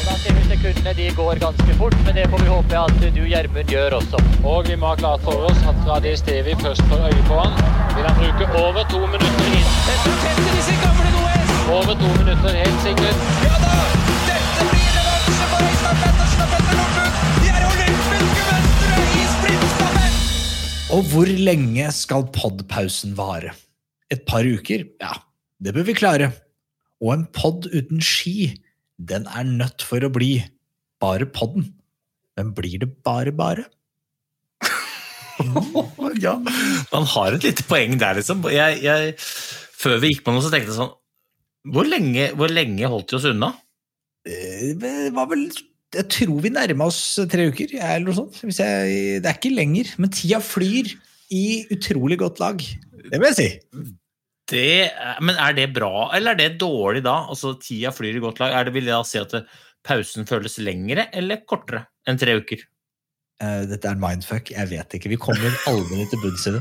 Og 0.00 0.06
Da 0.10 0.16
ser 0.18 0.34
vi 0.34 0.42
sekundene 0.48 0.94
de 0.98 1.06
går 1.16 1.38
ganske 1.46 1.74
fort, 1.78 1.94
men 2.04 2.14
det 2.18 2.26
får 2.30 2.42
vi 2.42 2.48
håpe 2.48 2.78
at 2.82 3.14
du, 3.14 3.22
Gjermund, 3.22 3.70
gjør 3.70 3.90
også. 4.00 4.18
Og 4.44 4.66
vi 4.68 4.74
må 4.76 4.86
ha 4.90 4.96
klart 4.98 5.22
for 5.22 5.46
oss 5.46 5.62
at 5.62 5.78
fra 5.86 6.00
det 6.00 6.18
stedet 6.18 6.46
vi 6.50 6.58
først 6.62 6.82
får 6.90 7.06
øye 7.06 7.22
på 7.30 7.38
han, 7.38 7.54
vil 7.94 8.10
han 8.10 8.18
bruke 8.18 8.50
over 8.66 8.82
to 8.90 9.06
minutter 9.06 9.48
inn. 9.54 9.72
Dette 9.86 10.18
tetter 10.26 10.52
disse 10.58 10.76
gamle 10.82 11.14
OS! 11.22 11.33
Over 11.74 11.96
to 11.98 12.08
minutter, 12.20 12.54
helt 12.54 12.82
sikkert. 12.84 13.22
Ja 13.42 13.56
da! 13.58 13.70
Dette 14.28 14.66
blir 14.68 14.92
revansje 14.94 15.46
for 15.50 15.64
Øystein 15.66 15.96
Pettersen 16.04 16.44
og 16.44 16.52
Petter 16.52 16.76
Northug! 16.78 17.16
De 17.40 17.50
er 17.50 17.64
olympiske 17.66 18.20
mestere 18.44 19.08
i 19.08 19.24
sprintstafett! 19.32 20.20
Og 20.94 21.10
hvor 21.10 21.32
lenge 21.48 21.88
skal 21.98 22.28
podpausen 22.38 23.18
vare? 23.18 23.56
Et 24.14 24.22
par 24.22 24.46
uker? 24.46 24.86
Ja, 25.02 25.18
det 25.58 25.74
bør 25.74 25.88
vi 25.90 25.98
klare. 25.98 26.30
Og 27.02 27.10
en 27.16 27.26
pod 27.34 27.66
uten 27.74 27.98
ski, 27.98 28.54
den 29.02 29.26
er 29.26 29.42
nødt 29.42 29.82
for 29.82 30.06
å 30.06 30.14
bli 30.14 30.32
bare 31.02 31.26
podden. 31.26 31.72
Men 32.38 32.54
blir 32.54 32.86
det 32.86 32.92
bare 33.02 33.34
bare? 33.34 33.66
ja, 36.22 36.38
man 36.38 37.14
har 37.18 37.34
et 37.34 37.50
lite 37.50 37.66
poeng 37.66 37.98
der, 37.98 38.22
liksom. 38.22 38.46
Jeg, 38.46 38.84
jeg, 38.86 39.16
før 39.74 39.98
vi 39.98 40.14
gikk 40.14 40.22
på 40.22 40.38
noe, 40.38 40.46
så 40.46 40.54
tenkte 40.54 40.70
jeg 40.70 40.84
sånn 40.84 41.00
Hvor 41.72 41.86
lenge, 41.88 42.28
hvor 42.36 42.52
lenge 42.52 42.88
holdt 42.92 43.14
vi 43.14 43.18
oss 43.18 43.28
unna? 43.30 43.52
Eh, 44.28 44.72
Det 44.80 44.94
var 45.16 45.28
vel 45.30 45.46
Jeg 45.94 46.08
tror 46.10 46.40
vi 46.42 46.50
nærma 46.50 46.88
oss 46.90 47.00
tre 47.30 47.46
uker, 47.52 47.70
eller 47.78 48.08
noe 48.08 48.16
sånt. 48.16 48.40
Jeg, 48.42 49.20
det 49.22 49.30
er 49.30 49.36
ikke 49.38 49.52
lenger, 49.54 49.92
men 50.02 50.10
tida 50.10 50.40
flyr 50.42 50.90
i 51.32 51.44
utrolig 51.72 52.18
godt 52.18 52.40
lag. 52.42 52.58
Det 52.58 53.20
vil 53.20 53.28
jeg 53.30 53.38
si. 53.38 53.46
Det, 54.50 54.64
men 55.24 55.38
er 55.40 55.54
det 55.56 55.68
bra, 55.72 56.10
eller 56.16 56.34
er 56.34 56.40
det 56.42 56.58
dårlig 56.60 57.00
da? 57.06 57.14
Altså, 57.32 57.54
Tida 57.62 57.92
flyr 57.94 58.18
i 58.18 58.20
godt 58.20 58.42
lag. 58.42 58.52
Er 58.58 58.66
det, 58.66 58.74
vil 58.74 58.84
det 58.90 58.92
da 58.92 59.00
si 59.06 59.20
at 59.22 59.32
pausen 59.86 60.26
føles 60.28 60.58
lengre 60.60 61.06
eller 61.16 61.40
kortere 61.48 61.86
enn 62.10 62.18
tre 62.20 62.34
uker? 62.42 62.60
Eh, 63.42 63.64
Dette 63.66 63.90
er 63.90 63.98
mindfuck, 63.98 64.52
jeg 64.54 64.70
vet 64.70 64.94
ikke. 64.94 65.10
Vi 65.10 65.18
kommer 65.20 65.56
aldri 65.70 66.04
til 66.10 66.20
bunns 66.22 66.44
i 66.46 66.52
det. 66.54 66.60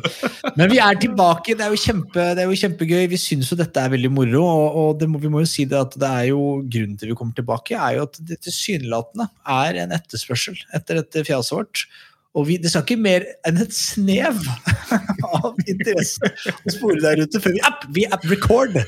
Men 0.58 0.72
vi 0.72 0.80
er 0.82 0.98
tilbake, 1.00 1.54
det 1.60 1.68
er 1.68 1.74
jo, 1.76 1.80
kjempe, 1.80 2.26
det 2.34 2.44
er 2.44 2.50
jo 2.50 2.58
kjempegøy. 2.64 3.04
Vi 3.12 3.20
syns 3.22 3.52
jo 3.54 3.58
dette 3.60 3.84
er 3.84 3.94
veldig 3.94 4.10
moro, 4.14 4.42
og, 4.42 4.80
og 4.82 5.06
må, 5.12 5.22
vi 5.22 5.32
må 5.32 5.44
jo 5.44 5.52
si 5.52 5.68
det 5.70 5.78
at 5.78 5.98
det 6.02 6.10
er 6.10 6.32
jo 6.32 6.42
grunnen 6.66 6.98
til 6.98 7.14
vi 7.14 7.20
kommer 7.20 7.38
tilbake, 7.38 7.78
er 7.78 8.00
jo 8.00 8.08
at 8.08 8.18
det 8.26 8.40
tilsynelatende 8.48 9.30
er 9.60 9.84
en 9.84 9.94
etterspørsel 10.00 10.58
etter 10.74 11.04
dette 11.04 11.26
fjaset 11.30 11.58
vårt. 11.60 11.86
Og 12.34 12.48
vi, 12.48 12.56
det 12.58 12.72
skal 12.72 12.82
ikke 12.82 12.98
mer 12.98 13.26
enn 13.46 13.60
et 13.62 13.76
snev 13.78 14.40
av 15.38 15.60
interesse 15.70 16.32
å 16.50 16.74
spore 16.74 16.98
der 17.04 17.22
ute 17.22 17.42
før 17.44 17.54
vi 17.54 17.62
app, 17.68 17.84
vi 17.94 18.08
app 18.10 18.26
record. 18.32 18.80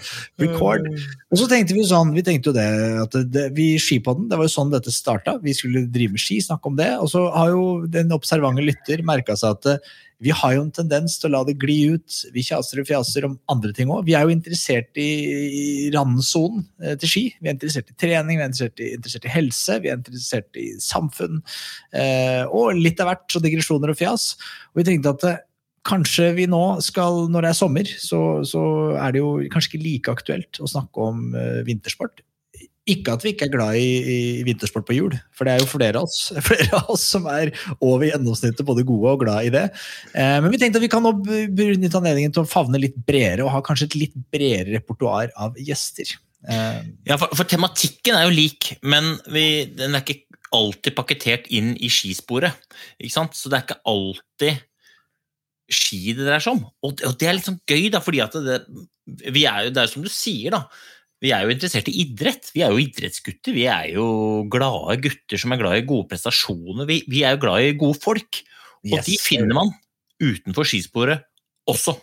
record. 0.41 0.87
Og 1.29 1.41
så 1.41 1.49
tenkte 1.51 1.77
vi 1.77 1.85
sånn, 1.85 2.15
vi 2.15 2.25
tenkte 2.25 2.49
jo 2.49 2.55
det, 2.57 2.65
at 3.03 3.19
det, 3.29 3.45
vi 3.57 3.75
skipodden, 3.81 4.31
det 4.31 4.39
var 4.39 4.49
jo 4.49 4.55
sånn 4.55 4.73
dette 4.73 4.93
starta. 4.93 5.37
Vi 5.43 5.53
skulle 5.57 5.85
drive 5.93 6.15
med 6.15 6.23
ski, 6.23 6.39
snakke 6.41 6.71
om 6.71 6.79
det. 6.79 6.89
Og 6.97 7.11
så 7.13 7.27
har 7.35 7.53
jo 7.53 7.67
den 7.91 8.13
observante 8.15 8.65
lytter 8.65 9.05
merka 9.05 9.37
seg 9.37 9.59
at 9.59 9.93
vi 10.25 10.33
har 10.33 10.55
jo 10.55 10.63
en 10.65 10.73
tendens 10.73 11.19
til 11.21 11.29
å 11.29 11.35
la 11.35 11.43
det 11.45 11.57
gli 11.61 11.77
ut. 11.93 12.19
Vi 12.33 12.43
kjaser 12.47 12.81
og 12.81 12.87
fjaser 12.89 13.27
om 13.27 13.35
andre 13.51 13.73
ting 13.77 13.91
òg. 13.93 14.07
Vi 14.07 14.15
er 14.17 14.25
jo 14.25 14.33
interessert 14.33 14.97
i, 14.97 15.09
randsonen 15.93 16.63
eh, 16.81 16.95
til 17.01 17.11
ski. 17.11 17.25
Vi 17.37 17.51
er 17.51 17.53
interessert 17.53 17.91
i 17.93 17.97
trening, 18.01 18.39
vi 18.39 18.43
er 18.43 18.49
interessert 18.49 18.81
i, 18.81 18.91
interessert 18.97 19.27
i 19.29 19.33
helse, 19.35 19.79
vi 19.83 19.91
er 19.91 19.99
interessert 19.99 20.61
i 20.61 20.71
samfunn. 20.81 21.43
Eh, 21.93 22.41
og 22.49 22.73
litt 22.79 23.03
av 23.03 23.11
hvert, 23.11 23.27
så 23.29 23.43
digresjoner 23.43 23.93
og 23.93 23.99
fjas. 23.99 24.31
Og 24.73 24.81
vi 24.81 24.87
tenkte 24.89 25.13
at 25.13 25.27
eh, 25.29 25.41
kanskje 25.85 26.31
vi 26.39 26.49
nå 26.49 26.63
skal, 26.81 27.27
når 27.29 27.45
det 27.45 27.51
er 27.51 27.59
sommer, 27.61 27.95
så, 28.01 28.21
så 28.49 28.63
er 28.97 29.13
det 29.13 29.21
jo 29.21 29.35
kanskje 29.53 29.75
ikke 29.75 29.85
like 29.85 30.15
aktuelt 30.17 30.61
å 30.61 30.71
snakke 30.71 31.11
om 31.11 31.27
eh, 31.37 31.61
vintersport. 31.67 32.25
Ikke 32.85 33.15
at 33.15 33.23
vi 33.25 33.31
ikke 33.33 33.47
er 33.47 33.53
glad 33.53 33.77
i, 33.81 33.87
i 34.13 34.17
vintersport 34.45 34.85
på 34.85 34.93
hjul, 34.93 35.15
for 35.33 35.47
det 35.47 35.55
er 35.55 35.63
jo 35.63 35.69
flere 35.71 36.01
av 36.01 36.05
oss, 36.05 36.27
flere 36.49 36.69
av 36.77 36.91
oss 36.93 37.05
som 37.15 37.25
er 37.31 37.49
over 37.79 38.05
gjennomsnittet 38.11 38.67
både 38.67 38.85
gode 38.85 39.15
og 39.15 39.23
glad 39.23 39.47
i 39.47 39.53
det. 39.55 39.63
Eh, 40.13 40.35
men 40.43 40.51
vi 40.53 40.59
tenkte 40.61 40.77
at 40.81 40.85
vi 40.85 40.91
kan 40.93 41.05
nå 41.05 41.15
benytte 41.25 41.97
anledningen 41.97 42.35
til 42.35 42.43
å 42.43 42.49
favne 42.49 42.81
litt 42.81 42.99
bredere 43.07 43.47
og 43.47 43.53
ha 43.55 43.63
kanskje 43.65 43.89
et 43.89 43.97
litt 44.03 44.19
bredere 44.33 44.77
repertoar 44.77 45.33
av 45.33 45.57
gjester. 45.57 46.13
Eh, 46.45 46.79
Ja, 47.09 47.17
for, 47.17 47.33
for 47.33 47.49
tematikken 47.49 48.19
er 48.19 48.27
jo 48.27 48.37
lik, 48.37 48.75
men 48.85 49.15
vi, 49.33 49.65
den 49.73 49.97
er 49.97 50.05
ikke 50.05 50.21
alltid 50.55 50.95
pakketert 50.95 51.49
inn 51.53 51.73
i 51.81 51.89
skisporet. 51.91 52.53
Ikke 53.01 53.15
sant? 53.17 53.35
Så 53.37 53.49
det 53.49 53.57
er 53.57 53.65
ikke 53.65 53.81
alltid 53.89 54.61
ski 55.73 56.13
det 56.13 56.27
dreier 56.27 56.43
seg 56.43 56.59
om. 56.59 56.67
Og, 56.85 56.99
det 57.01 57.27
er 57.27 57.37
litt 57.37 57.47
sånn 57.47 57.61
gøy, 57.65 57.87
da, 57.93 58.01
fordi 58.03 58.21
at 58.23 58.37
det, 58.45 58.59
vi 59.33 59.45
er 59.49 59.67
jo, 59.67 59.73
det 59.73 59.81
er 59.81 59.91
som 59.91 60.05
du 60.05 60.11
sier, 60.11 60.53
da. 60.53 60.61
Vi 61.25 61.31
er 61.33 61.45
jo 61.45 61.53
interessert 61.55 61.89
i 61.89 61.95
idrett. 62.03 62.51
Vi 62.53 62.61
er 62.61 62.73
jo 62.73 62.81
idrettsgutter. 62.81 63.55
Vi 63.55 63.65
er 63.71 63.95
jo 63.95 64.07
glade 64.51 64.99
gutter 65.01 65.41
som 65.41 65.55
er 65.55 65.61
glad 65.61 65.79
i 65.79 65.85
gode 65.87 66.05
prestasjoner. 66.11 66.85
Vi, 66.89 66.99
vi 67.09 67.23
er 67.25 67.35
jo 67.35 67.41
glad 67.47 67.65
i 67.65 67.77
gode 67.79 67.97
folk. 68.03 68.43
Og 68.85 68.99
Yes, 68.99 69.07
de 69.07 69.15
finner 69.17 69.57
man 69.57 69.71
utenfor 70.21 70.67
skisporet 70.69 71.23
også. 71.65 71.95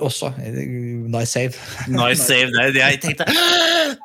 også. 0.00 0.32
Nice 0.40 1.28
save. 1.34 1.52
Nice 1.92 2.24
save 2.24 2.48
der. 2.54 2.72
Jeg 2.80 3.02
tenkte 3.04 3.28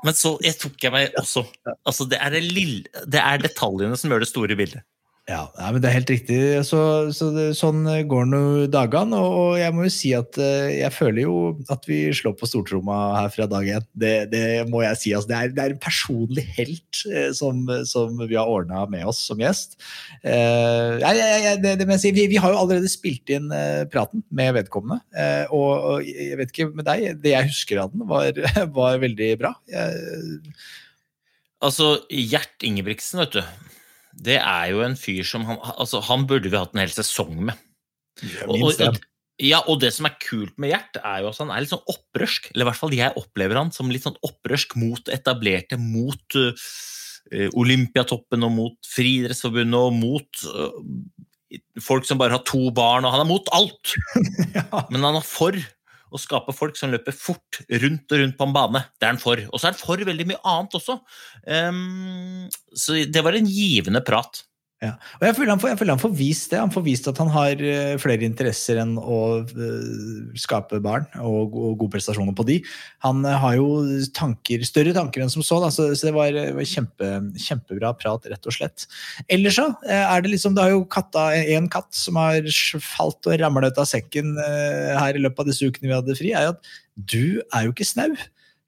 Men 0.04 0.18
så 0.18 0.36
jeg 0.44 0.58
tok 0.60 0.76
jeg 0.84 0.94
meg 0.94 1.16
også 1.20 1.46
Altså, 1.88 2.06
det 2.10 2.20
er, 2.20 2.36
det, 2.36 2.44
lille, 2.52 3.06
det 3.08 3.22
er 3.22 3.46
detaljene 3.46 3.98
som 3.98 4.12
gjør 4.12 4.26
det 4.26 4.32
store 4.34 4.58
bildet. 4.60 4.84
Ja, 5.32 5.46
nei, 5.56 5.68
men 5.72 5.84
det 5.84 5.88
er 5.88 5.96
helt 5.96 6.12
riktig. 6.12 6.38
Så, 6.68 6.80
så 7.16 7.30
det, 7.32 7.46
sånn 7.56 7.86
går 8.10 8.26
nå 8.28 8.42
dagene. 8.72 9.16
Og, 9.16 9.36
og 9.40 9.54
jeg 9.62 9.76
må 9.76 9.86
jo 9.86 9.94
si 9.94 10.12
at 10.18 10.36
eh, 10.42 10.82
jeg 10.82 10.92
føler 10.96 11.24
jo 11.24 11.36
at 11.72 11.88
vi 11.88 12.02
slår 12.16 12.36
på 12.40 12.50
stortromma 12.50 12.98
her 13.16 13.32
fra 13.32 13.48
dag 13.52 13.70
én. 13.78 13.88
Det, 13.96 14.12
det 14.34 14.44
må 14.72 14.84
jeg 14.84 15.00
si. 15.00 15.14
Altså, 15.16 15.32
det, 15.32 15.38
er, 15.38 15.56
det 15.56 15.64
er 15.64 15.76
en 15.76 15.82
personlig 15.86 16.46
helt 16.58 17.04
eh, 17.08 17.30
som, 17.38 17.64
som 17.88 18.20
vi 18.26 18.36
har 18.36 18.52
ordna 18.52 18.84
med 18.92 19.08
oss 19.08 19.24
som 19.30 19.40
gjest. 19.40 19.80
Eh, 20.20 21.00
jeg, 21.00 21.24
jeg, 21.46 21.64
det, 21.64 21.78
det 21.80 21.88
må 21.88 21.96
jeg 21.96 22.06
si, 22.06 22.14
vi, 22.18 22.28
vi 22.34 22.42
har 22.42 22.52
jo 22.52 22.62
allerede 22.66 22.92
spilt 22.92 23.32
inn 23.32 23.52
eh, 23.56 23.88
praten 23.92 24.26
med 24.36 24.58
vedkommende. 24.60 25.00
Eh, 25.16 25.46
og, 25.48 25.72
og 25.94 26.12
jeg 26.12 26.42
vet 26.42 26.56
ikke 26.56 26.72
med 26.76 26.90
deg, 26.92 27.08
det 27.24 27.38
jeg 27.38 27.54
husker 27.54 27.86
av 27.86 27.96
den, 27.96 28.04
var, 28.12 28.36
var 28.82 29.04
veldig 29.06 29.34
bra. 29.40 29.56
Jeg, 29.72 30.56
Altså, 31.62 32.00
Gjert 32.10 32.64
Ingebrigtsen, 32.66 33.20
vet 33.22 33.36
du. 33.38 33.44
Det 34.14 34.38
er 34.40 34.66
jo 34.74 34.84
en 34.86 34.98
fyr 35.00 35.24
som 35.28 35.46
han, 35.48 35.60
altså, 35.76 36.02
han 36.08 36.28
burde 36.30 36.52
vi 36.52 36.60
hatt 36.60 36.76
en 36.76 36.84
hel 36.84 36.94
sesong 36.94 37.38
med. 37.50 37.56
Og, 38.46 38.52
og, 38.52 38.58
minst 38.60 38.82
det. 38.82 38.92
ja, 39.48 39.62
og 39.72 39.80
det 39.82 39.94
som 39.96 40.08
er 40.10 40.18
kult 40.22 40.58
med 40.62 40.74
Gjert, 40.74 41.00
er 41.00 41.24
jo 41.24 41.32
at 41.32 41.42
han 41.42 41.54
er 41.54 41.64
litt 41.64 41.74
sånn 41.74 41.94
opprørsk. 41.94 42.52
Eller 42.52 42.66
i 42.66 42.70
hvert 42.70 42.82
fall 42.82 42.98
jeg 42.98 43.18
opplever 43.22 43.62
han 43.62 43.74
som 43.76 43.92
litt 43.94 44.06
sånn 44.06 44.20
opprørsk 44.28 44.78
mot 44.82 45.12
etablerte, 45.14 45.80
mot 45.82 46.38
uh, 46.38 46.72
Olympiatoppen 47.60 48.48
og 48.48 48.56
mot 48.58 48.92
Friidrettsforbundet 48.92 49.80
og 49.80 49.98
mot 49.98 50.46
uh, 50.52 50.80
folk 51.84 52.08
som 52.08 52.20
bare 52.22 52.38
har 52.38 52.46
to 52.48 52.70
barn, 52.76 53.06
og 53.08 53.16
han 53.16 53.26
er 53.26 53.32
mot 53.32 53.54
alt! 53.56 53.96
Ja. 54.52 54.84
Men 54.92 55.06
han 55.08 55.16
er 55.16 55.24
for 55.24 55.56
å 56.12 56.20
skape 56.20 56.54
folk 56.56 56.78
som 56.80 56.92
løper 56.92 57.16
fort 57.16 57.62
rundt 57.82 58.12
og 58.12 58.22
rundt 58.22 58.38
på 58.38 58.48
en 58.48 58.56
bane. 58.56 58.84
Det 59.00 59.08
er 59.08 59.14
han 59.14 59.22
for. 59.22 59.42
Og 59.50 59.58
så 59.58 59.70
er 59.70 59.76
han 59.76 59.82
for 59.82 60.06
veldig 60.12 60.28
mye 60.30 60.42
annet 60.52 60.78
også. 60.82 60.98
Um, 61.48 62.48
så 62.76 63.02
det 63.08 63.24
var 63.26 63.38
en 63.38 63.48
givende 63.50 64.04
prat. 64.06 64.44
Ja. 64.82 64.96
Og 65.20 65.28
jeg 65.28 65.36
føler, 65.38 65.52
han 65.54 65.60
får, 65.62 65.70
jeg 65.70 65.78
føler 65.78 65.94
han 65.94 66.02
får 66.02 66.14
vist 66.18 66.54
det. 66.54 66.58
Han 66.58 66.72
får 66.74 66.84
vist 66.88 67.10
at 67.12 67.20
han 67.22 67.30
har 67.30 67.60
eh, 67.62 67.92
flere 68.02 68.26
interesser 68.26 68.80
enn 68.82 68.96
å 68.98 69.20
eh, 69.46 70.32
skape 70.42 70.80
barn 70.82 71.06
og, 71.22 71.54
og 71.54 71.76
gode 71.84 71.94
prestasjoner 71.94 72.34
på 72.38 72.46
de. 72.48 72.56
Han 73.06 73.22
eh, 73.30 73.38
har 73.44 73.60
jo 73.60 73.68
tanker, 74.18 74.66
større 74.66 74.96
tanker 74.98 75.22
enn 75.22 75.30
som 75.34 75.46
så, 75.46 75.60
da, 75.62 75.70
så, 75.74 75.92
så 75.94 76.10
det 76.10 76.16
var, 76.18 76.40
var 76.58 76.66
kjempe, 76.66 77.12
kjempebra 77.46 77.94
prat, 78.02 78.26
rett 78.34 78.50
og 78.50 78.58
slett. 78.58 78.88
Ellers 79.30 79.60
så 79.62 79.68
er 79.86 80.26
det 80.26 80.34
liksom 80.34 80.58
Det 80.58 80.66
har 80.66 80.74
jo 80.74 80.84
katta 80.90 81.30
en 81.38 81.70
katt 81.72 81.94
som 81.94 82.18
har 82.18 82.50
falt 82.82 83.30
og 83.30 83.38
ramla 83.38 83.70
ut 83.70 83.82
av 83.86 83.90
sekken 83.90 84.34
her 84.42 85.14
i 85.14 85.22
løpet 85.22 85.44
av 85.44 85.52
disse 85.52 85.68
ukene 85.68 85.92
vi 85.92 85.98
hadde 86.00 86.18
fri, 86.18 86.34
er 86.34 86.50
jo 86.50 86.56
at 86.56 86.72
du 86.98 87.26
er 87.54 87.68
jo 87.68 87.76
ikke 87.76 87.86
snau. 87.86 88.16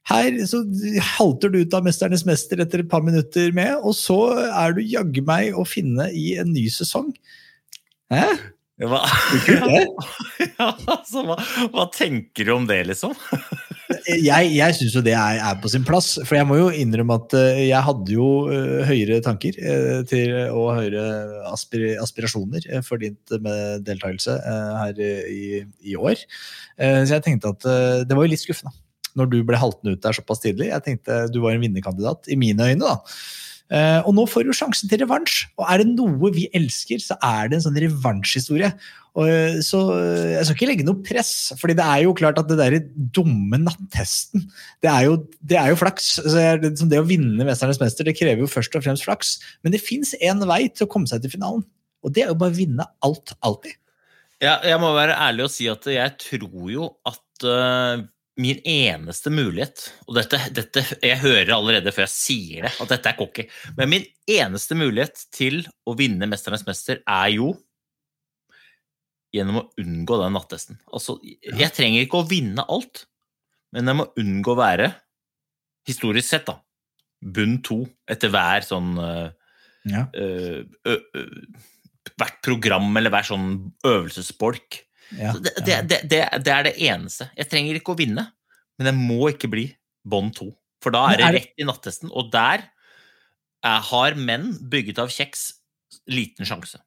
Her 0.10 0.36
så 0.50 0.64
halter 1.16 1.52
du 1.52 1.62
ut 1.62 1.76
av 1.78 1.86
'Mesternes 1.86 2.26
mester' 2.28 2.60
etter 2.60 2.84
et 2.84 2.90
par 2.92 3.04
minutter 3.06 3.54
med, 3.56 3.78
og 3.80 3.96
så 3.96 4.20
er 4.50 4.76
du 4.76 4.82
jaggu 4.84 5.24
meg 5.24 5.56
å 5.56 5.64
finne 5.68 6.10
i 6.12 6.34
en 6.42 6.52
ny 6.52 6.68
sesong. 6.72 7.14
Hæ? 8.12 8.28
Hva, 8.84 9.04
ja, 10.58 10.72
altså, 10.90 11.22
hva, 11.24 11.38
hva 11.72 11.86
tenker 11.94 12.48
du 12.48 12.56
om 12.56 12.66
det, 12.68 12.82
liksom? 12.90 13.14
Jeg, 14.10 14.50
jeg 14.56 14.76
syns 14.76 14.96
jo 14.98 15.04
det 15.06 15.14
er, 15.14 15.38
er 15.46 15.60
på 15.62 15.70
sin 15.72 15.86
plass, 15.88 16.16
for 16.26 16.36
jeg 16.36 16.48
må 16.50 16.58
jo 16.58 16.72
innrømme 16.74 17.16
at 17.22 17.36
eh, 17.38 17.62
jeg 17.70 17.86
hadde 17.86 18.16
jo 18.16 18.28
eh, 18.52 18.82
høyere 18.90 19.22
tanker 19.24 19.60
eh, 19.62 20.02
til, 20.10 20.34
og 20.50 20.74
høyere 20.80 21.06
aspir, 21.52 21.86
aspirasjoner 22.02 22.66
eh, 22.72 22.84
for 22.84 23.00
din 23.00 23.16
deltakelse 23.30 24.40
eh, 24.42 24.74
her 24.82 25.04
i, 25.30 25.44
i 25.94 25.96
år. 25.96 26.26
Eh, 26.82 27.04
så 27.06 27.20
jeg 27.20 27.28
tenkte 27.30 27.54
at 27.54 27.70
eh, 27.70 28.02
det 28.10 28.18
var 28.18 28.26
jo 28.26 28.34
litt 28.34 28.44
skuffende 28.44 28.74
når 29.20 29.32
du 29.32 29.40
ble 29.48 29.60
haltende 29.60 29.96
ut 29.96 30.04
der 30.04 30.16
såpass 30.18 30.44
tidlig. 30.44 30.72
Jeg 30.72 30.86
tenkte 30.86 31.24
du 31.34 31.42
var 31.44 31.56
en 31.56 31.64
vinnerkandidat, 31.64 32.30
i 32.32 32.40
mine 32.40 32.72
øyne, 32.74 32.84
da. 32.84 33.00
Uh, 33.74 34.04
og 34.06 34.12
nå 34.14 34.26
får 34.30 34.44
du 34.46 34.52
sjansen 34.54 34.90
til 34.92 35.02
revansj. 35.02 35.48
Og 35.58 35.64
er 35.66 35.82
det 35.82 35.94
noe 35.96 36.30
vi 36.36 36.46
elsker, 36.54 37.00
så 37.02 37.18
er 37.24 37.50
det 37.50 37.58
en 37.58 37.64
sånn 37.66 37.80
revansjhistorie. 37.82 38.70
Eh, 39.14 39.60
så 39.66 39.80
uh, 39.94 40.34
jeg 40.34 40.46
skal 40.46 40.58
ikke 40.58 40.68
legge 40.70 40.86
noe 40.86 41.02
press, 41.06 41.32
fordi 41.58 41.78
det 41.80 41.86
er 41.86 42.04
jo 42.04 42.16
klart 42.18 42.42
at 42.42 42.50
det 42.50 42.58
der 42.60 42.76
dumme 43.16 43.60
nattesten, 43.62 44.46
det 44.84 44.90
er 44.90 45.08
jo, 45.08 45.20
det 45.42 45.58
er 45.62 45.72
jo 45.72 45.80
flaks. 45.80 46.12
Det, 46.36 46.74
det 46.92 47.02
å 47.02 47.08
vinne 47.08 47.48
Mesternes 47.48 47.82
mester, 47.82 48.06
det 48.06 48.18
krever 48.20 48.44
jo 48.44 48.52
først 48.52 48.78
og 48.78 48.86
fremst 48.86 49.08
flaks. 49.08 49.38
Men 49.66 49.74
det 49.74 49.82
fins 49.82 50.14
én 50.22 50.44
vei 50.50 50.68
til 50.70 50.86
å 50.86 50.92
komme 50.92 51.10
seg 51.10 51.24
til 51.24 51.34
finalen, 51.34 51.66
og 52.04 52.14
det 52.14 52.28
er 52.28 52.34
jo 52.34 52.40
bare 52.44 52.54
å 52.54 52.60
vinne 52.60 52.90
alt, 53.06 53.34
alltid. 53.42 53.80
Ja, 54.44 54.58
jeg 54.68 54.76
må 54.82 54.90
være 54.92 55.16
ærlig 55.24 55.48
og 55.48 55.54
si 55.54 55.70
at 55.72 55.86
jeg 55.88 56.18
tror 56.20 56.66
jo 56.74 56.90
at 57.08 57.48
min 58.42 58.58
eneste 58.66 59.30
mulighet 59.30 59.84
Og 60.08 60.16
dette, 60.18 60.40
dette 60.58 60.82
Jeg 61.06 61.20
hører 61.22 61.52
allerede 61.54 61.92
før 61.94 62.08
jeg 62.08 62.14
sier 62.16 62.66
det, 62.66 62.72
at 62.82 62.90
dette 62.90 63.12
er 63.12 63.18
cocky. 63.20 63.46
Men 63.78 63.92
min 63.92 64.08
eneste 64.30 64.78
mulighet 64.80 65.26
til 65.36 65.60
å 65.86 65.94
vinne 66.00 66.26
Mesternes 66.32 66.66
mester 66.66 67.04
er 67.06 67.30
jo 67.36 67.52
gjennom 69.34 69.62
å 69.64 69.66
unngå 69.82 70.18
den 70.22 70.36
nattesten. 70.38 70.78
Altså, 70.94 71.16
jeg 71.24 71.72
trenger 71.74 72.04
ikke 72.06 72.20
å 72.22 72.28
vinne 72.30 72.66
alt, 72.70 73.08
men 73.74 73.90
jeg 73.90 73.98
må 73.98 74.06
unngå 74.22 74.54
å 74.54 74.60
være, 74.60 74.92
historisk 75.90 76.28
sett, 76.30 76.46
da, 76.46 76.60
bunn 77.34 77.56
to 77.66 77.80
etter 78.14 78.30
hver 78.34 78.66
sånn 78.68 78.92
øh, 79.02 79.32
Ja. 79.90 80.06
øh, 80.14 80.62
ø, 80.88 80.94
ø, 81.18 81.24
hvert 82.14 82.38
program 82.46 82.92
eller 83.00 83.10
hver 83.14 83.26
sånn 83.28 83.48
øvelsesbolk. 83.90 84.84
Ja. 85.12 85.34
Så 85.34 85.44
Det, 85.44 85.54
det, 85.66 85.80
det, 85.90 86.00
det, 86.12 86.22
det 86.46 86.54
er 86.54 86.68
det 86.70 86.76
eneste. 86.90 87.30
Jeg 87.38 87.50
trenger 87.52 87.80
ikke 87.80 87.94
å 87.96 88.00
vinne, 88.00 88.28
men 88.80 88.90
jeg 88.90 89.00
må 89.00 89.32
ikke 89.32 89.52
bli 89.52 89.68
bånd 90.04 90.36
to. 90.38 90.52
For 90.84 90.94
da 90.96 91.08
er 91.14 91.22
det 91.22 91.34
rett 91.38 91.64
i 91.64 91.68
nattesten, 91.68 92.12
og 92.12 92.32
der 92.34 92.66
er, 93.64 93.84
har 93.90 94.16
menn 94.20 94.52
bygget 94.72 95.00
av 95.00 95.12
kjeks 95.14 95.52
liten 96.12 96.48
sjanse. 96.48 96.82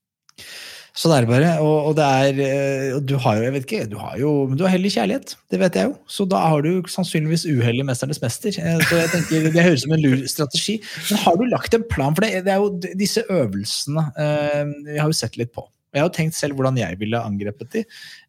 Så 0.96 1.10
det 1.10 1.16
er 1.16 1.26
det 1.26 1.28
bare. 1.28 1.48
Og, 1.60 1.90
og 1.90 1.96
det 1.98 2.04
er 2.06 2.38
eh, 2.40 2.94
Du 3.04 3.18
har 3.20 3.36
jo, 3.36 3.44
jeg 3.44 3.52
vet 3.52 3.66
ikke, 3.66 3.88
du 3.92 3.98
har 4.00 4.14
jo 4.20 4.30
men 4.48 4.56
du 4.56 4.64
har 4.64 4.72
hell 4.72 4.88
i 4.88 4.92
kjærlighet. 4.92 5.34
Det 5.52 5.60
vet 5.60 5.76
jeg 5.76 5.90
jo. 5.90 5.94
Så 6.08 6.24
da 6.28 6.40
har 6.48 6.64
du 6.64 6.88
sannsynligvis 6.88 7.44
uhell 7.52 7.82
i 7.82 7.84
'Mesternes 7.84 8.20
mester'. 8.22 8.56
Eh, 8.56 8.80
Så 8.88 9.00
jeg 9.02 9.12
tenker 9.12 9.50
Det 9.52 9.64
høres 9.66 9.84
ut 9.84 9.86
som 9.86 9.96
en 9.96 10.04
lur 10.04 10.24
strategi. 10.32 10.78
Men 11.10 11.20
har 11.26 11.36
du 11.36 11.44
lagt 11.52 11.76
en 11.76 11.84
plan 11.90 12.16
for 12.16 12.24
det? 12.24 12.44
Det 12.48 12.52
er 12.54 12.64
jo 12.64 12.96
disse 12.96 13.24
øvelsene 13.28 14.06
eh, 14.16 14.64
vi 14.88 14.98
har 14.98 15.12
jo 15.12 15.20
sett 15.20 15.36
litt 15.36 15.52
på. 15.52 15.66
Jeg 15.94 16.02
har 16.02 16.10
tenkt 16.12 16.34
selv 16.36 16.56
hvordan 16.58 16.76
jeg 16.76 16.98
ville 17.00 17.20
angrepet 17.24 17.70
de, 17.72 17.82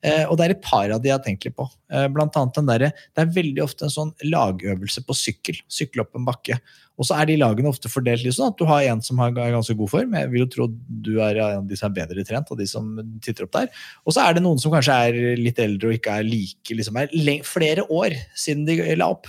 eh, 0.06 0.24
og 0.30 0.38
det 0.38 0.46
er 0.46 0.54
et 0.56 0.62
par 0.64 0.92
av 0.94 1.02
de 1.02 1.10
jeg 1.10 1.18
har 1.18 1.24
tenkt 1.26 1.44
litt 1.48 1.56
på. 1.58 1.66
Eh, 1.92 2.06
Blant 2.14 2.36
annet 2.40 2.56
den 2.56 2.70
der, 2.70 2.86
Det 3.16 3.24
er 3.24 3.34
veldig 3.34 3.64
ofte 3.64 3.84
en 3.88 3.92
sånn 3.92 4.14
lagøvelse 4.24 5.04
på 5.08 5.16
sykkel. 5.18 5.58
Sykle 5.68 6.06
opp 6.06 6.16
en 6.16 6.26
bakke. 6.28 6.60
Og 6.98 7.06
så 7.06 7.18
er 7.20 7.26
de 7.30 7.36
lagene 7.38 7.70
ofte 7.70 7.90
fordelt 7.92 8.24
litt 8.24 8.34
sånn 8.38 8.54
at 8.54 8.58
du 8.58 8.66
har 8.66 8.82
en 8.88 9.02
som 9.06 9.20
er 9.22 9.32
ganske 9.36 9.76
god 9.78 9.90
form. 9.92 10.16
Jeg 10.18 10.32
vil 10.32 10.46
jo 10.46 10.50
tro 10.54 10.68
du 10.88 11.12
er 11.22 11.38
en 11.38 11.60
av 11.60 11.68
de 11.70 11.76
som 11.78 11.92
er 11.92 11.98
bedre 12.00 12.24
trent, 12.26 12.50
og 12.50 12.58
de 12.58 12.66
som 12.66 12.88
titter 13.22 13.46
opp 13.46 13.54
der. 13.60 13.68
Og 14.06 14.16
så 14.16 14.24
er 14.26 14.34
det 14.38 14.44
noen 14.46 14.58
som 14.64 14.72
kanskje 14.74 14.96
er 15.10 15.38
litt 15.38 15.60
eldre 15.62 15.92
og 15.92 15.98
ikke 16.00 16.16
er 16.22 16.26
like 16.26 16.78
liksom 16.80 16.98
er 17.04 17.12
flere 17.46 17.86
år 17.90 18.16
siden 18.34 18.66
de 18.66 18.80
la 18.98 19.12
opp. 19.14 19.28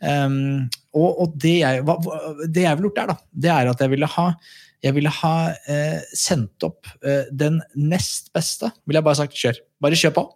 Um, 0.00 0.68
og 0.94 1.22
og 1.24 1.32
det, 1.42 1.56
jeg, 1.64 1.82
hva- 1.82 1.98
det 2.46 2.62
jeg 2.62 2.76
ville 2.78 2.86
gjort 2.90 3.00
der, 3.00 3.08
da, 3.10 3.16
det 3.34 3.50
er 3.50 3.70
at 3.72 3.80
jeg 3.82 3.90
ville 3.90 4.06
ha 4.12 4.26
jeg 4.84 4.94
ville 4.94 5.10
ha 5.10 5.34
eh, 5.70 6.00
sendt 6.16 6.64
opp 6.66 6.86
eh, 7.02 7.26
den 7.34 7.60
nest 7.74 8.30
beste. 8.36 8.70
Ville 8.86 9.00
jeg 9.00 9.08
bare 9.08 9.20
sagt 9.20 9.38
kjør. 9.38 9.58
Bare 9.82 9.98
kjør 9.98 10.14
på. 10.20 10.26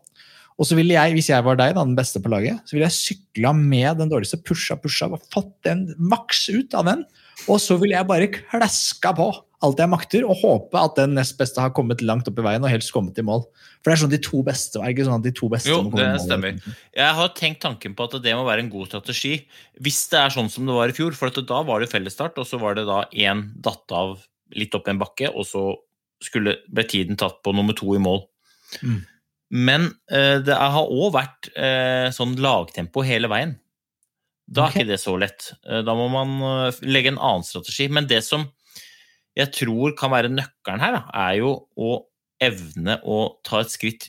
Og 0.60 0.68
så 0.68 0.76
ville 0.76 0.94
jeg, 0.94 1.14
hvis 1.16 1.30
jeg 1.30 1.44
var 1.46 1.56
deg, 1.58 1.76
da, 1.76 1.84
den 1.86 1.96
beste 1.98 2.20
på 2.22 2.30
laget, 2.30 2.60
så 2.66 2.76
ville 2.76 2.88
jeg 2.88 2.98
sykla 2.98 3.54
med 3.56 4.02
den 4.02 4.10
dårligste, 4.12 4.40
pusha, 4.44 4.76
pusha, 4.78 5.08
fått 5.32 5.54
den 5.66 5.88
maks 5.98 6.44
ut 6.52 6.76
av 6.76 6.86
den. 6.90 7.06
Og 7.50 7.58
så 7.62 7.78
ville 7.80 7.96
jeg 7.96 8.08
bare 8.10 8.28
klaska 8.34 9.14
på 9.16 9.32
alt 9.62 9.78
jeg 9.78 9.90
makter, 9.90 10.24
og 10.26 10.40
håpe 10.40 10.78
at 10.78 10.96
den 10.98 11.14
nest 11.14 11.36
beste 11.38 11.62
har 11.62 11.70
kommet 11.74 12.02
langt 12.02 12.26
opp 12.26 12.40
i 12.40 12.44
veien 12.44 12.64
og 12.64 12.70
helst 12.72 12.90
kommet 12.94 13.18
i 13.18 13.24
mål. 13.26 13.44
For 13.78 13.90
det 13.90 13.94
er 13.94 14.00
sånn 14.02 14.12
de 14.12 14.20
to 14.22 14.42
beste, 14.46 14.80
er 14.82 14.90
ikke 14.90 15.06
sånn 15.06 15.20
at 15.20 15.26
de 15.26 15.32
to 15.38 15.48
beste 15.52 15.70
Jo, 15.70 15.84
det 15.94 16.08
stemmer. 16.24 16.58
Jeg 16.98 17.18
har 17.18 17.30
tenkt 17.38 17.62
tanken 17.62 17.94
på 17.98 18.08
at 18.08 18.18
det 18.24 18.34
må 18.38 18.42
være 18.48 18.66
en 18.66 18.72
god 18.72 18.90
strategi 18.90 19.36
hvis 19.82 20.02
det 20.10 20.18
er 20.18 20.34
sånn 20.34 20.50
som 20.50 20.66
det 20.66 20.74
var 20.74 20.90
i 20.90 20.96
fjor. 20.96 21.14
For 21.18 21.30
at 21.30 21.38
da 21.46 21.62
var 21.66 21.82
det 21.82 21.92
fellesstart, 21.94 22.38
og 22.42 22.48
så 22.48 22.58
var 22.62 22.78
det 22.78 22.88
da 22.90 23.04
én 23.14 23.48
datt 23.62 23.94
av 23.94 24.18
litt 24.58 24.74
opp 24.78 24.88
en 24.90 25.00
bakke, 25.00 25.30
og 25.32 25.46
så 25.48 25.62
skulle, 26.22 26.58
ble 26.70 26.84
tiden 26.86 27.18
tatt 27.18 27.40
på 27.42 27.54
nummer 27.56 27.74
to 27.78 27.94
i 27.96 28.02
mål. 28.02 28.22
Mm. 28.82 29.00
Men 29.52 29.88
eh, 30.10 30.38
det 30.44 30.54
har 30.56 30.86
òg 30.88 31.10
vært 31.16 31.50
eh, 31.56 32.08
sånn 32.14 32.36
lagtempo 32.40 33.02
hele 33.04 33.28
veien. 33.28 33.56
Da 34.52 34.64
er 34.66 34.70
Ok. 34.72 34.76
ikke 34.80 34.88
det 34.92 35.00
så 35.02 35.16
lett. 35.20 35.50
Eh, 35.66 35.82
Da 35.84 35.94
må 35.98 36.08
man 36.12 36.32
eh, 36.68 36.80
legge 36.88 37.12
en 37.12 37.20
annen 37.20 37.44
strategi. 37.44 37.88
Men 37.92 38.08
det 38.08 38.22
som 38.24 38.46
jeg 39.36 39.52
tror 39.56 39.94
kan 39.96 40.12
være 40.12 40.32
nøkkelen 40.32 40.80
her, 40.82 40.96
da, 40.98 41.02
er 41.28 41.38
jo 41.40 41.52
å 41.76 41.92
evne 42.42 42.98
å 43.04 43.38
ta 43.44 43.60
et 43.62 43.70
skritt 43.72 44.08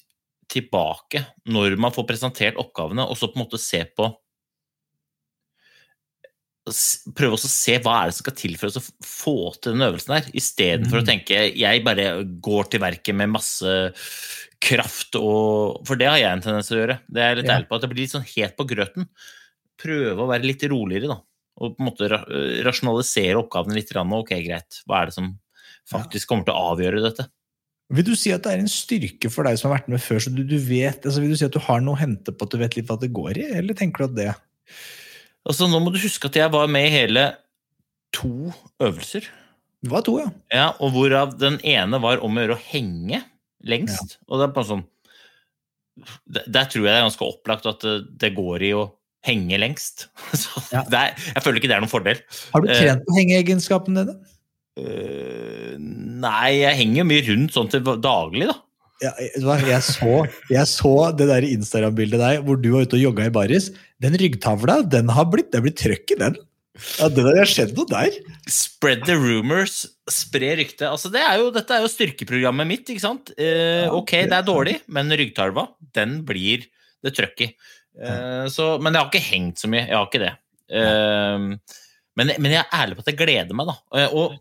tilbake 0.51 1.21
når 1.49 1.77
man 1.81 1.93
får 1.95 2.07
presentert 2.09 2.57
oppgavene, 2.61 3.05
og 3.07 3.17
så 3.17 3.29
på 3.29 3.39
en 3.39 3.43
måte 3.45 3.59
se 3.61 3.83
på 3.97 4.09
Prøve 6.63 7.35
å 7.35 7.41
se 7.43 7.73
hva 7.83 7.97
er 7.99 8.07
det 8.07 8.15
som 8.15 8.23
skal 8.23 8.35
til 8.39 8.53
for 8.55 8.71
å 8.71 8.83
få 9.03 9.33
til 9.59 9.73
den 9.75 9.83
øvelsen 9.83 10.13
her, 10.15 10.29
istedenfor 10.31 11.01
Mm. 11.01 11.03
å 11.03 11.07
tenke 11.09 11.41
jeg 11.59 11.83
bare 11.83 12.05
går 12.39 12.69
til 12.71 12.79
verket 12.79 13.15
med 13.19 13.33
masse 13.33 13.73
kraft 14.63 15.17
og 15.19 15.81
For 15.85 15.99
det 15.99 16.07
har 16.07 16.17
jeg 16.21 16.31
en 16.31 16.41
tendens 16.45 16.69
til 16.69 16.77
å 16.77 16.81
gjøre. 16.85 16.99
Det 17.11 17.21
er 17.21 17.35
litt 17.35 17.45
Ja. 17.51 17.57
ærlig 17.57 17.67
på. 17.67 17.75
At 17.75 17.81
det 17.81 17.89
blir 17.89 18.03
litt 18.05 18.11
sånn 18.15 18.23
helt 18.35 18.55
på 18.55 18.65
grøten. 18.65 19.07
Prøve 19.77 20.15
å 20.23 20.29
være 20.29 20.47
litt 20.47 20.63
roligere, 20.63 21.07
da. 21.11 21.19
Og 21.59 21.75
på 21.75 21.83
en 21.83 21.91
måte 21.91 22.07
rasjonalisere 22.63 23.35
oppgavene 23.43 23.75
litt. 23.75 23.91
Ok, 23.93 24.29
greit. 24.29 24.79
Hva 24.87 25.01
er 25.01 25.05
det 25.07 25.13
som 25.15 25.37
faktisk 25.91 26.27
kommer 26.27 26.45
til 26.45 26.53
å 26.55 26.71
avgjøre 26.77 27.03
dette? 27.03 27.27
Vil 27.91 28.05
du 28.05 28.15
si 28.15 28.31
at 28.31 28.41
det 28.43 28.53
er 28.53 28.59
en 28.63 28.71
styrke 28.71 29.29
for 29.29 29.43
deg 29.43 29.59
som 29.59 29.69
har 29.69 29.79
vært 29.81 29.89
med 29.89 29.99
før, 29.99 30.17
så 30.23 30.33
du, 30.33 30.43
du 30.47 30.57
vet, 30.57 31.03
altså 31.03 31.19
vil 31.19 31.29
du 31.31 31.35
si 31.35 31.45
at 31.45 31.51
du 31.51 31.59
har 31.59 31.81
noe 31.81 31.95
å 31.97 31.99
hente 31.99 32.31
på 32.31 32.43
at 32.47 32.49
du 32.55 32.57
vet 32.57 32.77
litt 32.77 32.87
hva 32.87 32.97
det 32.99 33.11
går 33.11 33.37
i, 33.37 33.51
eller 33.59 33.73
tenker 33.75 33.97
du 33.97 34.03
at 34.05 34.15
det 34.15 34.35
Altså, 35.45 35.67
nå 35.67 35.79
må 35.83 35.91
du 35.93 35.99
huske 35.99 36.29
at 36.29 36.37
jeg 36.39 36.51
var 36.53 36.69
med 36.71 36.87
i 36.87 36.93
hele 36.93 37.23
to 38.15 38.29
øvelser. 38.83 39.25
Det 39.83 39.91
var 39.91 40.01
to, 40.07 40.17
ja. 40.21 40.29
Ja, 40.53 40.67
og 40.79 40.93
hvorav 40.95 41.33
den 41.41 41.57
ene 41.67 41.99
var 42.03 42.21
om 42.23 42.37
å 42.37 42.43
gjøre 42.45 42.55
å 42.55 42.63
henge 42.69 43.19
lengst. 43.67 44.17
Og 44.29 44.39
det 44.39 44.47
er 44.49 44.53
bare 44.55 44.69
sånn 44.69 44.83
Der 46.25 46.65
tror 46.71 46.85
jeg 46.87 46.89
det 46.89 46.97
er 46.97 47.03
ganske 47.05 47.27
opplagt 47.27 47.67
at 47.69 47.83
det, 47.85 47.95
det 48.21 48.31
går 48.37 48.63
i 48.65 48.71
å 48.79 48.85
henge 49.27 49.59
lengst. 49.61 50.07
Så 50.33 50.63
Ja. 50.73 50.81
er, 50.89 51.13
jeg 51.35 51.43
føler 51.43 51.59
ikke 51.59 51.69
det 51.71 51.75
er 51.77 51.83
noen 51.83 51.91
fordel. 51.91 52.21
Har 52.53 52.63
du 52.63 52.71
Eh. 52.71 52.79
trent 52.79 53.03
på 53.07 53.17
hengeegenskapene 53.19 54.05
dine? 54.07 54.29
Uh, 54.73 55.75
nei, 55.77 56.63
jeg 56.63 56.79
henger 56.79 57.05
mye 57.05 57.21
rundt 57.27 57.53
sånn 57.53 57.67
til 57.69 57.83
daglig, 58.01 58.47
da. 58.49 58.55
Du 59.37 59.45
hva, 59.47 59.57
jeg, 59.67 59.81
så, 59.85 60.23
jeg 60.53 60.69
så 60.71 60.93
det 61.19 61.27
der 61.29 61.45
Instagram-bildet 61.49 62.21
der 62.21 62.41
hvor 62.45 62.59
du 62.61 62.69
var 62.75 62.87
ute 62.87 62.97
og 62.99 63.03
jogga 63.03 63.27
i 63.27 63.33
baris. 63.35 63.69
Den 64.03 64.15
ryggtavla, 64.19 64.81
den 64.87 65.11
har 65.13 65.27
blitt, 65.31 65.51
det 65.51 65.59
er 65.59 65.65
blitt 65.67 65.79
trøkk 65.81 66.15
i 66.15 66.19
den. 66.21 66.37
Ja, 66.97 67.05
det 67.13 67.21
har 67.27 67.45
skjedd 67.49 67.75
noe 67.77 67.85
der. 67.91 68.15
Spread 68.49 69.03
the 69.05 69.13
rumors, 69.19 69.83
spre 70.09 70.55
ryktet. 70.57 70.87
Altså, 70.89 71.11
det 71.13 71.21
er 71.21 71.37
jo, 71.43 71.51
dette 71.53 71.75
er 71.75 71.83
jo 71.85 71.91
styrkeprogrammet 71.91 72.69
mitt, 72.71 72.89
ikke 72.89 73.03
sant? 73.03 73.29
Eh, 73.37 73.85
ok, 73.93 74.15
det- 74.25 74.39
er 74.39 74.47
dårlig, 74.47 74.79
men 74.87 75.11
ryggtarva, 75.13 75.67
den 75.93 76.21
blir 76.25 76.65
det 77.05 77.13
trøkk 77.13 77.45
i. 77.45 77.49
Eh, 78.01 78.47
så, 78.49 78.71
men 78.81 78.95
jeg 78.95 79.03
har 79.03 79.11
ikke 79.11 79.27
hengt 79.29 79.61
så 79.61 79.69
mye, 79.69 79.85
jeg 79.85 79.95
har 79.99 80.07
ikke 80.09 80.23
det. 80.23 80.33
Eh, 80.73 81.45
men, 82.17 82.33
men 82.41 82.51
jeg 82.57 82.63
er 82.63 82.73
ærlig 82.81 82.97
på 82.97 83.05
at 83.05 83.11
jeg 83.13 83.21
gleder 83.21 83.57
meg, 83.59 83.69
da. 83.69 83.77
Eh, 83.99 84.09
Og 84.17 84.39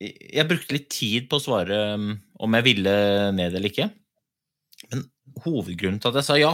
Jeg 0.00 0.44
brukte 0.48 0.76
litt 0.76 0.88
tid 0.92 1.28
på 1.30 1.38
å 1.38 1.42
svare 1.42 1.76
um, 1.96 2.10
om 2.44 2.56
jeg 2.58 2.66
ville 2.66 2.96
ned 3.36 3.54
eller 3.56 3.70
ikke. 3.70 3.88
Men 4.92 5.06
hovedgrunnen 5.44 6.00
til 6.02 6.12
at 6.12 6.20
jeg 6.20 6.28
sa 6.28 6.36
ja, 6.40 6.52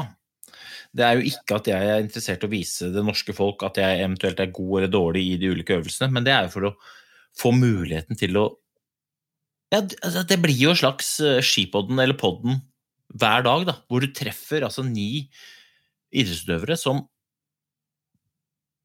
det 0.92 1.04
er 1.06 1.18
jo 1.18 1.30
ikke 1.32 1.58
at 1.58 1.70
jeg 1.70 1.90
er 1.90 2.02
interessert 2.04 2.44
i 2.44 2.48
å 2.48 2.52
vise 2.52 2.90
det 2.92 3.04
norske 3.04 3.34
folk 3.36 3.64
at 3.66 3.80
jeg 3.80 4.02
eventuelt 4.02 4.42
er 4.42 4.52
god 4.54 4.74
eller 4.78 4.92
dårlig 4.92 5.22
i 5.30 5.38
de 5.40 5.52
ulike 5.54 5.78
øvelsene, 5.78 6.10
men 6.12 6.26
det 6.26 6.34
er 6.34 6.46
jo 6.46 6.52
for 6.54 6.68
å 6.68 6.74
få 7.38 7.54
muligheten 7.56 8.18
til 8.20 8.36
å 8.40 8.48
ja, 9.72 9.80
altså, 9.80 10.20
Det 10.28 10.36
blir 10.36 10.58
jo 10.60 10.74
en 10.74 10.76
slags 10.82 11.14
eh, 11.24 11.38
skipodden 11.40 11.96
eller 12.02 12.18
podden 12.20 12.58
hver 13.16 13.44
dag, 13.46 13.64
da, 13.64 13.74
hvor 13.88 14.04
du 14.04 14.10
treffer 14.12 14.66
altså 14.66 14.84
ni 14.84 15.30
idrettsutøvere 16.12 16.76
som 16.76 17.00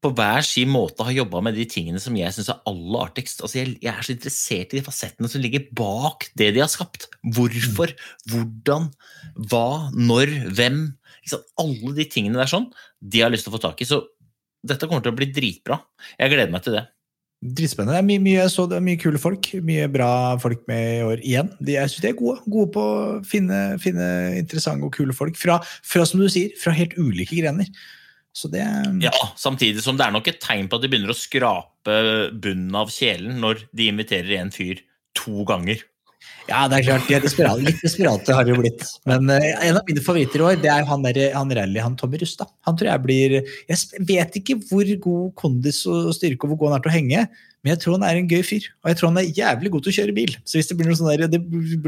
på 0.04 0.12
hver 0.14 0.44
sin 0.46 0.70
måte 0.70 1.02
har 1.02 1.16
jobba 1.16 1.40
med 1.42 1.56
de 1.58 1.64
tingene 1.66 1.98
som 2.02 2.14
jeg 2.16 2.30
syns 2.34 2.50
er 2.52 2.60
aller 2.70 3.08
artigst. 3.08 3.40
Altså 3.42 3.60
jeg, 3.60 3.78
jeg, 3.82 3.90
er 3.90 4.04
så 4.06 4.14
interessert 4.14 4.74
i 4.74 4.78
de 4.78 4.84
fasettene 4.86 5.30
som 5.30 5.42
ligger 5.42 5.66
bak 5.78 6.28
det 6.38 6.52
de 6.54 6.62
har 6.62 6.70
skapt. 6.70 7.08
Hvorfor, 7.34 7.94
hvordan, 8.30 8.92
hva, 9.50 9.64
når, 9.96 10.36
hvem. 10.54 10.84
Liksom, 11.24 11.42
alle 11.64 11.96
de 11.98 12.06
tingene 12.10 12.38
der 12.38 12.50
sånn, 12.50 12.70
de 13.02 13.24
har 13.24 13.34
lyst 13.34 13.48
til 13.48 13.52
å 13.52 13.58
få 13.58 13.64
tak 13.66 13.82
i. 13.82 13.88
Så 13.90 14.04
dette 14.66 14.86
kommer 14.86 15.02
til 15.02 15.14
å 15.14 15.18
bli 15.18 15.32
dritbra. 15.34 15.80
Jeg 16.14 16.34
gleder 16.34 16.54
meg 16.54 16.62
til 16.66 16.78
det. 16.78 16.86
Dritspennende. 17.38 17.94
Det 17.94 18.02
er 18.02 18.06
mye, 18.06 18.22
mye, 18.22 18.46
så 18.50 18.64
det 18.70 18.78
er 18.78 18.86
mye 18.86 18.98
kule 18.98 19.18
folk. 19.22 19.50
Mye 19.66 19.90
bra 19.90 20.10
folk 20.42 20.64
med 20.70 20.86
i 20.94 21.04
år 21.06 21.20
igjen. 21.22 21.52
De, 21.58 21.74
jeg 21.74 21.90
synes 21.90 22.06
de 22.06 22.10
er 22.10 22.18
gode. 22.18 22.40
Gode 22.50 22.72
på 22.74 22.86
å 22.86 22.96
finne, 23.26 23.60
finne 23.82 24.08
interessante 24.38 24.86
og 24.86 24.94
kule 24.94 25.14
folk. 25.14 25.38
Fra, 25.38 25.60
fra, 25.86 26.06
som 26.06 26.22
du 26.22 26.26
sier, 26.30 26.54
fra 26.58 26.74
helt 26.74 26.94
ulike 26.98 27.38
grener. 27.38 27.70
Så 28.38 28.50
det 28.52 28.62
Ja, 29.02 29.14
samtidig 29.34 29.82
som 29.82 29.98
det 29.98 30.06
er 30.06 30.14
nok 30.14 30.28
et 30.30 30.40
tegn 30.42 30.68
på 30.70 30.78
at 30.78 30.84
de 30.84 30.90
begynner 30.92 31.10
å 31.10 31.18
skrape 31.18 31.98
bunnen 32.38 32.74
av 32.78 32.92
kjelen 32.94 33.40
når 33.42 33.66
de 33.74 33.88
inviterer 33.90 34.38
en 34.38 34.54
fyr 34.54 34.84
to 35.18 35.42
ganger. 35.48 35.82
Ja, 36.48 36.62
det 36.70 36.78
er 36.78 36.86
klart. 36.86 37.08
De 37.08 37.16
er 37.16 37.24
desperate. 37.24 37.60
Litt 37.60 37.82
desperate 37.84 38.34
har 38.34 38.46
de 38.46 38.54
jo 38.54 38.60
blitt. 38.62 38.84
Men 39.08 39.28
uh, 39.28 39.36
en 39.36 39.78
av 39.80 39.82
mine 39.88 40.02
favoritter 40.04 40.40
i 40.40 40.46
år, 40.46 40.60
det 40.62 40.70
er 40.72 40.86
han, 40.88 41.04
der, 41.04 41.20
han 41.34 41.52
rally, 41.58 41.80
han 41.84 41.98
Tommy 41.98 42.20
Rustad. 42.22 42.48
Han 42.64 42.78
tror 42.78 42.88
jeg 42.92 43.04
blir 43.04 43.36
Jeg 43.42 44.06
vet 44.08 44.38
ikke 44.40 44.56
hvor 44.70 44.94
god 45.04 45.34
kondis 45.38 45.82
og 45.90 46.14
styrke 46.16 46.46
og 46.46 46.54
hvor 46.54 46.62
god 46.62 46.72
han 46.72 46.78
er 46.78 46.86
til 46.86 46.92
å 46.92 46.96
henge, 46.96 47.26
men 47.64 47.72
jeg 47.72 47.80
tror 47.82 47.96
han 47.96 48.04
er 48.06 48.18
en 48.20 48.28
gøy 48.30 48.42
fyr. 48.46 48.66
Og 48.84 48.88
jeg 48.92 48.98
tror 48.98 49.10
han 49.10 49.18
er 49.18 49.32
jævlig 49.34 49.70
god 49.74 49.82
til 49.84 49.90
å 49.90 49.96
kjøre 49.96 50.14
bil. 50.14 50.34
Så 50.46 50.58
hvis 50.58 50.68
det 50.70 50.76
blir 50.78 50.86
noe 50.86 50.98
sånn 50.98 51.08
der, 51.10 51.24
det, 51.26 51.40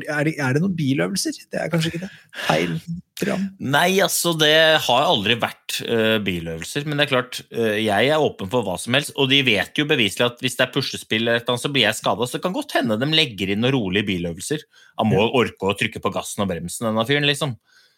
er, 0.02 0.24
det, 0.26 0.32
er 0.42 0.56
det 0.56 0.62
noen 0.64 0.74
biløvelser? 0.74 1.36
Det 1.46 1.60
er 1.62 1.70
kanskje 1.70 1.92
ikke 1.92 2.00
det? 2.02 2.08
Feil 2.48 2.72
program? 3.20 3.44
Nei, 3.62 4.00
altså 4.02 4.32
det 4.40 4.50
har 4.82 5.06
aldri 5.06 5.36
vært 5.38 5.76
uh, 5.86 6.16
biløvelser. 6.26 6.88
Men 6.88 6.98
det 6.98 7.06
er 7.06 7.12
klart, 7.12 7.38
uh, 7.54 7.76
jeg 7.78 8.10
er 8.10 8.26
åpen 8.26 8.50
for 8.50 8.66
hva 8.66 8.74
som 8.82 8.98
helst. 8.98 9.14
Og 9.14 9.30
de 9.30 9.38
vet 9.46 9.78
jo 9.78 9.86
beviselig 9.90 10.26
at 10.26 10.42
hvis 10.42 10.58
det 10.58 10.66
er 10.66 10.72
puslespill, 10.74 11.34
så 11.38 11.70
blir 11.70 11.86
jeg 11.86 12.00
skada. 12.00 12.26
Så 12.26 12.40
det 12.40 12.44
kan 12.48 12.56
godt 12.56 12.74
hende 12.74 12.98
de 12.98 13.10
legger 13.14 13.54
inn 13.54 13.62
noen 13.62 13.76
rolige 13.76 14.08
biløvelser. 14.10 14.66
Han 14.98 15.12
må 15.12 15.22
ja. 15.22 15.30
orke 15.44 15.70
å 15.70 15.76
trykke 15.78 16.02
på 16.02 16.12
gassen 16.18 16.42
og 16.42 16.50
bremsen, 16.50 16.88
denne 16.90 17.06
fyren, 17.06 17.30
liksom. 17.30 17.54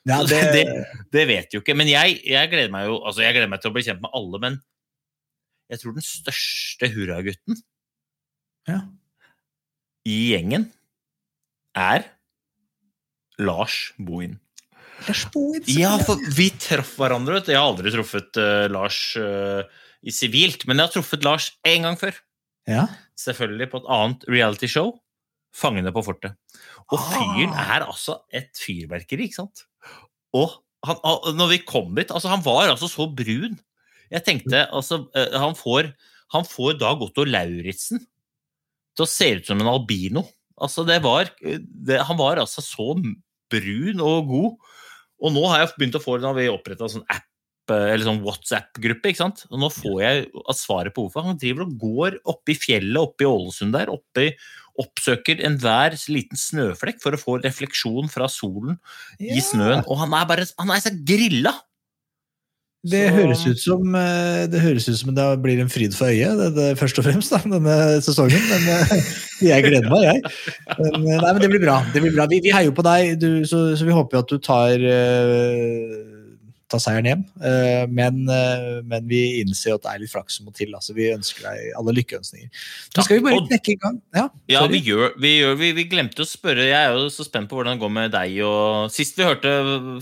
Ja, 0.08 0.20
det... 0.28 0.66
det, 1.14 1.24
vet 1.30 1.56
jo 1.56 1.62
ikke. 1.64 1.78
Men 1.78 1.88
jeg, 1.88 2.20
jeg, 2.28 2.52
gleder 2.52 2.74
meg 2.74 2.90
jo 2.90 3.00
altså 3.00 3.24
jeg 3.24 3.38
gleder 3.38 3.48
meg 3.48 3.64
til 3.64 3.72
å 3.72 3.76
bli 3.78 3.86
kjent 3.86 4.04
med 4.04 4.12
alle. 4.12 4.44
men 4.44 4.60
jeg 5.72 5.80
tror 5.80 5.96
den 5.96 6.04
største 6.04 6.88
hurragutten 6.92 7.58
ja. 8.68 8.82
i 10.04 10.16
gjengen 10.32 10.68
er 11.78 12.04
Lars 13.40 13.94
Bohin. 13.96 14.36
Lars 15.06 15.24
Bohin? 15.32 15.64
Ja, 15.72 15.94
for 16.04 16.20
vi 16.36 16.50
traff 16.60 16.92
hverandre. 17.00 17.40
Jeg 17.48 17.56
har 17.56 17.70
aldri 17.70 17.94
truffet 17.94 18.36
uh, 18.38 18.66
Lars 18.70 18.98
uh, 19.16 19.64
i 20.04 20.12
sivilt, 20.14 20.66
men 20.68 20.78
jeg 20.78 20.90
har 20.90 20.94
truffet 20.98 21.24
Lars 21.24 21.48
én 21.66 21.88
gang 21.88 21.96
før. 21.98 22.20
Ja. 22.68 22.84
Selvfølgelig 23.18 23.70
på 23.72 23.80
et 23.80 23.88
annet 23.96 24.28
realityshow, 24.30 24.92
'Fangene 25.52 25.92
på 25.92 26.04
fortet'. 26.04 26.36
Og 26.92 26.96
ah. 26.96 27.08
fyren 27.12 27.56
er 27.56 27.84
altså 27.84 28.22
et 28.32 28.52
fyrverkeri, 28.56 29.28
ikke 29.28 29.42
sant? 29.42 29.66
Og 30.36 30.54
han, 30.86 30.98
når 31.36 31.50
vi 31.50 31.58
kom 31.62 31.92
dit 31.94 32.10
altså 32.10 32.32
Han 32.32 32.40
var 32.42 32.72
altså 32.72 32.88
så 32.90 33.04
brun 33.06 33.58
jeg 34.12 34.24
tenkte 34.26 34.66
altså 34.68 35.04
eh, 35.16 35.34
Han 35.40 35.56
får, 35.58 35.90
han 36.34 36.46
får 36.48 36.78
Dag 36.82 37.02
Otto 37.04 37.24
Lauritzen 37.28 38.02
til 38.92 39.06
å 39.06 39.08
se 39.08 39.30
ut 39.38 39.48
som 39.48 39.60
en 39.62 39.72
albino. 39.72 40.26
Altså, 40.62 40.84
det 40.84 41.00
var 41.04 41.30
det, 41.40 41.98
Han 42.08 42.18
var 42.20 42.42
altså 42.42 42.64
så 42.64 42.92
brun 43.52 44.00
og 44.04 44.30
god. 44.30 44.72
Og 45.22 45.34
nå 45.34 45.44
har 45.50 45.62
jeg 45.62 45.76
begynt 45.78 46.00
å 46.00 46.02
få 46.02 46.18
Nå 46.20 46.32
har 46.32 46.38
vi 46.38 46.48
oppretta 46.52 46.90
sånn 46.90 47.06
app 47.06 47.72
eh, 47.72 47.92
eller 47.94 48.04
sånn 48.08 48.22
WhatsApp-gruppe. 48.26 49.12
ikke 49.12 49.22
sant? 49.22 49.44
Og 49.50 49.62
nå 49.62 49.70
får 49.72 49.98
jeg 50.02 50.26
svaret 50.58 50.94
på 50.94 51.06
hvorfor. 51.06 51.28
Han 51.30 51.40
driver 51.40 51.66
og 51.66 51.76
går 51.80 52.18
oppe 52.34 52.54
i 52.54 52.58
fjellet 52.58 53.00
oppe 53.00 53.24
i 53.24 53.30
Ålesund 53.30 53.76
der, 53.76 53.92
oppe 53.92 54.28
i, 54.28 54.34
oppsøker 54.82 55.42
enhver 55.44 55.96
liten 56.08 56.38
snøflekk 56.40 57.02
for 57.02 57.12
å 57.12 57.20
få 57.20 57.36
refleksjon 57.42 58.08
fra 58.12 58.28
solen 58.32 58.78
i 59.20 59.40
snøen. 59.44 59.84
Og 59.84 60.00
han 60.00 60.14
er 60.16 60.28
bare 60.30 60.48
han 60.56 60.72
er 60.72 60.84
så 60.84 60.94
grilla! 60.96 61.52
Det 62.82 63.02
høres, 63.14 63.44
ut 63.46 63.60
som, 63.62 63.94
eh, 63.94 64.42
det 64.50 64.58
høres 64.58 64.88
ut 64.88 64.96
som 64.98 65.12
det 65.14 65.24
blir 65.38 65.60
en 65.62 65.68
fryd 65.70 65.92
for 65.94 66.10
øyet, 66.10 66.34
det, 66.34 66.48
det, 66.56 66.64
først 66.80 66.98
og 66.98 67.04
fremst, 67.06 67.30
da, 67.30 67.38
denne 67.46 67.76
sesongen. 68.02 68.42
Men 68.50 68.64
eh, 68.74 69.12
jeg 69.52 69.66
gleder 69.68 69.86
meg, 69.86 70.08
jeg. 70.08 70.32
Men, 70.80 70.96
eh, 70.96 71.20
nei, 71.22 71.28
men 71.28 71.38
det 71.44 71.50
blir 71.52 71.62
bra. 71.62 71.76
Det 71.94 72.02
blir 72.02 72.16
bra. 72.16 72.26
Vi, 72.32 72.40
vi 72.42 72.50
heier 72.50 72.74
på 72.74 72.82
deg, 72.82 73.12
du, 73.22 73.44
så, 73.46 73.68
så, 73.78 73.86
vi 73.86 73.94
håper 73.94 74.18
jo 74.18 74.24
at 74.24 74.34
du 74.34 74.42
tar 74.42 74.82
uh, 74.82 76.11
ta 76.72 76.80
seieren 76.80 77.08
hjem. 77.08 77.22
Eh, 77.44 77.84
men, 77.92 78.22
eh, 78.32 78.80
men, 78.88 79.04
vi 79.10 79.20
innser 79.42 79.76
at 79.76 79.84
det 79.84 79.92
er 79.92 80.02
litt 80.02 80.12
flaks 80.12 80.38
som 80.38 80.48
må 80.48 80.54
til. 80.56 80.72
Altså, 80.76 80.94
vi 80.96 81.10
ønsker 81.12 81.44
deg 81.44 81.74
alle 81.78 81.94
lykkeønskninger. 81.98 82.48
da 82.96 83.04
skal 83.04 83.18
vi 83.18 83.24
bare 83.26 83.42
knekke 83.50 83.74
i 83.74 83.80
gang. 83.82 83.98
Ja, 84.16 84.26
ja 84.50 84.62
vi, 84.70 84.80
gjør, 84.86 85.12
vi, 85.20 85.34
gjør, 85.42 85.58
vi, 85.60 85.72
vi, 85.78 85.86
glemte 85.92 86.24
å 86.24 86.28
spørre. 86.28 86.68
Jeg 86.70 86.78
er 86.78 86.96
jo 86.96 87.10
så 87.12 87.26
spent 87.28 87.50
på 87.50 87.58
hvordan 87.58 87.76
det 87.76 87.84
går 87.84 87.94
med 87.98 88.14
deg. 88.16 88.38
Og 88.48 88.88
sist 88.94 89.20
vi 89.20 89.28
hørte 89.28 89.52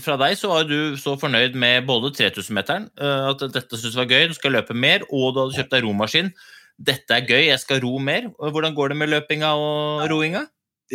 fra 0.05 0.17
deg, 0.21 0.37
så 0.39 0.53
var 0.53 0.69
du 0.69 0.95
så 1.01 1.17
fornøyd 1.19 1.57
med 1.59 1.85
både 1.89 2.13
3000-meteren, 2.17 2.87
eh, 3.01 3.27
at 3.33 3.45
dette 3.51 3.77
syntes 3.77 3.99
var 3.99 4.09
gøy, 4.09 4.31
du 4.31 4.37
skal 4.37 4.55
løpe 4.57 4.77
mer, 4.77 5.05
og 5.11 5.35
du 5.35 5.43
hadde 5.43 5.59
kjøpt 5.59 5.75
deg 5.75 5.85
romaskin. 5.87 6.33
Dette 6.81 7.13
er 7.13 7.27
gøy, 7.27 7.43
jeg 7.51 7.61
skal 7.61 7.83
ro 7.83 7.99
mer. 8.01 8.31
Hvordan 8.39 8.73
går 8.77 8.93
det 8.93 9.01
med 9.03 9.11
løpinga 9.11 9.53
og 9.59 10.07
roinga? 10.09 10.47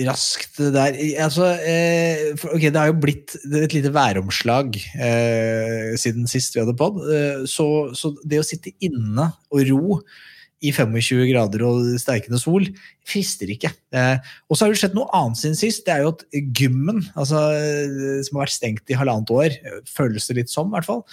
Raskt 0.04 0.58
der 0.74 0.96
altså, 1.24 1.48
eh, 1.64 2.32
Ok, 2.52 2.68
det 2.68 2.76
har 2.76 2.90
jo 2.90 3.00
blitt 3.00 3.36
et 3.36 3.74
lite 3.76 3.92
væromslag 3.94 4.76
eh, 4.76 5.94
siden 6.00 6.28
sist 6.30 6.56
vi 6.56 6.62
hadde 6.62 6.76
pod. 6.76 7.00
Eh, 7.08 7.44
så, 7.48 7.66
så, 7.96 8.12
det 8.24 8.42
å 8.42 8.46
sitte 8.46 8.74
inne 8.84 9.30
og 9.48 9.68
ro 9.70 10.00
i 10.64 10.72
25 10.72 11.26
grader 11.28 11.62
og 11.66 11.88
sterkende 12.00 12.40
sol 12.40 12.64
frister 13.06 13.50
ikke. 13.52 13.70
Eh, 13.96 14.16
og 14.48 14.56
så 14.56 14.66
har 14.66 14.74
det 14.74 14.80
skjedd 14.80 14.96
noe 14.96 15.10
annet 15.16 15.40
siden 15.40 15.58
sist. 15.58 15.84
Det 15.86 15.94
er 15.94 16.04
jo 16.04 16.12
at 16.14 16.26
gymmen, 16.32 17.02
altså, 17.14 17.46
eh, 17.56 18.20
som 18.26 18.38
har 18.38 18.46
vært 18.46 18.56
stengt 18.56 18.92
i 18.92 18.98
halvannet 18.98 19.32
år, 19.36 19.58
føles 19.88 20.28
det 20.28 20.40
litt 20.40 20.52
som, 20.52 20.70
i 20.72 20.76
hvert 20.76 20.88
fall, 20.88 21.04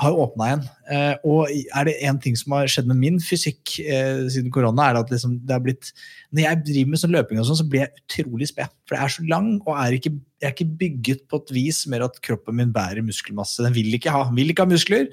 har 0.00 0.16
åpna 0.22 0.46
igjen. 0.48 0.62
Eh, 0.94 1.12
og 1.28 1.50
er 1.50 1.86
det 1.88 1.98
én 2.06 2.18
ting 2.22 2.36
som 2.38 2.54
har 2.56 2.70
skjedd 2.70 2.88
med 2.90 3.00
min 3.00 3.18
fysikk 3.22 3.76
eh, 3.82 4.24
siden 4.32 4.52
korona, 4.54 4.88
er 4.88 5.00
at 5.02 5.12
liksom, 5.12 5.36
det 5.46 5.56
har 5.56 5.62
blitt 5.64 5.92
Når 6.30 6.44
jeg 6.44 6.62
driver 6.70 6.90
med 6.92 7.02
sånn 7.02 7.14
løping, 7.14 7.40
og 7.42 7.48
sånn, 7.48 7.60
så 7.60 7.66
blir 7.66 7.84
jeg 7.84 8.04
utrolig 8.04 8.50
sped. 8.50 8.72
For 8.88 8.96
jeg 8.96 9.06
er 9.06 9.14
så 9.16 9.26
lang, 9.30 9.52
og 9.66 9.74
er 9.76 9.96
ikke, 9.98 10.14
jeg 10.40 10.48
er 10.48 10.56
ikke 10.56 10.80
bygget 10.82 11.22
på 11.30 11.42
et 11.42 11.54
vis 11.56 11.82
mer 11.90 12.06
at 12.06 12.20
kroppen 12.24 12.58
min 12.60 12.74
bærer 12.74 13.04
muskelmasse. 13.06 13.64
Den 13.66 13.76
vil 13.76 13.98
ikke 13.98 14.14
ha, 14.14 14.26
vil 14.36 14.54
ikke 14.54 14.66
ha 14.66 14.70
muskler. 14.70 15.10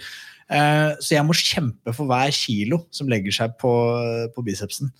Eh, 0.48 0.92
så 1.04 1.18
jeg 1.18 1.27
må 1.27 1.36
kjempe 1.36 1.92
for 1.96 2.08
hver 2.08 2.32
kilo 2.36 2.80
som 2.96 3.10
legger 3.12 3.36
seg 3.36 3.56
på, 3.60 3.72
på 4.36 4.44
bicepsen. 4.46 4.92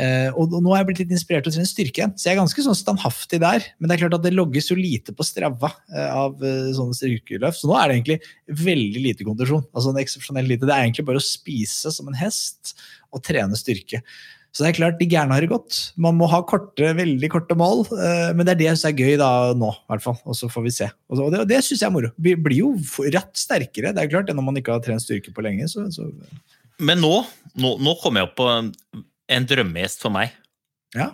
Eh, 0.00 0.30
og 0.32 0.54
nå 0.54 0.72
har 0.72 0.80
jeg 0.80 0.88
blitt 0.90 1.02
litt 1.02 1.14
inspirert 1.16 1.44
til 1.44 1.52
å 1.52 1.56
trene 1.58 1.68
styrke 1.68 2.00
igjen, 2.00 2.14
så 2.16 2.30
jeg 2.30 2.36
er 2.36 2.40
ganske 2.40 2.64
sånn 2.66 2.78
standhaftig 2.78 3.40
der. 3.44 3.66
Men 3.78 3.90
det 3.90 3.96
er 3.96 4.04
klart 4.06 4.18
at 4.18 4.24
det 4.24 4.34
logges 4.34 4.70
jo 4.72 4.78
lite 4.78 5.14
på 5.16 5.26
Strava 5.26 5.74
eh, 5.92 6.08
av 6.08 6.40
sånne 6.40 6.96
styrkeløft, 6.96 7.60
så 7.60 7.70
nå 7.70 7.76
er 7.78 7.90
det 7.90 7.98
egentlig 7.98 8.64
veldig 8.64 9.04
lite 9.10 9.28
kondisjon. 9.28 9.66
Altså 9.74 9.92
en 9.92 10.00
eksepsjonell 10.04 10.48
lite. 10.48 10.68
Det 10.68 10.76
er 10.76 10.86
egentlig 10.86 11.08
bare 11.10 11.20
å 11.20 11.26
spise 11.26 11.92
som 11.94 12.08
en 12.08 12.18
hest 12.18 12.76
og 13.14 13.22
trene 13.24 13.58
styrke. 13.58 14.00
Så 14.54 14.62
det 14.62 14.68
er 14.68 14.76
klart, 14.76 15.00
de 15.00 15.06
gærne 15.10 15.34
har 15.34 15.42
det 15.42 15.50
godt. 15.50 15.76
Man 15.98 16.14
må 16.14 16.28
ha 16.30 16.38
korte, 16.46 16.92
veldig 16.94 17.30
korte 17.32 17.56
mål. 17.58 17.82
Eh, 17.90 18.28
men 18.38 18.46
det 18.46 18.52
er 18.52 18.60
det 18.60 18.68
jeg 18.68 18.78
syns 18.78 18.90
er 18.92 19.00
gøy 19.02 19.16
da 19.18 19.30
nå, 19.58 19.72
i 19.74 19.90
hvert 19.90 20.04
fall. 20.04 20.18
Og 20.30 20.38
så 20.38 20.46
får 20.52 20.62
vi 20.68 20.72
se. 20.76 20.86
Og 21.10 21.22
det, 21.34 21.40
det 21.50 21.58
syns 21.66 21.82
jeg 21.82 21.88
er 21.88 21.94
moro. 21.96 22.12
Vi 22.22 22.36
blir 22.38 22.60
jo 22.60 22.68
rett 23.10 23.32
sterkere, 23.34 23.90
det 23.96 24.04
er 24.04 24.12
klart, 24.12 24.30
enn 24.30 24.38
om 24.38 24.46
man 24.46 24.60
ikke 24.60 24.76
har 24.76 24.84
trent 24.84 25.02
styrke 25.02 25.34
på 25.34 25.42
lenge. 25.42 25.66
Så, 25.72 25.88
så. 25.96 26.06
Men 26.78 27.02
nå, 27.02 27.10
nå, 27.58 27.72
nå 27.82 27.96
kommer 27.98 28.22
jeg 28.22 28.30
opp 28.30 28.36
på 28.38 28.46
en, 28.54 29.48
drømmegjest 29.50 30.06
for 30.06 30.14
meg. 30.14 30.36
Ja. 30.94 31.10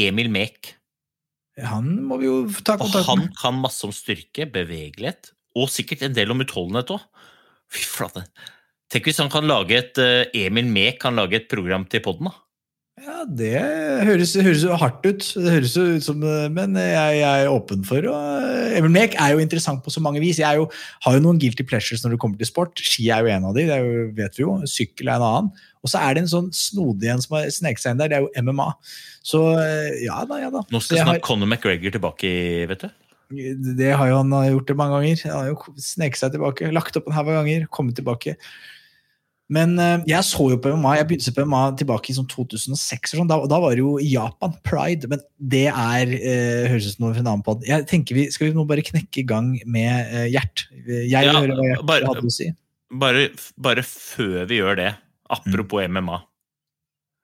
Emil 0.00 0.32
Mek. 0.32 0.78
Han 1.60 1.92
må 2.08 2.22
vi 2.22 2.30
jo 2.30 2.38
ta 2.64 2.78
kontakt 2.80 2.94
med. 2.94 3.02
Og 3.02 3.10
han 3.10 3.26
kan 3.36 3.60
masse 3.60 3.84
om 3.84 3.92
styrke, 3.92 4.48
bevegelighet, 4.48 5.34
og 5.60 5.68
sikkert 5.68 6.06
en 6.08 6.16
del 6.16 6.32
om 6.32 6.40
utholdenhet 6.40 6.96
òg. 6.96 7.04
Fy 7.70 7.84
flate. 7.84 8.24
Tenk 8.90 9.06
hvis 9.06 9.20
han 9.22 9.30
kan 9.30 9.46
lage 9.46 9.76
et 9.78 9.98
eh, 10.02 10.24
Emil 10.46 10.66
Mek 10.66 10.98
kan 11.02 11.14
lage 11.18 11.38
et 11.38 11.50
program 11.50 11.84
til 11.90 12.02
poden, 12.04 12.26
da. 12.30 12.36
Ja, 13.00 13.22
det 13.24 13.54
høres, 14.04 14.34
høres 14.36 14.60
jo 14.66 14.74
hardt 14.76 15.06
ut. 15.06 15.22
Det 15.40 15.52
høres 15.54 15.72
jo 15.78 15.84
ut 15.96 16.04
som, 16.04 16.18
Men 16.52 16.74
jeg, 16.76 17.14
jeg 17.22 17.44
er 17.46 17.48
åpen 17.48 17.80
for 17.88 18.04
å 18.10 18.16
Emil 18.76 18.92
Mek 18.92 19.14
er 19.16 19.32
jo 19.32 19.40
interessant 19.40 19.80
på 19.86 19.92
så 19.94 20.02
mange 20.04 20.20
vis. 20.20 20.36
Jeg 20.42 20.44
er 20.50 20.58
jo, 20.60 20.66
har 21.06 21.16
jo 21.16 21.22
noen 21.24 21.38
guilty 21.40 21.64
pleasures 21.64 22.02
når 22.04 22.12
det 22.16 22.20
kommer 22.20 22.36
til 22.42 22.50
sport. 22.50 22.82
Ski 22.84 23.06
er 23.14 23.24
jo 23.24 23.30
en 23.32 23.46
av 23.48 23.54
de, 23.56 23.64
det 23.70 23.78
jo, 23.80 24.02
vet 24.18 24.36
vi 24.36 24.44
jo. 24.44 24.56
Sykkel 24.68 25.08
er 25.08 25.16
en 25.16 25.24
annen. 25.30 25.48
Og 25.80 25.88
så 25.94 26.02
er 26.04 26.18
det 26.18 26.26
en 26.26 26.32
sånn 26.34 26.50
snodig 26.52 27.08
en 27.14 27.22
som 27.24 27.38
har 27.38 27.48
sneket 27.56 27.80
seg 27.80 27.94
inn 27.94 28.02
der, 28.02 28.12
det 28.12 28.18
er 28.18 28.26
jo 28.26 28.44
MMA. 28.50 28.66
Så 29.30 29.40
ja 30.04 30.18
da, 30.28 30.40
ja 30.42 30.50
da. 30.52 30.60
Nå 30.68 30.82
skal 30.84 31.00
snart 31.00 31.14
har- 31.14 31.22
Conor 31.24 31.48
McGregor 31.48 31.94
tilbake, 31.96 32.28
i- 32.28 32.66
vet 32.68 32.84
du. 32.84 32.90
Det 33.78 33.94
har 33.96 34.10
jo 34.10 34.18
han 34.20 34.34
gjort 34.50 34.66
det 34.68 34.76
mange 34.76 34.98
ganger. 34.98 35.22
Han 35.30 35.38
har 35.38 35.48
jo 35.54 35.72
sneket 35.80 36.20
seg 36.20 36.34
tilbake, 36.36 36.68
lagt 36.74 37.00
opp 37.00 37.08
en 37.08 37.16
haug 37.16 37.30
av 37.32 37.40
ganger, 37.40 37.64
kommet 37.72 37.96
tilbake. 37.96 38.36
Men 39.50 39.72
eh, 39.82 40.04
jeg 40.06 40.22
så 40.28 40.44
jo 40.52 40.56
på 40.62 40.70
MMA, 40.78 40.92
jeg 41.00 41.06
begynte 41.10 41.32
på 41.34 41.44
MMA 41.50 41.60
tilbake 41.80 42.12
i 42.12 42.14
sånn 42.14 42.28
2006. 42.30 43.14
og 43.16 43.18
sånn, 43.18 43.30
da, 43.32 43.38
da 43.50 43.58
var 43.58 43.74
det 43.74 43.82
jo 43.82 43.96
Japan, 43.98 44.52
Pride. 44.62 45.08
Men 45.10 45.24
det 45.52 45.64
er 45.72 46.12
eh, 46.14 46.68
høres 46.70 46.86
ut 46.86 46.94
som 46.94 47.06
noe 47.08 47.16
fra 47.16 47.24
en 47.24 47.30
annen 47.32 47.42
pod. 47.46 47.64
Jeg 47.66 47.88
tenker 47.90 48.14
vi, 48.14 48.28
Skal 48.30 48.50
vi 48.52 48.54
nå 48.54 48.62
bare 48.70 48.84
knekke 48.86 49.24
i 49.24 49.26
gang 49.26 49.52
med 49.66 50.12
eh, 50.14 50.28
Gjert? 50.30 50.68
Jeg 50.86 51.08
vil 51.10 51.10
Ja, 51.10 51.34
høre 51.40 51.56
hva 51.58 51.66
Gjert 51.72 51.86
bare- 51.90 52.10
hadde 52.12 52.30
å 52.30 52.34
si. 52.36 52.46
Bare, 53.02 53.24
bare 53.58 53.82
før 53.86 54.46
vi 54.50 54.56
gjør 54.62 54.78
det, 54.80 54.88
apropos 55.30 55.84
MMA. 55.86 56.16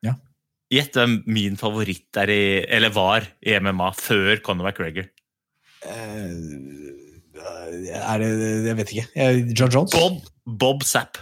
Ja. 0.06 0.12
Gjett 0.71 0.95
hvem 0.99 1.16
min 1.30 1.56
favoritt 1.59 2.21
er 2.23 2.30
i, 2.30 2.42
eller 2.66 2.90
var 2.95 3.26
i 3.42 3.54
MMA 3.62 3.88
før 3.99 4.42
Conor 4.47 4.68
McGregor. 4.73 5.09
Eh, 5.87 6.35
er 7.37 8.23
det 8.23 8.30
Jeg 8.66 8.76
vet 8.78 8.92
ikke. 8.95 9.26
John 9.59 9.71
Jones? 9.75 9.95
Bob, 9.95 10.21
Bob 10.47 10.83
Zapp. 10.87 11.18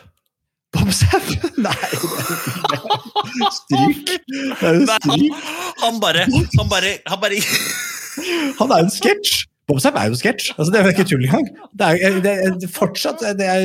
Bob 0.75 0.93
Sapp? 0.93 1.31
Nei, 1.57 1.73
stryk. 3.55 4.15
Han, 4.61 4.87
han 5.83 6.01
bare 6.03 6.29
Han 6.59 6.71
bare, 6.71 6.99
han 7.07 7.21
bare 7.23 7.41
Han 8.59 8.71
er 8.71 8.85
jo 8.85 8.87
en 8.87 8.95
sketsj! 8.95 9.45
Bob 9.65 9.79
Sapp 9.81 9.97
er 9.97 10.11
jo 10.11 10.13
en 10.13 10.19
sketsj. 10.21 10.51
Altså, 10.59 10.69
det 10.73 10.77
er 10.79 10.85
jo 10.85 10.93
ikke 10.93 11.07
tull 11.09 11.25
engang. 11.25 11.47
Det 11.73 11.87
er, 11.89 12.17
det 12.25 12.33
er, 12.45 12.67
fortsatt 12.73 13.23
det 13.39 13.47
er, 13.49 13.63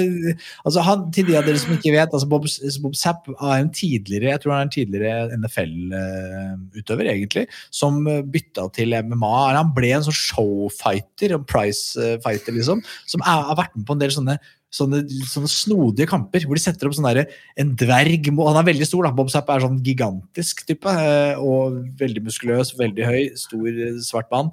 altså, 0.64 0.84
han, 0.88 1.04
Til 1.16 1.28
de 1.28 1.36
av 1.36 1.48
dere 1.48 1.60
som 1.60 1.74
ikke 1.76 1.92
vet, 1.92 2.14
altså 2.16 2.30
Bob, 2.32 2.48
Bob 2.86 2.96
Sapp 2.96 3.28
er 3.34 3.56
en 3.58 3.72
tidligere 3.76 4.32
jeg 4.32 4.44
tror 4.44 4.54
han 4.54 4.62
er 4.62 4.70
en 4.70 4.74
tidligere 4.76 5.40
NFL-utøver, 5.42 7.12
egentlig, 7.12 7.46
som 7.76 8.00
bytta 8.32 8.70
til 8.78 8.96
MMA. 9.10 9.34
Han 9.58 9.74
ble 9.76 9.92
en 9.98 10.08
sånn 10.08 10.16
showfighter, 10.16 11.36
en 11.36 11.44
prizefighter, 11.50 12.56
liksom, 12.56 12.84
som 13.10 13.28
har 13.28 13.52
vært 13.60 13.76
med 13.76 13.88
på 13.90 13.98
en 13.98 14.06
del 14.06 14.16
sånne 14.16 14.40
Sånne, 14.70 15.00
sånne 15.26 15.50
snodige 15.50 16.06
kamper 16.12 16.44
hvor 16.46 16.54
de 16.54 16.62
setter 16.62 16.86
opp 16.86 16.94
sånn 16.94 17.08
derre 17.08 17.24
en 17.58 17.72
dverg 17.80 18.28
Han 18.38 18.60
er 18.60 18.68
veldig 18.68 18.86
stor, 18.86 19.08
da. 19.08 19.12
Bob 19.18 19.32
Sapp 19.34 19.50
er 19.50 19.64
sånn 19.64 19.80
gigantisk 19.82 20.62
type. 20.70 20.86
eh, 20.86 21.40
Og 21.42 21.80
veldig 21.98 22.22
muskuløs, 22.28 22.76
veldig 22.78 23.08
høy, 23.08 23.24
stor, 23.40 23.66
eh, 23.68 23.98
svart 24.06 24.30
mann. 24.30 24.52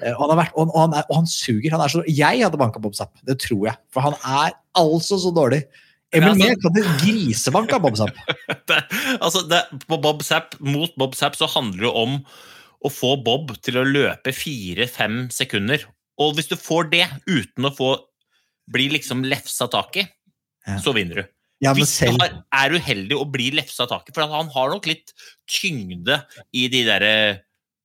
Eh, 0.00 0.14
Og 0.14 0.22
han, 0.24 0.32
har 0.32 0.40
vært, 0.46 0.56
og, 0.56 0.72
han 0.72 0.96
er, 0.96 1.04
og 1.10 1.20
han 1.20 1.28
suger. 1.28 1.70
Han 1.76 1.84
er 1.84 1.92
så, 1.92 2.00
jeg 2.08 2.40
hadde 2.46 2.56
banka 2.60 2.80
Bob 2.80 2.96
Zapp, 2.96 3.12
det 3.28 3.38
tror 3.44 3.68
jeg. 3.68 3.76
For 3.92 4.00
han 4.00 4.16
er 4.24 4.56
altså 4.74 5.20
så 5.20 5.34
dårlig. 5.36 5.66
Emil 6.16 6.38
Mehr 6.40 6.56
kan 6.56 6.72
Mek 6.72 6.88
grisebank 7.02 7.72
av 7.76 7.82
Bob 7.84 7.98
Zapp. 8.00 8.16
det, 8.70 8.80
altså 9.20 9.44
det, 9.44 9.60
På 9.84 10.00
Bob 10.00 10.22
Zapp, 10.24 10.56
Mot 10.64 10.94
Bob 10.96 11.14
Zapp 11.18 11.36
så 11.36 11.44
handler 11.52 11.90
det 11.90 11.92
om 11.92 12.18
å 12.80 12.88
få 12.88 13.16
Bob 13.20 13.52
til 13.60 13.76
å 13.76 13.84
løpe 13.84 14.32
fire-fem 14.32 15.26
sekunder. 15.34 15.84
Og 16.18 16.38
hvis 16.38 16.48
du 16.48 16.56
får 16.56 16.88
det 16.94 17.04
uten 17.28 17.68
å 17.68 17.74
få 17.74 17.90
bli 18.72 18.88
liksom 18.98 19.24
lefsa 19.26 19.68
tak 19.72 20.00
i, 20.02 20.06
Ja. 20.68 20.78
så 20.84 20.92
vinner 20.96 21.22
du. 21.22 21.28
Ja, 21.64 21.72
Hvis 21.74 21.90
du 21.90 22.06
selv, 22.06 22.20
har, 22.22 22.44
er 22.54 22.76
uheldig 22.76 23.16
og 23.18 23.32
blir 23.34 23.56
lefsa 23.56 23.88
tak 23.90 24.08
i, 24.08 24.14
for 24.14 24.22
han 24.30 24.50
har 24.54 24.70
nok 24.70 24.86
litt 24.86 25.10
tyngde 25.50 26.20
i 26.54 26.68
de 26.70 26.84
derre 26.86 27.14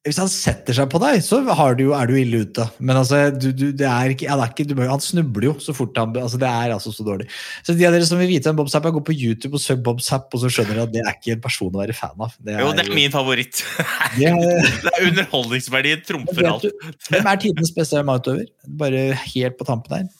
hvis 0.04 0.18
han 0.20 0.28
setter 0.28 0.76
seg 0.76 0.90
på 0.92 1.00
deg, 1.00 1.22
så 1.24 1.38
har 1.56 1.78
du 1.80 1.86
er 1.96 2.10
du 2.10 2.18
ille 2.20 2.42
ute. 2.44 2.66
Men 2.84 2.98
altså, 3.00 3.22
du, 3.32 3.54
du, 3.56 3.70
det 3.72 3.86
er 3.88 4.12
ikke, 4.12 4.28
er 4.28 4.42
ikke, 4.52 4.66
du, 4.68 4.74
han 4.84 5.00
snubler 5.00 5.46
jo 5.48 5.54
så 5.64 5.72
fort 5.76 5.96
han 5.96 6.12
altså 6.20 6.40
Det 6.42 6.50
er 6.50 6.74
altså 6.76 6.92
så 6.92 7.06
dårlig. 7.08 7.30
Så 7.64 7.72
de 7.80 7.86
av 7.88 7.96
dere 7.96 8.08
som 8.10 8.20
vil 8.20 8.28
vite 8.28 8.52
om 8.52 8.58
Bob 8.60 8.68
Zapp 8.72 8.84
er, 8.90 8.92
gå 8.98 9.00
på 9.08 9.16
YouTube 9.16 9.56
og 9.56 9.64
søk 9.64 9.80
Bob 9.86 10.02
Zapp, 10.04 10.28
og 10.36 10.44
så 10.44 10.52
skjønner 10.52 10.76
dere 10.76 10.90
at 10.90 10.92
det 10.92 11.06
er 11.06 11.16
ikke 11.16 11.38
en 11.38 11.46
person 11.46 11.72
å 11.72 11.80
være 11.80 11.96
fan 11.96 12.20
av. 12.20 12.36
Det 12.44 12.58
Jo, 12.60 12.74
det 12.76 12.84
er 12.84 12.92
min 12.98 13.16
favoritt. 13.16 13.64
det 14.18 14.28
er, 14.28 14.68
Det 14.84 14.92
er 14.92 15.08
underholdningsverdien 15.08 16.04
trumfer 16.10 16.52
alt. 16.52 16.68
hvem 17.08 17.32
er 17.32 17.42
tidenes 17.46 17.72
beste 17.78 18.04
MMA-utøver? 18.04 18.52
Bare 18.84 19.06
helt 19.24 19.56
på 19.62 19.72
tampen 19.72 20.02
her. 20.02 20.12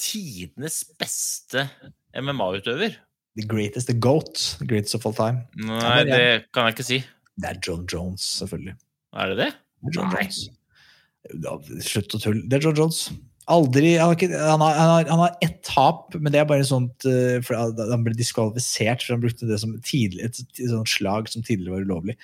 Tidenes 0.00 0.82
beste 0.98 1.68
MMA-utøver? 2.14 2.96
The 3.34 3.46
greatest, 3.50 3.88
the 3.90 3.98
goat. 3.98 4.56
The 4.60 4.66
greatest 4.66 4.94
of 4.94 5.06
all 5.06 5.14
time. 5.14 5.44
Nei, 5.58 6.04
det 6.06 6.24
kan 6.54 6.68
jeg 6.68 6.76
ikke 6.76 6.86
si. 6.86 7.00
Det 7.34 7.50
er 7.50 7.60
John 7.66 7.86
Jones, 7.90 8.26
selvfølgelig. 8.40 8.76
Er 9.14 9.32
det 9.32 9.38
det? 9.40 9.52
Det 9.82 9.90
er 9.90 9.98
John 9.98 10.12
Nei. 10.14 10.26
Jones. 10.26 11.86
Slutt 11.88 12.14
å 12.14 12.20
tulle. 12.22 12.44
Det 12.46 12.58
er 12.58 12.68
John 12.68 12.78
Jones. 12.78 13.06
Aldri, 13.50 13.96
han, 13.98 14.08
har 14.08 14.16
ikke, 14.16 14.30
han, 14.32 14.62
har, 14.62 14.76
han, 14.78 14.90
har, 14.90 15.08
han 15.10 15.22
har 15.26 15.34
ett 15.44 15.58
tap, 15.66 16.14
men 16.16 16.32
det 16.32 16.40
er 16.40 16.46
bare 16.48 16.64
sånt 16.64 17.04
eh, 17.08 17.42
for 17.44 17.58
Han 17.76 18.06
ble 18.06 18.14
diskvalifisert, 18.16 19.04
for 19.04 19.16
han 19.16 19.24
brukte 19.24 19.48
det 19.50 19.58
som 19.60 19.74
tidlig, 19.84 20.22
et, 20.24 20.40
et 20.56 20.70
sånt 20.70 20.88
slag 20.88 21.28
som 21.28 21.44
tidligere 21.44 21.74
var 21.74 21.84
ulovlig. 21.84 22.16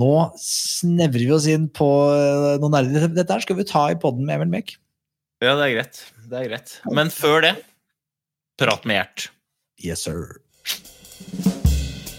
Nå 0.00 0.12
snevrer 0.40 1.26
vi 1.26 1.34
oss 1.36 1.48
inn 1.50 1.68
på 1.72 1.90
eh, 2.14 2.56
noen 2.62 2.72
nerder. 2.78 3.10
Dette 3.12 3.36
her 3.36 3.44
skal 3.44 3.60
vi 3.60 3.68
ta 3.68 3.88
i 3.92 3.98
poden 4.00 4.24
med 4.24 4.38
Emil 4.38 4.54
Mek. 4.56 4.76
Ja, 5.44 5.52
det 5.52 5.66
er 5.66 5.72
greit. 5.74 5.98
Det 6.30 6.36
er 6.38 6.46
greit. 6.48 6.70
Men 6.96 7.10
før 7.12 7.42
det, 7.44 7.52
prat 8.56 8.86
med 8.88 8.96
Gjert. 8.96 9.26
Yes, 9.84 10.06
sir. 10.06 10.38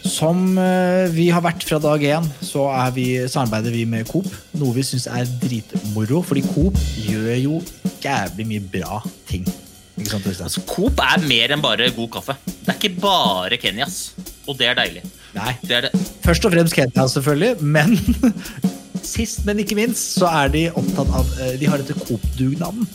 Som 0.06 0.54
eh, 0.62 1.08
vi 1.14 1.26
har 1.34 1.42
vært 1.46 1.66
fra 1.66 1.80
dag 1.82 2.06
én, 2.06 2.28
så 2.46 2.68
er 2.70 2.94
vi, 2.94 3.08
samarbeider 3.26 3.74
vi 3.74 3.88
med 3.90 4.06
Coop. 4.12 4.30
Noe 4.62 4.76
vi 4.78 4.86
syns 4.86 5.10
er 5.10 5.26
dritmoro, 5.42 6.22
fordi 6.26 6.46
Coop 6.52 6.78
gjør 7.08 7.34
jo 7.42 7.58
jævlig 8.06 8.48
mye 8.52 8.68
bra 8.78 9.02
ting. 9.30 9.50
Altså, 9.98 10.62
Coop 10.70 11.02
er 11.02 11.26
mer 11.26 11.56
enn 11.56 11.66
bare 11.66 11.90
god 11.98 12.14
kaffe. 12.20 12.38
Det 12.46 12.70
er 12.70 12.78
ikke 12.78 13.02
bare 13.02 13.58
Kenyas. 13.58 14.12
Og 14.46 14.62
det 14.62 14.70
er 14.70 14.78
deilig. 14.78 15.02
Nei. 15.34 15.56
Det 15.66 15.74
er 15.74 15.88
det. 15.90 16.06
Først 16.22 16.46
og 16.46 16.54
fremst 16.54 16.78
Kenya, 16.78 17.10
selvfølgelig, 17.10 17.66
men 17.66 17.98
sist, 19.08 19.44
men 19.48 19.62
ikke 19.64 19.78
minst, 19.80 20.18
så 20.20 20.30
er 20.44 20.52
de 20.54 20.64
opptatt 20.72 21.10
av 21.16 21.32
eh, 21.42 21.56
De 21.62 21.70
har 21.70 21.82
dette 21.82 21.96
Coop-dugnaden, 22.08 22.88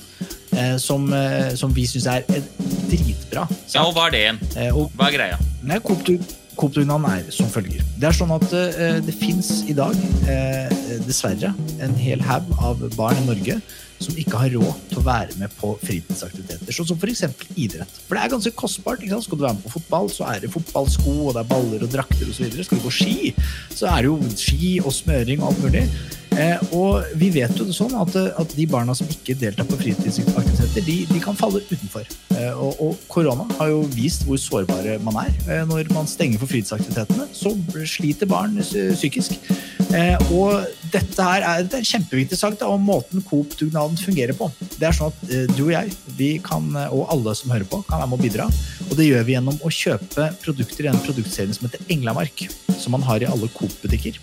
eh, 0.53 0.77
som, 0.83 1.09
eh, 1.17 1.55
som 1.59 1.73
vi 1.75 1.87
syns 1.89 2.07
er 2.13 2.27
dritbra. 2.29 2.93
dritbra. 2.93 3.49
Ja, 3.75 3.87
og 3.87 3.97
hva 3.97 4.07
er 4.09 4.15
det 4.15 4.23
igjen? 4.27 4.41
Hva 4.97 5.09
er 5.09 5.17
greia? 5.19 5.43
Nei, 5.63 5.81
Coop-dug- 5.85 6.39
Coop-dugnaden 6.57 7.07
er 7.09 7.31
som 7.33 7.49
følger. 7.49 7.81
Det 7.99 8.11
er 8.11 8.13
sånn 8.13 8.35
at 8.37 8.51
det 9.07 9.15
fins 9.17 9.63
i 9.73 9.73
dag, 9.73 9.97
dessverre, 11.07 11.55
en 11.81 11.95
hel 11.97 12.21
haug 12.29 12.51
av 12.61 12.83
barn 12.95 13.17
i 13.23 13.25
Norge 13.31 13.57
som 14.05 14.19
ikke 14.19 14.41
har 14.41 14.55
råd 14.57 14.87
til 14.91 15.01
å 15.01 15.05
være 15.07 15.37
med 15.41 15.53
på 15.59 15.73
fritidsaktiviteter, 15.83 16.75
sånn 16.75 16.89
som 16.93 16.99
f.eks. 17.01 17.25
idrett. 17.57 18.01
For 18.07 18.19
det 18.19 18.25
er 18.25 18.33
ganske 18.35 18.55
kostbart. 18.59 19.03
ikke 19.03 19.17
sant? 19.17 19.29
Skal 19.29 19.41
du 19.41 19.47
være 19.47 19.59
med 19.59 19.67
på 19.67 19.77
fotball, 19.77 20.11
så 20.13 20.27
er 20.31 20.43
det 20.43 20.53
fotballsko, 20.55 21.15
og 21.29 21.37
det 21.37 21.45
er 21.45 21.53
baller 21.53 21.87
og 21.87 21.93
drakter 21.93 22.33
osv. 22.33 22.59
Skal 22.63 22.83
du 22.83 22.89
gå 22.89 22.97
ski, 22.99 23.33
så 23.71 23.93
er 23.93 24.03
det 24.03 24.11
jo 24.11 24.35
ski 24.35 24.75
og 24.83 24.93
smøring 24.97 25.43
og 25.43 25.53
alt 25.53 25.65
mulig. 25.67 25.87
Eh, 26.33 26.61
og 26.73 27.05
vi 27.21 27.29
vet 27.35 27.53
jo 27.59 27.67
det 27.69 27.75
sånn 27.77 27.93
at, 27.99 28.15
eh, 28.17 28.31
at 28.41 28.55
de 28.57 28.65
barna 28.71 28.95
som 28.97 29.09
ikke 29.11 29.37
deltar 29.39 29.67
på 29.69 29.77
fritidsaktiviteter, 29.81 30.85
de, 30.87 30.97
de 31.11 31.21
kan 31.21 31.37
falle 31.37 31.61
utenfor. 31.69 32.09
Eh, 32.33 32.53
og, 32.57 32.81
og 32.81 33.03
korona 33.13 33.45
har 33.59 33.73
jo 33.73 33.83
vist 33.93 34.25
hvor 34.27 34.41
sårbare 34.41 34.97
man 35.05 35.21
er. 35.27 35.65
Når 35.69 35.93
man 35.93 36.09
stenger 36.09 36.41
for 36.41 36.51
fritidsaktivitetene, 36.51 37.29
så 37.37 37.53
sliter 37.89 38.31
barn 38.31 38.57
psykisk. 38.63 39.37
Og 40.33 40.65
dette 40.93 41.25
her 41.27 41.45
er, 41.45 41.65
det 41.69 41.83
er 41.83 41.89
kjempeviktig 41.89 42.39
sak 42.39 42.57
da, 42.61 42.71
om 42.73 42.85
måten 42.87 43.21
Coop-dugnaden 43.29 43.99
fungerer 44.01 44.37
på. 44.37 44.49
Det 44.79 44.89
er 44.89 44.97
sånn 44.97 45.13
at 45.13 45.53
du 45.53 45.67
og 45.67 45.75
jeg, 45.75 45.93
vi 46.17 46.31
kan, 46.45 46.71
og 46.89 47.11
alle 47.13 47.35
som 47.37 47.53
hører 47.53 47.69
på, 47.69 47.83
kan 47.89 48.01
være 48.01 48.13
med 48.13 48.21
å 48.21 48.25
bidra. 48.25 48.49
Og 48.89 48.97
det 48.97 49.11
gjør 49.11 49.27
vi 49.29 49.37
gjennom 49.37 49.61
å 49.61 49.73
kjøpe 49.73 50.31
produkter 50.41 50.89
i 50.89 50.93
en 50.93 51.03
produktserie 51.05 51.53
som 51.53 51.69
heter 51.69 51.85
Englamark, 51.93 52.47
som 52.73 52.97
man 52.97 53.05
har 53.05 53.21
i 53.21 53.29
alle 53.29 53.53
Coop-butikker. 53.53 54.17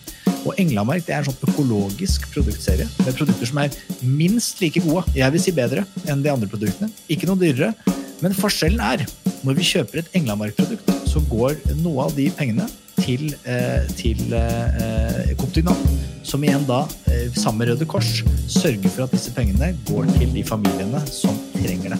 Og 0.47 0.55
Englamark 0.61 1.03
det 1.07 1.15
er 1.15 1.23
en 1.23 1.29
sånn 1.29 1.49
økologisk 1.49 1.98
produktserie 2.33 2.88
med 3.05 3.15
produkter 3.17 3.49
som 3.49 3.57
er 3.63 3.75
minst 4.01 4.62
like 4.62 4.81
gode, 4.85 5.03
jeg 5.15 5.31
vil 5.33 5.41
si 5.43 5.51
bedre, 5.55 5.85
enn 6.07 6.23
de 6.23 6.31
andre 6.31 6.47
produktene. 6.47 6.91
Ikke 7.09 7.27
noe 7.27 7.39
dyrere. 7.39 7.73
Men 8.19 8.35
forskjellen 8.35 8.79
er, 8.83 9.05
når 9.47 9.55
vi 9.55 9.67
kjøper 9.67 10.01
et 10.01 10.15
Englandmark-produkt, 10.19 10.91
så 11.07 11.21
går 11.29 11.55
noe 11.79 12.07
av 12.07 12.15
de 12.15 12.27
pengene 12.35 12.67
til, 12.99 13.29
eh, 13.47 13.88
til 13.95 14.33
eh, 14.35 15.31
Coop-dugnaden, 15.39 15.99
som 16.23 16.43
igjen 16.43 16.65
da, 16.67 16.83
eh, 17.07 17.29
sammen 17.33 17.63
med 17.63 17.71
Røde 17.71 17.88
Kors, 17.88 18.23
sørger 18.47 18.89
for 18.89 19.05
at 19.07 19.15
disse 19.15 19.31
pengene 19.35 19.71
går 19.88 20.09
til 20.17 20.33
de 20.35 20.43
familiene 20.43 21.01
som 21.07 21.38
trenger 21.55 21.95
det. 21.95 21.99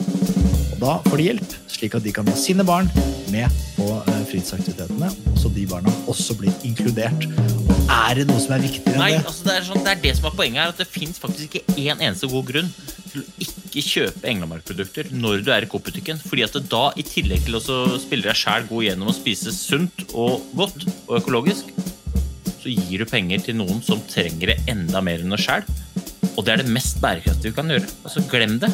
Og 0.74 0.80
da 0.84 0.98
får 1.08 1.18
de 1.18 1.30
hjelp, 1.30 1.56
slik 1.72 1.96
at 1.96 2.04
de 2.04 2.12
kan 2.16 2.28
ha 2.28 2.36
sine 2.36 2.66
barn 2.68 2.92
med 3.32 3.48
på 3.78 3.88
eh, 3.96 4.22
fritidsaktivitetene, 4.30 5.12
så 5.40 5.52
de 5.56 5.66
barna 5.70 5.94
også 6.12 6.36
blir 6.40 6.54
inkludert. 6.68 7.28
Er 7.90 8.20
det 8.20 8.26
noe 8.30 8.42
som 8.42 8.54
er 8.56 8.64
viktigere 8.64 9.00
Nei, 9.00 9.10
enn 9.16 9.24
det? 9.24 9.32
altså 9.32 9.48
det, 9.48 9.56
er 9.56 9.66
sånn, 9.66 9.84
det 9.86 9.92
er 9.96 10.02
det 10.04 10.14
som 10.18 10.28
er 10.30 10.36
poenget 10.38 10.62
her, 10.62 10.74
at 10.74 10.82
det 10.82 10.88
fins 10.90 11.22
faktisk 11.22 11.58
ikke 11.60 11.76
én 11.82 11.98
eneste 11.98 12.30
god 12.30 12.46
grunn 12.50 12.70
til 13.10 13.24
å 13.24 13.26
ikke 13.42 13.84
kjøpe 13.86 14.30
Englamark-produkter 14.30 15.10
når 15.14 15.44
du 15.46 15.52
er 15.54 15.66
i 15.66 15.70
Coop-butikken. 15.70 16.22
Fordi 16.22 16.46
at 16.46 16.58
det 16.58 16.64
da, 16.70 16.84
i 16.94 17.06
tillegg 17.06 17.48
til 17.48 17.58
å 17.58 17.62
spille 18.02 18.30
deg 18.30 18.38
sjæl 18.38 18.68
god 18.70 18.86
gjennom 18.86 19.10
å 19.10 19.18
spise 19.18 19.54
sunt 19.56 20.06
og 20.14 20.46
godt 20.58 20.86
og 21.08 21.16
økologisk, 21.20 21.74
så 22.60 22.74
gir 22.74 23.02
du 23.02 23.10
penger 23.10 23.42
til 23.48 23.58
noen 23.58 23.82
som 23.86 24.02
trenger 24.10 24.54
det 24.54 24.60
enda 24.72 25.02
mer 25.06 25.24
enn 25.24 25.38
oss 25.38 25.48
sjæl. 25.48 25.66
Og 26.36 26.46
det 26.46 26.54
er 26.54 26.64
det 26.64 26.74
mest 26.76 27.02
bærekraftige 27.04 27.52
vi 27.52 27.58
kan 27.58 27.74
gjøre. 27.74 27.90
Altså, 28.06 28.26
glem 28.32 28.58
det. 28.62 28.72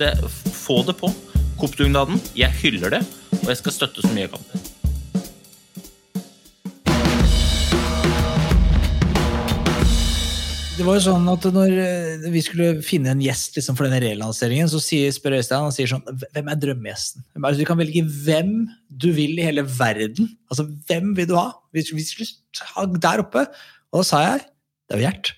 det 0.00 0.14
få 0.56 0.82
det 0.88 0.98
på. 1.00 1.12
Coop-dugnaden. 1.60 2.20
Jeg 2.36 2.52
hyller 2.62 2.98
det, 2.98 3.04
og 3.42 3.52
jeg 3.52 3.62
skal 3.62 3.78
støtte 3.78 4.04
så 4.04 4.12
mye 4.12 4.26
jeg 4.26 4.34
kan. 4.34 4.65
Det 10.76 10.84
var 10.84 10.98
jo 10.98 11.04
sånn 11.06 11.28
at 11.32 11.44
når 11.54 11.70
eh, 11.80 12.24
vi 12.28 12.40
skulle 12.44 12.82
finne 12.84 13.08
en 13.14 13.20
gjest 13.24 13.54
liksom, 13.56 13.78
for 13.78 13.88
denne 13.88 13.96
relanseringen, 14.02 14.68
så 14.68 14.76
sier, 14.82 15.08
spør 15.14 15.38
Øystein 15.38 15.64
han 15.64 15.72
sier 15.72 15.88
sånn 15.88 16.02
Hvem 16.34 16.50
er 16.52 16.58
drømmegjesten? 16.60 17.24
Altså, 17.38 17.62
du 17.62 17.68
kan 17.68 17.78
velge 17.80 18.02
hvem 18.26 18.50
du 18.92 19.06
vil 19.16 19.40
i 19.40 19.46
hele 19.46 19.64
verden. 19.64 20.28
Altså, 20.52 20.66
Hvem 20.88 21.14
vil 21.16 21.30
du 21.30 21.32
ha? 21.38 21.46
Vi, 21.72 21.86
vi 21.96 22.04
skulle 22.04 22.28
ha 22.74 22.84
der 22.92 23.24
oppe. 23.24 23.46
Og 23.88 24.02
da 24.02 24.04
sa 24.04 24.20
jeg 24.26 24.44
det 24.44 24.98
er 24.98 25.00
jo 25.00 25.06
Gjert. 25.06 25.32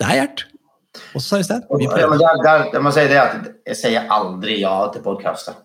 Det 0.00 0.08
er 0.08 0.20
Gjert. 0.22 0.46
Og 1.12 1.20
så 1.20 1.26
sa 1.26 1.42
Øystein 1.42 1.68
vi 1.76 1.92
prøver. 1.92 2.14
men 2.14 2.24
der, 2.24 2.42
der, 2.48 2.66
jeg 2.72 2.84
må 2.88 2.96
si 2.96 3.06
det 3.12 3.20
at 3.26 3.52
jeg 3.74 3.80
sier 3.82 4.08
aldri 4.16 4.60
ja 4.62 4.74
til 4.94 5.04
podkaster. 5.04 5.60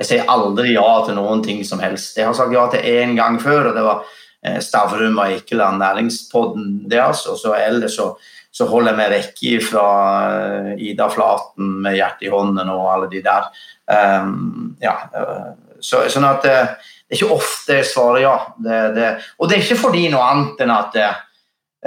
Jeg 0.00 0.08
sier 0.08 0.32
aldri 0.32 0.72
ja 0.72 0.88
til 1.04 1.20
noen 1.20 1.44
ting 1.44 1.60
som 1.68 1.84
helst. 1.84 2.16
Jeg 2.16 2.30
har 2.30 2.40
sagt 2.40 2.56
ja 2.56 2.64
til 2.72 2.80
én 2.96 3.12
gang 3.20 3.36
før, 3.44 3.74
og 3.74 3.76
det 3.76 3.84
var 3.84 4.08
Stavrum 4.42 5.20
og 5.20 5.28
Eikeland, 5.28 5.78
næringspodden 5.78 6.70
deres. 6.90 7.26
Og 7.30 7.38
så 7.38 7.54
ellers 7.54 7.94
så, 7.98 8.08
så 8.52 8.66
holder 8.66 8.92
jeg 8.92 8.98
meg 8.98 9.12
vekk 9.14 9.42
fra 9.68 9.84
eh, 10.28 10.72
Ida 10.90 11.08
Flaten 11.12 11.76
med 11.84 11.96
hjertet 11.96 12.26
i 12.26 12.32
hånden 12.32 12.72
og 12.72 12.88
alle 12.92 13.10
de 13.12 13.22
der. 13.24 13.46
Um, 13.92 14.76
ja, 14.82 14.96
eh, 15.14 15.52
så, 15.82 16.04
sånn 16.12 16.26
at 16.28 16.46
eh, 16.48 16.74
det 17.12 17.16
er 17.16 17.18
ikke 17.18 17.34
ofte 17.34 17.78
jeg 17.80 17.88
svarer 17.90 18.22
ja. 18.24 18.36
Det, 18.56 18.76
det, 18.96 19.08
og 19.38 19.48
det 19.48 19.56
er 19.56 19.64
ikke 19.66 19.82
fordi 19.82 20.06
noe 20.12 20.28
annet 20.30 20.62
enn 20.64 20.74
at 20.74 20.94
det, 20.96 21.08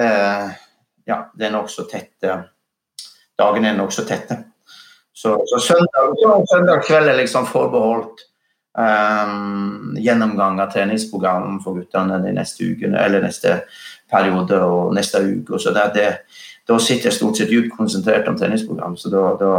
uh, 0.02 0.52
ja, 1.10 1.18
det 1.34 1.48
er 1.48 1.56
nokså 1.56 1.88
tett 1.90 2.28
eh, 2.28 2.44
Dagene 3.36 3.72
er 3.74 3.80
nokså 3.80 4.06
tette. 4.08 4.38
Så, 5.16 5.34
så 5.50 5.58
søndag, 5.60 6.14
så 6.22 6.36
søndag 6.52 6.86
kveld 6.88 7.10
er 7.12 7.18
liksom 7.20 7.48
forbeholdt 7.50 8.22
um, 8.78 9.96
gjennomgang 10.00 10.60
av 10.64 10.72
treningsprogram 10.74 11.60
for 11.64 11.80
guttene 11.80 12.20
de 12.24 12.34
neste 12.36 12.68
ukene, 12.68 13.00
eller 13.02 13.24
neste 13.26 13.62
periode 14.12 14.60
og 14.62 14.94
neste 14.96 15.24
uke. 15.24 15.60
Så 15.62 15.74
det, 15.76 15.88
det, 15.96 16.08
da 16.68 16.80
sitter 16.82 17.10
jeg 17.10 17.18
stort 17.18 17.40
sett 17.40 17.52
dypt 17.52 17.74
konsentrert 17.78 18.28
om 18.32 18.38
treningsprogram. 18.40 18.98
så 18.98 19.12
da, 19.14 19.26
da, 19.42 19.52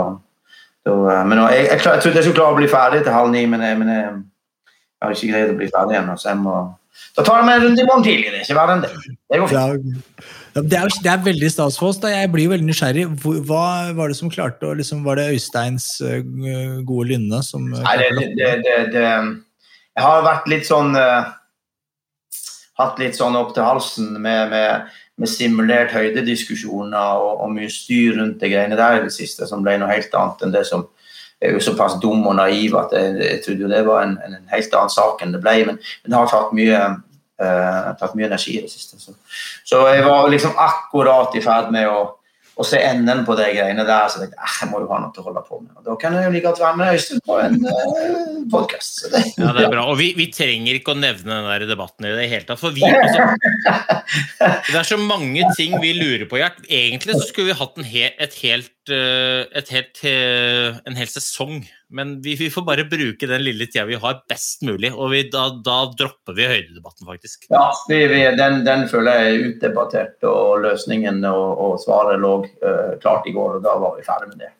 da 0.86 0.96
men 1.24 1.38
nå, 1.40 1.50
jeg, 1.54 1.68
jeg, 1.70 1.84
jeg 1.84 2.02
trodde 2.02 2.16
jeg 2.20 2.28
skulle 2.28 2.40
klare 2.40 2.56
å 2.56 2.60
bli 2.62 2.72
ferdig 2.72 3.04
til 3.04 3.16
halv 3.16 3.32
ni, 3.34 3.44
men 3.50 3.64
jeg, 3.64 3.78
men 3.82 3.94
jeg, 3.94 4.16
jeg 4.96 5.06
har 5.06 5.16
ikke 5.16 5.32
greid 5.32 5.54
å 5.54 5.60
bli 5.60 5.72
ferdig 5.72 6.00
ennå. 6.00 6.18
Jeg 6.24 6.42
da 7.16 7.24
tar 7.24 7.40
jeg 7.40 7.46
meg 7.48 7.58
en 7.58 7.62
runde 7.66 7.82
i 7.82 7.86
morgen 7.88 8.04
tidlig. 8.04 8.32
Det 8.32 8.40
er 8.40 8.44
ikke 8.44 8.56
verre 8.56 8.74
enn 8.76 8.82
det. 8.84 8.90
Det 9.32 9.40
går 9.40 9.50
fint. 9.52 10.34
Det, 10.56 10.78
er, 10.78 10.92
det 11.04 11.10
er 11.12 11.24
veldig 11.24 11.48
stas 11.52 11.76
for 11.76 11.92
oss. 11.92 11.98
da. 12.00 12.10
Jeg 12.14 12.30
blir 12.32 12.48
veldig 12.48 12.66
nysgjerrig. 12.66 13.06
Hva 13.20 13.92
var 13.96 14.12
det 14.12 14.16
som 14.16 14.32
klarte 14.32 14.70
å 14.70 14.76
liksom, 14.78 15.02
Var 15.04 15.20
det 15.20 15.26
Øysteins 15.34 15.88
eh, 16.00 16.22
gode 16.86 17.10
lynne 17.12 17.42
som 17.44 17.66
eh, 17.74 17.82
Nei, 17.84 17.96
det, 18.00 18.28
det, 18.38 18.52
det, 18.64 18.76
det, 18.94 19.04
Jeg 19.98 20.06
har 20.06 20.24
vært 20.24 20.48
litt 20.48 20.68
sånn 20.68 20.96
uh, 20.96 21.28
Hatt 22.80 23.00
litt 23.00 23.18
sånn 23.18 23.36
opp 23.36 23.52
til 23.56 23.64
halsen 23.64 24.14
med, 24.16 24.52
med, 24.52 24.96
med 25.20 25.32
simulert 25.32 25.92
høydediskusjoner 25.96 27.20
og, 27.20 27.44
og 27.44 27.54
mye 27.56 27.70
styr 27.72 28.18
rundt 28.18 28.40
de 28.40 28.52
greiene 28.52 28.76
der 28.76 28.98
i 28.98 29.06
det 29.06 29.14
siste, 29.14 29.48
som 29.48 29.64
ble 29.64 29.78
noe 29.80 29.92
helt 29.92 30.12
annet 30.16 30.44
enn 30.44 30.52
det 30.56 30.66
som 30.68 30.84
jeg 31.36 31.50
er 31.50 31.56
jo 31.58 31.60
såpass 31.60 31.98
dum 32.00 32.24
og 32.24 32.38
naiv 32.38 32.76
at 32.80 32.94
jeg, 32.96 33.16
jeg 33.20 33.40
trodde 33.44 33.64
jo 33.66 33.68
det 33.68 33.82
var 33.84 34.06
en, 34.06 34.14
en 34.24 34.36
helt 34.48 34.76
annen 34.78 34.92
sak 34.92 35.20
enn 35.20 35.34
det 35.34 35.42
ble. 35.44 35.56
Men, 35.68 35.76
men 35.76 36.12
det 36.12 36.16
har 36.16 36.30
tatt 36.30 36.54
mye, 36.56 36.78
eh, 37.42 37.88
tatt 38.00 38.14
mye 38.16 38.28
energi 38.30 38.58
i 38.58 38.62
det 38.64 38.70
siste. 38.72 39.00
Så, 39.00 39.16
så 39.66 39.82
jeg 39.92 40.04
var 40.06 40.30
liksom 40.32 40.56
akkurat 40.58 41.34
i 41.36 41.42
ferd 41.44 41.72
med 41.74 41.88
å, 41.90 41.98
å 42.56 42.64
se 42.64 42.80
enden 42.80 43.24
på 43.26 43.36
de 43.38 43.50
greiene 43.52 43.84
der. 43.84 44.08
Så 44.08 44.20
jeg 44.22 44.30
tenkte 44.30 44.44
"Eh, 44.46 44.56
jeg 44.62 44.70
må 44.70 44.80
jo 44.82 44.88
ha 44.92 45.00
noe 45.02 45.12
til 45.14 45.24
å 45.24 45.28
holde 45.28 45.42
på 45.46 45.60
med. 45.60 45.72
Og 45.76 45.88
da 45.88 45.96
kan 46.00 46.16
jeg 46.16 46.24
jo 46.28 46.34
like 46.34 46.46
godt 46.48 46.62
være 46.64 46.80
med 46.80 46.94
Øystein 46.96 47.22
på 47.26 47.38
en 47.44 47.58
uh, 47.68 48.36
podkast. 48.52 49.02
Ja, 49.36 49.52
det 49.56 49.66
er 49.66 49.72
bra. 49.74 49.86
Og 49.92 49.98
vi, 50.00 50.12
vi 50.16 50.30
trenger 50.32 50.78
ikke 50.78 50.94
å 50.94 51.00
nevne 51.00 51.40
den 51.42 51.50
der 51.52 51.66
debatten 51.68 52.08
i 52.08 52.14
det 52.16 52.28
hele 52.32 52.48
tatt. 52.48 52.62
For 52.62 52.76
vi, 52.76 52.86
altså, 52.88 53.28
det 54.72 54.78
er 54.80 54.88
så 54.88 55.00
mange 55.00 55.44
ting 55.58 55.76
vi 55.82 55.92
lurer 55.98 56.28
på, 56.30 56.40
Gjert. 56.40 56.62
Egentlig 56.68 57.18
så 57.18 57.26
skulle 57.28 57.52
vi 57.52 57.60
hatt 57.60 57.76
en, 57.76 57.88
he, 57.88 58.08
et 58.16 58.38
helt, 58.44 58.72
eh, 58.88 59.42
et 59.60 59.74
helt, 59.76 60.04
eh, 60.08 60.80
en 60.88 60.96
hel 60.96 61.10
sesong. 61.12 61.60
Men 61.94 62.16
vi, 62.22 62.34
vi 62.34 62.48
får 62.50 62.64
bare 62.66 62.84
bruke 62.90 63.28
den 63.30 63.44
lille 63.46 63.68
tida 63.70 63.84
vi 63.86 63.98
har, 64.02 64.18
best 64.26 64.64
mulig. 64.66 64.90
Og 64.90 65.12
vi, 65.12 65.20
da, 65.30 65.44
da 65.64 65.76
dropper 65.94 66.34
vi 66.34 66.48
høydedebatten, 66.50 67.06
faktisk. 67.06 67.46
Ja, 67.52 67.68
vi, 67.90 68.00
vi, 68.10 68.22
den, 68.38 68.64
den 68.66 68.86
føler 68.90 69.20
jeg 69.20 69.28
er 69.28 69.44
utdebattert, 69.50 70.16
og 70.26 70.64
løsningen 70.64 71.22
og, 71.30 71.44
og 71.62 71.76
svaret 71.82 72.18
lå 72.22 72.32
uh, 72.42 72.96
klart 73.02 73.28
i 73.30 73.34
går, 73.36 73.58
og 73.58 73.66
da 73.66 73.76
var 73.82 73.94
vi 73.98 74.06
ferdig 74.06 74.32
med 74.32 74.42
det. 74.42 74.50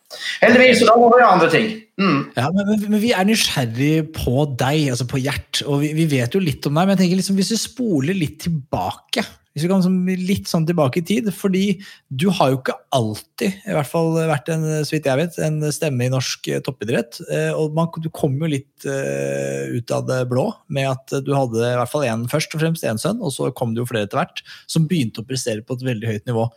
Heldigvis, 0.45 0.79
så 0.81 0.91
da 0.93 0.95
må 1.01 1.09
vi 1.11 1.19
gjøre 1.19 1.33
andre 1.35 1.49
ting. 1.51 1.73
Mm. 1.99 2.21
Ja, 2.37 2.47
men, 2.55 2.71
men, 2.71 2.85
men 2.93 3.03
vi 3.03 3.11
er 3.17 3.27
nysgjerrig 3.27 3.95
på 4.15 4.47
deg, 4.55 4.93
altså 4.95 5.09
på 5.11 5.23
Gjert, 5.25 5.65
og 5.67 5.83
vi, 5.83 5.91
vi 5.99 6.07
vet 6.15 6.37
jo 6.37 6.45
litt 6.45 6.71
om 6.71 6.79
deg. 6.79 6.85
Men 6.85 6.95
jeg 6.95 7.03
tenker 7.03 7.23
liksom, 7.25 7.41
hvis 7.41 7.51
du 7.57 7.59
spoler 7.59 8.15
litt 8.15 8.39
tilbake, 8.47 9.27
hvis 9.57 9.65
vi 9.65 9.71
kan 9.71 9.85
litt 10.29 10.51
sånn 10.51 10.67
tilbake 10.69 11.01
i 11.01 11.05
tid, 11.09 11.31
fordi 11.33 11.79
du 12.13 12.27
har 12.29 12.51
jo 12.53 12.59
ikke 12.59 12.75
alltid, 12.93 13.55
i 13.65 13.73
hvert 13.73 13.89
fall 13.89 14.11
vært 14.29 14.51
en, 14.53 14.67
så 14.85 14.93
vidt 14.93 15.09
jeg 15.09 15.17
vet, 15.17 15.39
en 15.41 15.57
stemme 15.73 16.05
i 16.05 16.13
norsk 16.13 16.51
eh, 16.53 16.61
toppidrett. 16.61 17.23
eh, 17.33 17.49
Og 17.57 17.73
man, 17.73 17.89
du 18.05 18.11
kom 18.13 18.37
jo 18.37 18.51
litt 18.53 18.85
eh, 18.85 19.73
ut 19.73 19.97
av 19.97 20.05
det 20.11 20.21
blå 20.29 20.51
med 20.69 20.91
at 20.93 21.17
du 21.25 21.33
hadde 21.33 21.63
i 21.71 21.79
hvert 21.81 21.93
fall 21.95 22.05
en, 22.05 22.29
først 22.29 22.53
og 22.53 22.61
fremst 22.61 22.85
én 22.85 23.01
sønn, 23.01 23.25
og 23.25 23.33
så 23.33 23.49
kom 23.57 23.73
det 23.73 23.81
jo 23.81 23.89
flere 23.89 24.05
etter 24.05 24.21
hvert, 24.21 24.45
som 24.69 24.85
begynte 24.91 25.25
å 25.25 25.29
prestere 25.29 25.65
på 25.65 25.79
et 25.79 25.87
veldig 25.89 26.13
høyt 26.13 26.29
nivå. 26.29 26.51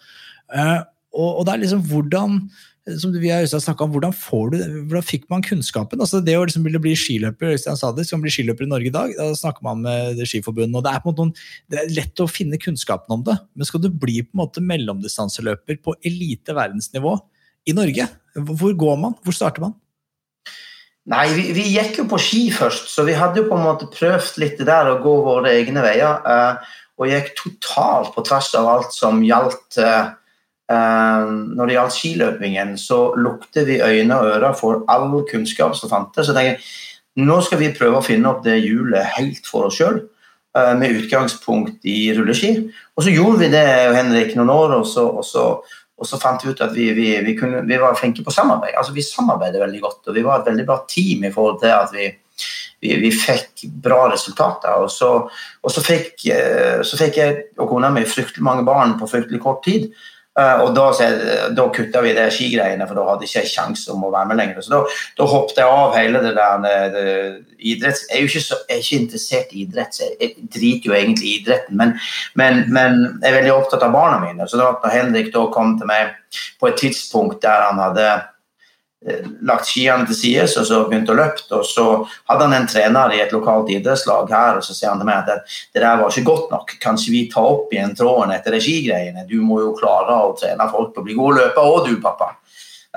Og, 1.16 1.30
og 1.30 1.46
det 1.48 1.56
er 1.56 1.64
liksom 1.64 1.88
hvordan 1.88 2.42
som 2.98 3.14
vi 3.14 3.30
har 3.32 3.46
snakket 3.50 3.84
om, 3.86 3.92
hvordan, 3.94 4.14
du, 4.54 4.58
hvordan 4.90 5.06
fikk 5.06 5.28
man 5.32 5.44
kunnskapen? 5.46 6.02
Altså 6.02 6.22
det 6.26 6.36
å 6.40 6.46
liksom 6.48 6.66
ville 6.66 6.82
bli 6.82 6.96
skiløper 6.98 7.54
Øystein 7.54 7.78
sa 7.80 7.92
det, 7.96 8.08
skal 8.08 8.22
bli 8.24 8.34
skiløper 8.34 8.66
i 8.66 8.70
Norge 8.72 8.90
i 8.90 8.94
dag, 8.96 9.14
da 9.18 9.28
snakker 9.38 9.66
man 9.66 9.84
med 9.86 10.18
det 10.20 10.28
Skiforbundet. 10.30 10.80
og 10.80 10.86
Det 10.86 10.94
er 10.96 11.06
noen, 11.06 11.34
det 11.70 11.82
er 11.82 11.94
lett 11.98 12.24
å 12.24 12.30
finne 12.30 12.62
kunnskapen 12.62 13.18
om 13.18 13.26
det, 13.28 13.38
men 13.54 13.70
skal 13.70 13.84
du 13.84 13.90
bli 13.92 14.22
på 14.26 14.34
en 14.34 14.44
måte 14.44 14.64
mellomdistanseløper 14.66 15.82
på 15.86 15.98
elite 16.08 16.56
verdensnivå 16.58 17.18
i 17.70 17.76
Norge, 17.78 18.10
hvor 18.40 18.76
går 18.86 19.00
man? 19.02 19.16
Hvor 19.26 19.36
starter 19.36 19.68
man? 19.68 19.78
Nei, 21.10 21.26
vi, 21.34 21.48
vi 21.58 21.66
gikk 21.74 22.04
jo 22.04 22.10
på 22.12 22.20
ski 22.22 22.44
først, 22.54 22.92
så 22.94 23.06
vi 23.08 23.18
hadde 23.18 23.42
jo 23.42 23.50
på 23.50 23.58
en 23.58 23.66
måte 23.66 23.88
prøvd 23.90 24.38
litt 24.42 24.60
det 24.62 24.68
der 24.70 24.92
å 24.92 25.00
gå 25.02 25.16
våre 25.26 25.56
egne 25.58 25.82
veier. 25.86 26.22
eh, 26.22 26.78
og 27.00 27.08
gikk 27.08 27.30
totalt 27.38 28.12
på 28.16 28.24
tvers 28.28 28.50
av 28.60 28.68
alt 28.68 28.96
som 28.96 29.22
gjaldt 29.24 29.80
eh, 29.80 30.10
Når 30.70 31.66
det 31.66 31.74
gjaldt 31.74 31.96
skiløpingen, 31.96 32.76
så 32.78 33.00
lukter 33.18 33.66
vi 33.66 33.80
øyne 33.82 34.20
og 34.20 34.28
ører 34.36 34.54
for 34.58 34.84
all 34.92 35.24
kunnskap 35.30 35.74
som 35.78 35.90
fantes. 35.90 36.28
Så 36.28 36.36
tenker 36.36 36.60
jeg 36.60 37.26
nå 37.26 37.40
skal 37.44 37.60
vi 37.60 37.74
prøve 37.76 38.00
å 38.00 38.06
finne 38.06 38.30
opp 38.30 38.44
det 38.46 38.60
hjulet 38.62 39.16
helt 39.18 39.48
for 39.50 39.68
oss 39.68 39.80
sjøl, 39.80 40.04
med 40.80 41.02
utgangspunkt 41.02 41.86
i 41.88 42.12
rulleski. 42.16 42.54
Og 42.98 43.06
så 43.06 43.14
gjorde 43.14 43.44
vi 43.44 43.52
det 43.54 43.66
Henrik, 43.96 44.34
noen 44.38 44.54
år, 44.54 44.78
og 44.80 44.88
så, 44.88 45.06
og 45.20 45.26
så, 45.26 45.46
og 46.00 46.08
så 46.08 46.20
fant 46.22 46.46
vi 46.46 46.54
ut 46.54 46.64
at 46.64 46.74
vi, 46.76 46.90
vi, 46.98 47.10
vi, 47.26 47.36
kunne, 47.38 47.62
vi 47.68 47.78
var 47.82 47.98
flinke 48.00 48.24
på 48.26 48.34
samarbeid. 48.34 48.78
Altså 48.80 48.96
Vi 48.96 49.06
samarbeidet 49.06 49.62
veldig 49.62 49.82
godt, 49.84 50.02
og 50.08 50.18
vi 50.18 50.26
var 50.26 50.40
et 50.40 50.50
veldig 50.52 50.66
bra 50.70 50.80
team 50.90 51.26
i 51.28 51.34
forhold 51.34 51.60
til 51.64 51.76
at 51.76 51.94
vi, 51.96 52.08
vi, 52.82 52.96
vi 53.04 53.12
fikk 53.14 53.68
bra 53.84 54.06
resultater. 54.14 54.80
Og 54.80 54.92
så, 54.94 55.12
og 55.28 55.74
så, 55.74 55.84
fikk, 55.86 56.14
eh, 56.34 56.80
så 56.88 57.00
fikk 57.00 57.20
jeg 57.20 57.36
og 57.60 57.70
kona 57.74 57.92
mi 57.94 58.06
fryktelig 58.08 58.46
mange 58.46 58.66
barn 58.68 58.98
på 59.00 59.10
fryktelig 59.12 59.42
kort 59.44 59.62
tid. 59.68 59.90
Eh, 60.40 60.62
Og 60.64 60.72
da, 60.76 60.88
da 61.56 61.66
kutta 61.74 62.02
vi 62.06 62.14
det 62.16 62.28
skigreiene, 62.36 62.88
for 62.88 63.00
da 63.00 63.06
hadde 63.10 63.28
jeg 63.28 63.44
ikke 63.44 63.56
kjangs 63.56 63.86
om 63.92 64.06
å 64.08 64.12
være 64.14 64.32
med 64.32 64.40
lenger. 64.40 64.64
Så 64.64 64.74
da, 64.74 64.82
da 65.20 65.28
hoppet 65.30 65.62
jeg 65.62 65.80
av 65.80 65.96
hele 65.98 66.24
det 66.24 66.34
der 66.38 66.64
det, 66.66 66.76
det, 66.96 67.06
idretts... 67.74 68.06
Jeg 68.10 68.18
er 68.18 68.24
jo 68.24 68.32
ikke, 68.32 68.46
så, 68.46 68.60
jeg 68.70 68.78
er 68.78 68.84
ikke 68.86 69.02
interessert 69.04 69.54
i 69.54 69.64
idrett, 69.66 69.98
så 69.98 70.10
jeg, 70.10 70.34
driter 70.56 70.92
jo 70.92 70.98
egentlig 70.98 71.30
i 71.30 71.36
idretten. 71.42 71.80
Men, 71.80 71.96
men, 72.40 72.64
men 72.74 73.00
jeg 73.20 73.32
er 73.32 73.40
veldig 73.42 73.56
opptatt 73.58 73.86
av 73.88 73.96
barna 73.96 74.20
mine. 74.24 74.48
Så 74.50 74.60
da 74.60 74.72
når 74.78 74.96
Henrik 74.96 75.32
da 75.36 75.46
kom 75.54 75.78
til 75.80 75.90
meg 75.90 76.16
på 76.62 76.70
et 76.70 76.80
tidspunkt 76.80 77.42
der 77.44 77.68
han 77.68 77.82
hadde 77.82 78.06
eh, 78.08 78.28
lagt 79.48 79.70
skiene 79.70 80.04
til 80.10 80.18
side 80.18 80.46
og 80.60 80.66
så 80.68 80.80
begynte 80.90 81.14
å 81.14 81.18
løpe, 81.18 81.46
og 81.56 81.64
så 81.68 81.86
hadde 82.28 82.48
han 82.48 82.56
en 82.58 82.68
trener 82.68 83.14
i 83.16 83.22
et 83.24 83.32
lokalt 83.32 83.72
idrettslag 83.72 84.28
her, 84.34 84.60
og 84.60 84.66
så 84.66 84.76
sier 84.76 84.92
han 84.92 85.00
til 85.00 85.08
meg 85.08 85.22
at 85.22 85.30
det, 85.30 85.80
der 85.80 86.02
var 86.02 86.12
ikke 86.12 86.28
godt 86.28 86.52
nok. 86.52 86.74
Kanskje 86.84 87.14
vi 87.16 87.22
tar 87.32 87.48
opp 87.48 87.72
igjen 87.74 87.96
tråden 87.96 88.36
etter 88.36 88.56
de 88.56 88.62
skigreiene? 88.64 89.24
Du 89.30 89.40
må 89.46 89.62
jo 89.64 89.72
klare 89.80 90.20
å 90.26 90.36
trene 90.40 90.68
folk 90.74 90.92
på 90.96 91.04
å 91.04 91.08
bli 91.08 91.16
gode 91.18 91.40
løpere 91.40 91.72
òg, 91.72 91.88
du, 91.88 91.96
pappa. 92.04 92.34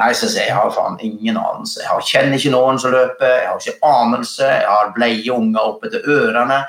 Nei, 0.00 0.10
så 0.16 0.26
sier 0.26 0.48
jeg, 0.48 0.50
jeg 0.50 0.58
har 0.58 0.74
faen 0.74 0.98
ingen 1.04 1.38
anelse. 1.38 1.82
Jeg 1.84 2.06
kjenner 2.08 2.38
ikke 2.38 2.54
noen 2.54 2.80
som 2.82 2.94
løper, 2.94 3.34
jeg 3.38 3.48
har 3.50 3.60
ikke 3.60 3.90
anelse, 3.92 4.46
jeg 4.48 4.70
har 4.72 4.94
bleie 4.96 5.34
unger 5.34 5.74
oppe 5.74 5.90
til 5.92 6.14
ørene. 6.16 6.62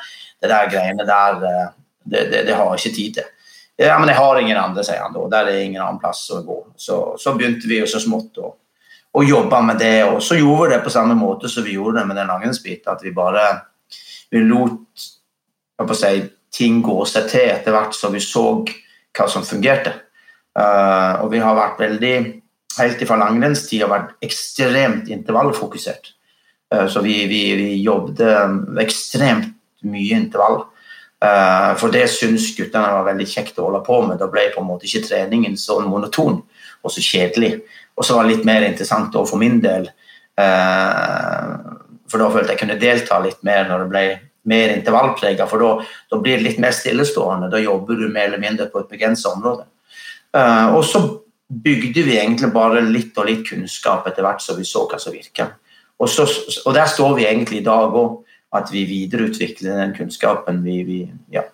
Det 0.44 0.52
der 0.52 0.68
greiene 0.70 1.06
der, 1.08 1.46
eh, 1.48 1.70
det, 2.04 2.26
det, 2.30 2.42
det 2.50 2.58
har 2.60 2.68
jeg 2.74 2.84
ikke 2.84 2.98
tid 3.00 3.22
til. 3.22 3.30
Ja, 3.82 3.96
men 3.98 4.12
jeg 4.12 4.20
har 4.20 4.38
ingen 4.38 4.60
andre, 4.60 4.84
sier 4.86 5.02
han 5.02 5.16
da. 5.16 5.24
Der 5.32 5.50
er 5.50 5.64
ingen 5.64 5.82
annen 5.82 6.02
plass 6.04 6.28
å 6.36 6.44
gå. 6.46 6.60
Så, 6.78 7.00
så 7.18 7.34
begynte 7.34 7.66
vi 7.72 7.80
jo 7.80 7.88
så 7.90 8.04
smått 8.04 8.38
å, 8.44 8.52
å 9.14 9.24
jobba 9.24 9.62
med 9.62 9.78
det, 9.82 10.04
og 10.10 10.22
så 10.26 10.38
gjorde 10.40 10.64
vi 10.64 10.74
det 10.74 10.84
på 10.86 10.94
samme 10.94 11.16
måte 11.18 11.50
som 11.52 11.66
vi 11.66 11.76
gjorde 11.76 12.00
det 12.00 12.08
med 12.10 12.18
den 12.18 12.32
langrennsbiten, 12.32 12.94
at 12.94 13.04
vi 13.06 13.14
bare 13.14 13.44
vi 14.34 14.42
lot 14.42 15.04
si, 15.94 16.14
ting 16.54 16.82
gå 16.86 16.96
seg 17.10 17.28
til 17.30 17.52
etter 17.52 17.76
hvert 17.76 17.94
så 17.98 18.10
vi 18.14 18.22
så 18.24 18.46
hva 19.14 19.28
som 19.30 19.46
fungerte. 19.46 19.94
Uh, 20.54 21.22
og 21.24 21.32
vi 21.34 21.42
har 21.42 21.58
vært 21.58 21.82
veldig, 21.82 22.16
helt 22.80 23.06
fra 23.10 23.18
langrennstida, 23.22 23.90
vært 23.90 24.16
ekstremt 24.26 25.10
intervallfokusert. 25.14 26.14
Uh, 26.74 26.86
så 26.90 27.02
vi, 27.06 27.24
vi, 27.30 27.42
vi 27.58 27.70
jobbet 27.82 28.22
ekstremt 28.82 29.54
mye 29.90 30.22
intervall. 30.22 30.64
Uh, 31.24 31.74
for 31.80 31.94
det 31.94 32.08
syns 32.12 32.50
guttene 32.58 32.98
var 32.98 33.06
veldig 33.08 33.30
kjekt 33.30 33.62
å 33.62 33.70
holde 33.70 33.84
på 33.86 34.02
med. 34.08 34.18
Da 34.22 34.30
ble 34.32 34.50
på 34.54 34.62
en 34.62 34.70
måte 34.70 34.90
ikke 34.90 35.06
treningen 35.08 35.58
så 35.58 35.80
monoton 35.86 36.42
og 36.84 36.92
så 36.92 37.02
kjedelig. 37.06 37.62
Og 37.94 38.06
så 38.06 38.18
var 38.18 38.26
det 38.26 38.38
litt 38.38 38.48
mer 38.48 38.66
interessant 38.66 39.14
for 39.14 39.40
min 39.42 39.60
del. 39.64 39.90
For 42.10 42.22
da 42.22 42.30
følte 42.34 42.56
jeg 42.56 42.62
kunne 42.64 42.80
delta 42.82 43.20
litt 43.22 43.42
mer 43.46 43.68
når 43.70 43.84
det 43.84 43.90
ble 43.92 44.06
mer 44.50 44.74
intervallprega, 44.76 45.48
for 45.48 45.64
da, 45.64 46.20
blir 46.20 46.38
det 46.38 46.48
litt 46.48 46.62
mer 46.64 46.76
stillestående. 46.76 47.52
Da 47.52 47.62
jobber 47.64 48.00
du 48.00 48.08
mer 48.10 48.28
eller 48.28 48.42
mindre 48.44 48.68
på 48.72 48.84
et 48.84 48.92
begrenset 48.92 49.32
område. 49.32 49.68
Uh, 50.36 50.74
og 50.76 50.84
så 50.88 51.04
bygde 51.64 52.04
vi 52.08 52.18
egentlig 52.18 52.50
bare 52.54 52.82
litt 52.82 53.18
og 53.22 53.28
litt 53.30 53.46
kunnskap 53.48 54.08
etter 54.10 54.26
hvert 54.26 54.42
som 54.44 54.58
vi 54.58 54.66
så 54.68 54.86
hva 54.90 55.00
som 55.00 55.16
virka. 55.16 55.52
Og, 56.02 56.10
og 56.10 56.72
der 56.76 56.90
står 56.90 57.18
vi 57.20 57.28
egentlig 57.30 57.62
i 57.62 57.66
dag 57.66 57.94
òg, 57.96 58.22
at 58.54 58.70
vi 58.70 58.84
videreutvikler 58.86 59.80
den 59.80 59.94
kunnskapen 59.98 60.60
vi, 60.66 60.82
vi 60.86 61.00
ja. 61.34 61.46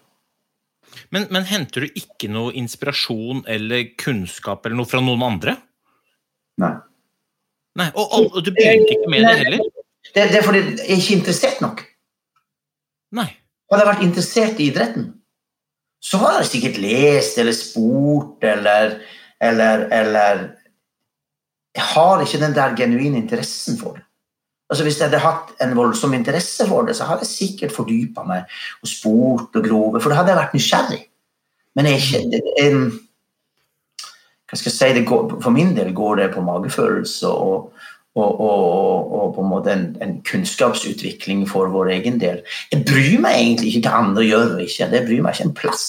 Men, 1.13 1.29
men, 1.31 1.45
henter 1.47 1.85
du 1.85 1.95
ikke 1.95 2.27
noe 2.31 2.51
inspirasjon 2.59 3.45
eller 3.47 3.93
kunnskap 3.99 4.65
eller 4.65 4.81
noe 4.81 4.89
fra 4.89 4.99
noen 5.03 5.23
andre? 5.23 5.55
Nei. 6.59 6.73
Nei 7.79 7.87
og, 7.93 8.15
og, 8.17 8.39
du 8.43 8.51
begynte 8.55 8.95
ikke 8.95 9.11
med 9.11 9.25
det 9.27 9.35
heller? 9.43 9.69
Det, 10.09 10.25
det 10.31 10.39
er 10.39 10.45
fordi 10.45 10.61
jeg 10.63 10.89
er 10.89 10.97
ikke 10.97 11.17
interessert 11.19 11.61
nok. 11.63 11.83
Nei. 13.15 13.29
Hadde 13.69 13.83
jeg 13.83 13.91
vært 13.91 14.05
interessert 14.05 14.59
i 14.59 14.69
idretten, 14.71 15.09
så 16.01 16.19
hadde 16.21 16.43
jeg 16.43 16.51
sikkert 16.53 16.79
lest 16.81 17.39
eller 17.41 17.53
spurt 17.53 18.45
eller, 18.47 18.95
eller, 19.43 19.83
eller 19.93 20.45
Jeg 21.75 21.85
har 21.91 22.23
ikke 22.23 22.39
den 22.41 22.55
der 22.55 22.75
genuine 22.75 23.19
interessen 23.19 23.77
for 23.77 23.99
det. 23.99 24.05
Altså 24.69 24.85
Hvis 24.85 24.99
jeg 24.99 25.09
hadde 25.09 25.21
hatt 25.21 25.53
en 25.61 25.75
voldsom 25.77 26.13
interesse 26.13 26.65
for 26.69 26.85
det, 26.85 26.95
så 26.95 27.07
hadde 27.09 27.25
jeg 27.25 27.33
sikkert 27.33 27.75
fordypa 27.75 28.23
meg 28.25 28.49
og 28.81 28.89
spurt 28.89 29.55
og 29.57 29.65
grove, 29.65 30.01
for 30.01 30.09
da 30.09 30.19
hadde 30.19 30.33
jeg 30.33 30.39
vært 30.39 30.57
nysgjerrig. 30.57 30.99
Men 31.77 31.89
jeg 31.89 31.95
er 31.95 32.03
ikke 32.03 32.73
hva 34.49 34.57
skal 34.57 34.71
jeg 34.71 34.97
si, 34.97 35.05
går, 35.05 35.37
For 35.43 35.53
min 35.53 35.75
del 35.77 35.93
går 35.95 36.21
det 36.21 36.27
på 36.33 36.43
magefølelse 36.45 37.29
og, 37.29 37.71
og, 38.17 38.39
og, 38.41 39.11
og, 39.13 39.27
på 39.35 39.43
en 39.43 39.49
måte 39.49 39.73
en, 39.73 39.85
en, 40.01 40.15
kunnskapsutvikling 40.25 41.45
for 41.49 41.69
vår 41.73 41.91
egen 41.99 42.17
del. 42.21 42.41
Jeg 42.71 42.85
bryr 42.87 43.19
meg 43.21 43.37
egentlig 43.37 43.75
ikke 43.75 43.89
hva 43.89 44.01
andre 44.03 44.25
gjør 44.25 44.55
ikke. 44.65 44.89
Det 44.91 45.03
bryr 45.05 45.21
meg 45.25 45.37
ikke 45.37 45.49
en 45.49 45.57
plass. 45.61 45.85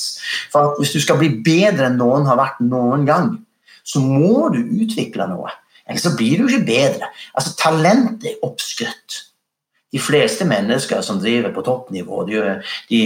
For 0.53 0.77
Hvis 0.79 0.92
du 0.94 1.01
skal 1.03 1.18
bli 1.20 1.33
bedre 1.44 1.88
enn 1.88 1.99
noen 2.01 2.29
har 2.29 2.38
vært 2.40 2.61
noen 2.64 3.09
gang, 3.09 3.33
så 3.83 4.03
må 4.05 4.51
du 4.55 4.61
utvikle 4.61 5.27
noe. 5.31 5.51
Ellers 5.88 6.05
så 6.07 6.14
blir 6.16 6.38
du 6.38 6.46
ikke 6.46 6.68
bedre. 6.68 7.11
Altså, 7.35 7.57
Talent 7.59 8.27
er 8.29 8.38
oppskrytt. 8.46 9.25
De 9.90 9.99
fleste 9.99 10.46
mennesker 10.46 11.01
som 11.03 11.18
driver 11.18 11.51
på 11.55 11.64
toppnivå, 11.66 12.23
de, 12.29 12.42
de, 12.92 13.01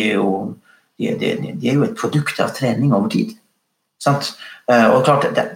de, 0.99 1.14
de 1.17 1.71
er, 1.71 1.79
jo, 1.79 1.87
et 1.87 1.97
produkt 1.97 2.43
av 2.45 2.53
trening 2.57 2.93
over 2.93 3.09
tid. 3.14 3.33
Sant? 4.05 4.35
Eh, 4.70 4.88
og 4.90 5.05
klart, 5.05 5.29
det, 5.37 5.46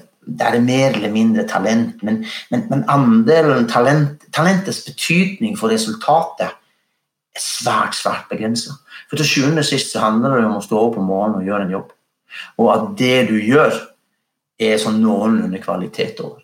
er 0.41 0.61
mer 0.61 0.97
eller 0.97 1.13
mindre 1.13 1.47
talent, 1.49 2.03
men, 2.03 2.25
men, 2.51 2.65
men 2.71 2.85
andelen 2.93 3.69
talent, 3.71 4.27
talentets 4.35 4.83
betydning 4.87 5.57
for 5.59 5.73
resultatet 5.73 6.49
er 6.49 7.43
svært, 7.43 7.97
svært 7.97 8.29
begrensa. 8.31 8.77
For 9.09 9.21
til 9.21 9.31
sjuende 9.31 9.65
og 9.65 9.69
sist 9.69 9.95
så 9.95 10.05
handler 10.05 10.37
det 10.37 10.49
om 10.49 10.59
å 10.59 10.65
stå 10.65 10.81
opp 10.81 10.99
om 11.01 11.09
morgenen 11.09 11.41
og 11.41 11.49
gjøre 11.49 11.69
en 11.69 11.79
jobb. 11.79 11.95
Og 12.61 12.69
at 12.75 12.91
det 12.99 13.17
du 13.31 13.39
gjør, 13.41 13.73
er 14.59 14.81
sånn 14.83 14.99
noenlunde 14.99 15.61
kvalitet 15.63 16.19
over. 16.25 16.43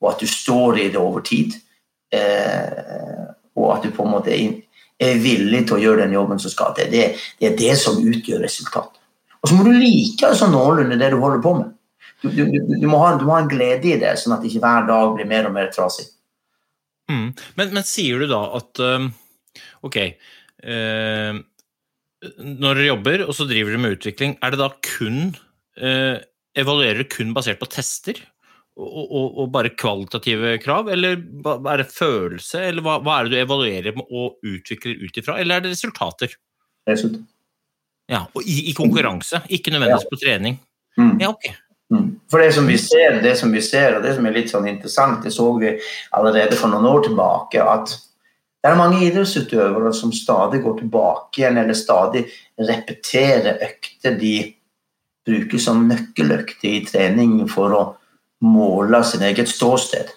Og 0.00 0.14
at 0.14 0.22
du 0.24 0.28
står 0.28 0.80
i 0.80 0.88
det 0.92 1.00
over 1.00 1.20
tid. 1.24 1.52
Eh, 2.14 3.28
og 3.54 3.70
at 3.76 3.84
du 3.84 3.92
på 3.94 4.04
en 4.04 4.14
måte 4.14 4.32
er, 4.32 4.56
er, 5.00 5.20
villig 5.20 5.64
til 5.68 5.76
å 5.76 5.82
gjøre 5.82 6.04
den 6.04 6.16
jobben 6.16 6.40
som 6.40 6.52
skal 6.52 6.74
til. 6.76 6.90
Det, 6.92 7.06
det, 7.40 7.50
er 7.50 7.58
det 7.58 7.76
som 7.80 8.00
utgjør 8.00 8.42
resultatet. 8.44 9.00
Og 9.42 9.50
så 9.50 9.58
må 9.58 9.66
du 9.66 9.74
like 9.76 10.24
altså, 10.26 10.48
noenlunde 10.48 10.98
det 11.00 11.12
du 11.12 11.18
holder 11.20 11.42
på 11.44 11.54
med. 11.58 11.72
Du, 12.22 12.30
du, 12.30 12.44
du, 12.80 12.86
må 12.88 12.98
ha, 13.02 13.14
du, 13.20 13.24
må 13.26 13.34
ha, 13.34 13.42
en 13.42 13.50
glede 13.50 13.90
i 13.90 13.96
det, 14.00 14.14
sånn 14.20 14.36
at 14.36 14.44
ikke 14.46 14.62
hver 14.64 14.86
dag 14.88 15.16
blir 15.16 15.28
mer 15.28 15.48
og 15.48 15.56
mer 15.56 15.72
trasig. 15.74 16.06
Mm. 17.10 17.32
Men, 17.58 17.72
men, 17.74 17.84
sier 17.84 18.22
du 18.22 18.30
da 18.30 18.38
at 18.56 18.80
Ok 19.84 19.96
uh, 20.00 21.34
Når 22.40 22.78
dere 22.78 22.86
jobber, 22.86 23.24
og 23.26 23.36
så 23.36 23.44
driver 23.44 23.74
dere 23.74 23.82
med 23.82 23.98
utvikling, 23.98 24.38
er 24.40 24.54
det 24.54 24.60
da 24.62 24.70
kun 24.86 25.18
uh, 25.82 26.16
Evaluerer 26.56 27.02
dere 27.02 27.10
kun 27.12 27.34
basert 27.36 27.60
på 27.60 27.68
tester? 27.68 28.22
Og, 28.74 29.04
og, 29.04 29.26
og, 29.38 29.50
bare 29.54 29.70
kvalitative 29.78 30.56
krav, 30.58 30.88
eller 30.90 31.20
er 31.20 31.78
det 31.78 31.92
følelse, 31.94 32.64
eller 32.72 32.82
hva, 32.82 32.96
hva 33.06 33.20
er 33.20 33.28
det 33.28 33.36
du 33.36 33.42
evaluerer 33.44 34.00
og 34.02 34.40
utvikler 34.42 34.98
ut 34.98 35.20
ifra, 35.20 35.36
eller 35.38 35.60
er 35.60 35.62
det 35.62 35.70
resultater? 35.76 36.34
Resultat. 36.90 37.22
Ja, 38.10 38.24
og 38.34 38.42
i, 38.42 38.56
i 38.70 38.74
konkurranse, 38.76 39.44
ikke 39.46 39.70
nødvendigvis 39.70 40.08
ja. 40.08 40.10
på 40.10 40.18
trening. 40.20 40.58
Mm. 40.98 41.14
Ja, 41.22 41.30
ok. 41.30 41.46
Mm. 41.92 42.06
For 42.30 42.40
det 42.40 42.52
som 42.56 42.66
vi 42.66 42.78
ser, 42.80 43.20
det 43.22 43.34
som 43.36 43.52
vi 43.52 43.60
ser, 43.62 43.96
og 43.96 44.06
det 44.06 44.14
som 44.16 44.26
er 44.26 44.34
litt 44.36 44.50
sånn 44.52 44.68
interessant, 44.70 45.22
det 45.24 45.34
så 45.34 45.50
vi 45.58 45.74
allerede 46.16 46.56
for 46.58 46.72
noen 46.72 46.88
år 46.88 47.04
tilbake, 47.08 47.60
at 47.60 47.92
det 48.64 48.70
er 48.70 48.80
mange 48.80 49.02
idrettsutøvere 49.04 49.92
som 49.92 50.12
stadig 50.16 50.62
går 50.64 50.78
tilbake 50.78 51.42
igjen, 51.42 51.58
eller 51.60 51.76
stadig 51.76 52.24
repeterer 52.56 53.60
økter 53.66 54.16
de 54.16 54.38
bruker 55.24 55.60
som 55.60 55.84
nøkkeløkter 55.88 56.70
i 56.70 56.84
trening 56.88 57.42
for 57.52 57.76
å 57.76 57.82
måle 58.44 59.00
sin 59.04 59.24
eget 59.24 59.52
ståsted. 59.52 60.08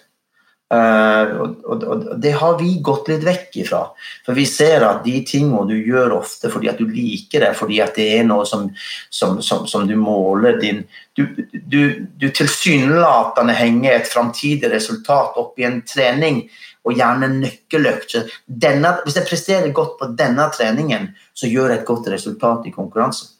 Uh, 0.68 1.30
og, 1.40 1.52
og, 1.64 1.84
og, 1.88 2.02
Det 2.20 2.34
har 2.36 2.58
vi 2.60 2.74
gått 2.84 3.06
litt 3.08 3.22
vekk 3.24 3.54
ifra. 3.62 3.80
For 4.26 4.36
vi 4.36 4.44
ser 4.44 4.84
at 4.84 5.00
de 5.06 5.14
tingene 5.24 5.64
du 5.70 5.78
gjør 5.78 6.18
ofte 6.18 6.50
fordi 6.52 6.68
at 6.68 6.80
du 6.80 6.84
liker 6.92 7.46
det, 7.46 7.54
fordi 7.56 7.78
at 7.80 7.96
det 7.96 8.08
er 8.18 8.26
noe 8.28 8.44
som, 8.48 8.66
som, 9.08 9.38
som, 9.44 9.64
som 9.70 9.88
du 9.88 9.96
måler 9.96 10.60
din 10.60 10.84
Du, 11.16 11.24
du, 11.50 12.06
du 12.14 12.28
tilsynelatende 12.30 13.56
henger 13.56 13.96
et 13.96 14.06
framtidig 14.12 14.68
resultat 14.70 15.34
opp 15.40 15.56
i 15.58 15.64
en 15.66 15.80
trening, 15.82 16.44
og 16.86 16.94
gjerne 16.94 17.26
nøkkeløkt. 17.32 18.14
Hvis 18.46 19.16
jeg 19.18 19.26
presterer 19.26 19.74
godt 19.74 19.96
på 19.98 20.12
denne 20.20 20.46
treningen, 20.54 21.08
så 21.34 21.50
gjør 21.50 21.72
jeg 21.72 21.80
et 21.80 21.88
godt 21.88 22.06
resultat 22.12 22.68
i 22.68 22.74
konkurranse. 22.76 23.32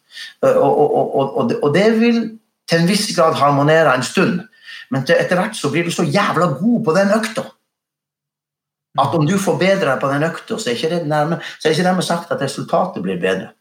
Uh, 0.42 0.58
og, 0.58 1.54
og 1.62 1.70
det 1.76 1.86
vil 2.00 2.18
til 2.68 2.82
en 2.82 2.90
viss 2.90 3.06
grad 3.14 3.38
harmonere 3.38 3.94
en 3.94 4.02
stund. 4.02 4.40
Men 4.94 5.04
etter 5.04 5.36
hvert 5.36 5.56
så 5.56 5.70
blir 5.72 5.84
du 5.84 5.92
så 5.94 6.06
jævla 6.06 6.52
god 6.58 6.84
på 6.84 6.94
den 6.96 7.14
økta 7.16 7.44
at 8.98 9.14
om 9.14 9.26
du 9.26 9.36
forbedrer 9.40 9.92
deg 9.92 10.00
på 10.02 10.10
den 10.10 10.26
økta, 10.26 10.58
så 10.58 10.70
er 10.70 10.78
ikke 10.78 10.90
det 10.96 11.04
nærme, 11.10 11.38
så 11.58 11.68
er 11.68 11.76
ikke 11.76 11.86
dermed 11.86 12.06
sagt 12.06 12.32
at 12.34 12.42
resultatet 12.42 13.04
blir 13.04 13.20
bedre. 13.20 13.52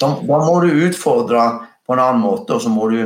Da, 0.00 0.08
da, 0.08 0.40
må 0.42 0.58
du 0.64 0.72
utfordre 0.88 1.44
på 1.86 1.94
en 1.94 2.02
annen 2.02 2.24
måte, 2.24 2.56
og 2.56 2.64
så 2.64 2.72
må 2.72 2.88
du, 2.90 3.00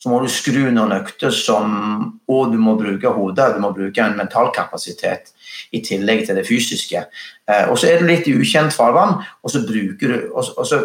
så 0.00 0.10
må 0.10 0.18
du 0.20 0.28
skru 0.32 0.66
noen 0.66 0.92
økter 0.96 1.32
som 1.32 2.10
Og 2.28 2.52
du 2.52 2.58
må 2.58 2.74
bruke 2.80 3.10
hodet, 3.12 3.54
du 3.54 3.60
må 3.60 3.70
bruke 3.76 4.00
en 4.00 4.16
mental 4.16 4.50
kapasitet 4.52 5.34
i 5.76 5.82
tillegg 5.84 6.24
til 6.26 6.38
det 6.38 6.46
fysiske. 6.48 7.02
Eh, 7.48 7.66
og 7.68 7.76
så 7.78 7.90
er 7.90 8.00
du 8.00 8.08
litt 8.08 8.28
i 8.28 8.34
ukjent 8.34 8.72
farvann, 8.72 9.18
og 9.42 9.52
så 9.52 9.60
bruker 9.66 10.08
du 10.08 10.16
og, 10.32 10.40
og, 10.56 10.64
så, 10.66 10.80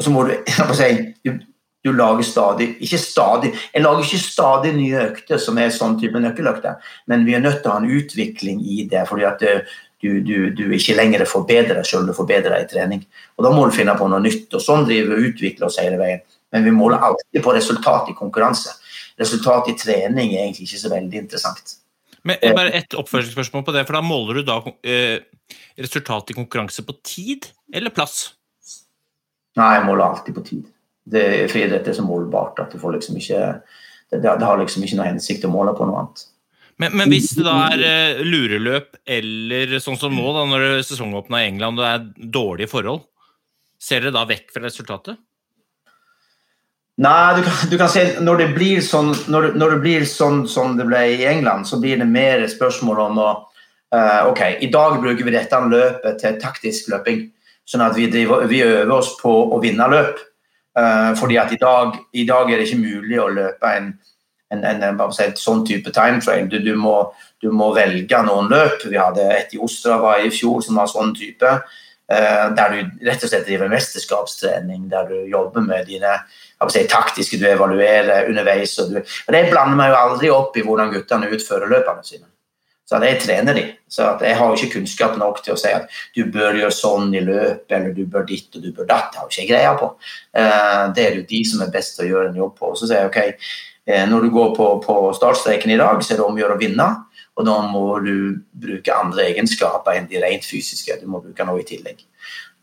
og 0.00 0.06
så 0.06 0.12
må 0.14 0.24
du, 0.24 0.32
si, 0.80 0.90
du 1.28 1.36
du 1.84 1.92
lager 1.96 2.26
stadig 2.26 2.74
Ikke 2.84 2.98
stadig, 3.00 3.52
jeg 3.74 3.82
lager 3.82 4.04
ikke 4.04 4.20
stadig 4.20 4.72
nye 4.76 5.04
økter 5.06 5.40
som 5.40 5.58
er 5.60 5.72
sånn 5.74 5.96
type 6.00 6.20
nøkkeløkter, 6.20 6.76
men 7.08 7.24
vi 7.28 7.36
er 7.36 7.44
nødt 7.44 7.62
til 7.62 7.70
å 7.70 7.76
ha 7.76 7.80
en 7.80 7.94
utvikling 8.00 8.60
i 8.60 8.84
det. 8.90 9.06
fordi 9.08 9.24
at 9.28 9.44
eh, 9.48 9.78
du, 10.00 10.20
du, 10.24 10.36
du 10.56 10.64
ikke 10.72 10.96
lenger 10.96 11.26
forbedrer 11.28 11.76
deg 11.76 11.88
sjøl, 11.88 12.06
du 12.08 12.16
forbedrer 12.16 12.54
deg 12.54 12.64
i 12.64 12.70
trening. 12.70 13.02
Og 13.36 13.44
Da 13.44 13.50
må 13.52 13.66
du 13.68 13.74
finne 13.76 13.92
på 13.98 14.08
noe 14.08 14.20
nytt. 14.24 14.48
og 14.56 14.62
Sånn 14.64 14.86
driver 14.88 15.12
vi 15.12 15.18
og 15.18 15.34
utvikler 15.34 15.68
oss 15.68 15.76
hele 15.80 15.98
veien. 16.00 16.22
Men 16.56 16.64
vi 16.64 16.72
måler 16.72 17.04
alltid 17.04 17.44
på 17.44 17.52
resultat 17.52 18.08
i 18.08 18.16
konkurranse. 18.16 18.72
Resultat 19.20 19.68
i 19.68 19.76
trening 19.76 20.32
er 20.32 20.46
egentlig 20.46 20.70
ikke 20.70 20.80
så 20.80 20.92
veldig 20.94 21.20
interessant. 21.20 21.76
Men 22.24 22.40
bare 22.56 22.72
Et 22.80 22.96
oppfølgingsspørsmål 22.96 23.64
på 23.64 23.76
det, 23.76 23.84
for 23.88 23.96
da 23.96 24.02
måler 24.04 24.40
du 24.40 24.48
da 24.48 24.56
eh, 24.88 25.20
resultat 25.76 26.32
i 26.32 26.36
konkurranse 26.40 26.84
på 26.84 26.96
tid 27.04 27.52
eller 27.72 27.92
plass? 27.92 28.30
Nei, 29.60 29.74
jeg 29.76 29.84
måler 29.84 30.08
alltid 30.08 30.36
på 30.36 30.48
tid 30.48 30.64
det, 31.04 31.48
friidrett 31.52 31.88
er 31.88 31.96
så 31.96 32.04
målbart 32.04 32.60
at 32.62 32.74
du 32.74 32.80
får 32.80 32.98
liksom 32.98 33.16
ikke 33.20 33.40
det, 34.10 34.20
det, 34.22 34.44
har 34.44 34.58
liksom 34.58 34.84
ikke 34.84 34.98
noe 34.98 35.08
hensikt 35.08 35.46
å 35.46 35.52
måle 35.52 35.72
på 35.76 35.86
noe 35.86 36.02
annet. 36.02 36.26
Men, 36.80 36.94
men 36.96 37.12
hvis 37.12 37.34
det 37.36 37.44
da 37.44 37.56
er 37.68 37.82
uh, 37.84 38.22
lureløp 38.24 38.96
eller 39.04 39.76
sånn 39.84 39.98
som 40.00 40.14
nå, 40.16 40.30
da, 40.34 40.46
når 40.48 40.84
sesongåpna 40.88 41.42
i 41.42 41.50
England 41.50 41.78
og 41.78 41.84
det 41.84 41.90
er 41.92 42.30
dårlige 42.38 42.72
forhold, 42.72 43.04
ser 43.80 44.02
dere 44.02 44.16
da 44.16 44.24
vekk 44.28 44.48
fra 44.54 44.64
resultatet? 44.64 45.20
Nei, 47.00 47.36
du 47.36 47.44
kan, 47.46 47.60
du 47.70 47.76
kan 47.80 47.88
si 47.88 48.02
når 48.20 48.42
det 48.42 48.48
blir 48.56 48.80
sånn 48.84 49.12
når, 49.32 49.52
når, 49.56 49.76
det 49.76 49.82
blir 49.84 50.02
sånn 50.08 50.42
som 50.50 50.74
det 50.76 50.84
ble 50.88 51.04
i 51.14 51.28
England, 51.28 51.68
så 51.68 51.78
blir 51.80 52.00
det 52.00 52.08
mer 52.08 52.44
spørsmål 52.50 53.04
om 53.06 53.20
å 53.22 53.28
uh, 53.30 54.22
Ok, 54.28 54.42
i 54.60 54.72
dag 54.72 54.98
bruker 55.00 55.24
vi 55.24 55.36
dette 55.36 55.60
løpet 55.70 56.20
til 56.20 56.40
taktisk 56.42 56.90
løping 56.92 57.28
Sånn 57.70 57.84
at 57.84 57.94
vi, 57.94 58.08
driver, 58.10 58.48
vi 58.50 58.64
øver 58.66 58.90
oss 58.96 59.12
på 59.20 59.30
å 59.30 59.60
vinne 59.62 59.86
løp. 59.92 60.16
Eh, 60.78 61.14
fordi 61.18 61.36
at 61.36 61.52
i 61.52 61.58
dag, 61.60 61.98
i 62.12 62.24
dag 62.26 62.50
er 62.50 62.60
det 62.60 62.68
ikke 62.68 62.84
mulig 62.84 63.18
å 63.18 63.28
løpe 63.32 63.74
en, 63.74 63.90
en, 64.54 64.64
en, 64.64 64.84
en 64.86 65.36
sånn 65.38 65.64
type 65.66 65.92
time 65.94 66.22
trail. 66.22 66.48
Du, 66.50 66.58
du, 66.62 66.72
må, 66.78 66.96
du 67.42 67.50
må 67.54 67.72
velge 67.76 68.22
noen 68.26 68.50
løp. 68.52 68.86
Vi 68.86 68.98
hadde 68.98 69.26
et 69.34 69.54
i 69.54 69.62
Ostrava 69.62 70.18
i 70.22 70.30
fjor 70.34 70.62
som 70.66 70.78
var 70.80 70.90
sånn 70.90 71.14
type. 71.16 71.58
Uh, 72.10 72.50
der 72.58 72.72
du 72.74 73.04
rett 73.06 73.22
og 73.22 73.30
slett 73.30 73.44
driver 73.46 73.68
mesterskapstrening, 73.70 74.88
der 74.90 75.04
du 75.06 75.28
jobber 75.30 75.62
med 75.62 75.84
dine 75.86 76.16
si, 76.66 76.82
taktiske, 76.90 77.38
du 77.38 77.44
evaluerer 77.46 78.26
underveis. 78.26 78.72
Og, 78.82 78.90
du, 78.90 78.98
og 78.98 79.36
Det 79.36 79.44
blander 79.52 79.78
meg 79.78 79.92
jo 79.92 80.00
aldri 80.00 80.32
opp 80.34 80.58
i 80.58 80.64
hvordan 80.66 80.90
guttene 80.90 81.30
utfører 81.30 81.70
løpene 81.70 82.02
sine. 82.02 82.26
Så 82.90 82.98
jeg 83.06 83.20
trener 83.22 83.54
de. 83.54 83.62
Så 83.86 84.02
jeg 84.18 84.34
har 84.34 84.48
jo 84.48 84.56
ikke 84.58 84.80
kunnskap 84.80 85.12
nok 85.18 85.44
til 85.44 85.54
å 85.54 85.58
si 85.60 85.70
at 85.70 85.92
du 86.16 86.24
bør 86.34 86.56
gjøre 86.58 86.74
sånn 86.74 87.12
i 87.14 87.20
løpet, 87.22 87.70
eller 87.76 87.92
du 87.94 88.00
bør 88.10 88.24
ditt 88.26 88.56
og 88.58 88.64
du 88.64 88.72
bør 88.74 88.88
datt. 88.88 89.12
Det 89.12 89.20
har 89.20 89.28
jo 89.28 89.30
ikke 89.30 89.44
jeg 89.44 89.50
greia 89.52 89.76
på. 89.78 89.90
Eh, 90.34 90.82
det 90.96 91.04
er 91.04 91.18
jo 91.20 91.28
de 91.28 91.42
som 91.46 91.62
er 91.62 91.70
best 91.70 91.94
til 91.94 92.08
å 92.08 92.10
gjøre 92.10 92.32
en 92.32 92.40
jobb 92.40 92.56
på. 92.58 92.72
Så 92.74 92.88
sier 92.90 93.04
jeg 93.04 93.12
ok, 93.12 93.46
eh, 93.86 94.02
når 94.10 94.26
du 94.26 94.32
går 94.34 94.50
på, 94.58 94.66
på 94.82 94.96
startstreken 95.20 95.70
i 95.70 95.78
dag, 95.78 96.02
så 96.02 96.16
er 96.16 96.18
det 96.18 96.26
om 96.26 96.34
å 96.34 96.42
gjøre 96.42 96.58
å 96.58 96.62
vinne. 96.64 96.88
Og 97.38 97.46
da 97.46 97.56
må 97.70 97.84
du 98.02 98.16
bruke 98.66 98.98
andre 98.98 99.28
egenskaper 99.30 99.94
enn 99.94 100.10
de 100.10 100.18
rent 100.26 100.50
fysiske. 100.50 100.98
Du 100.98 101.06
må 101.06 101.22
bruke 101.22 101.46
noe 101.46 101.62
i 101.62 101.68
tillegg. 101.70 102.02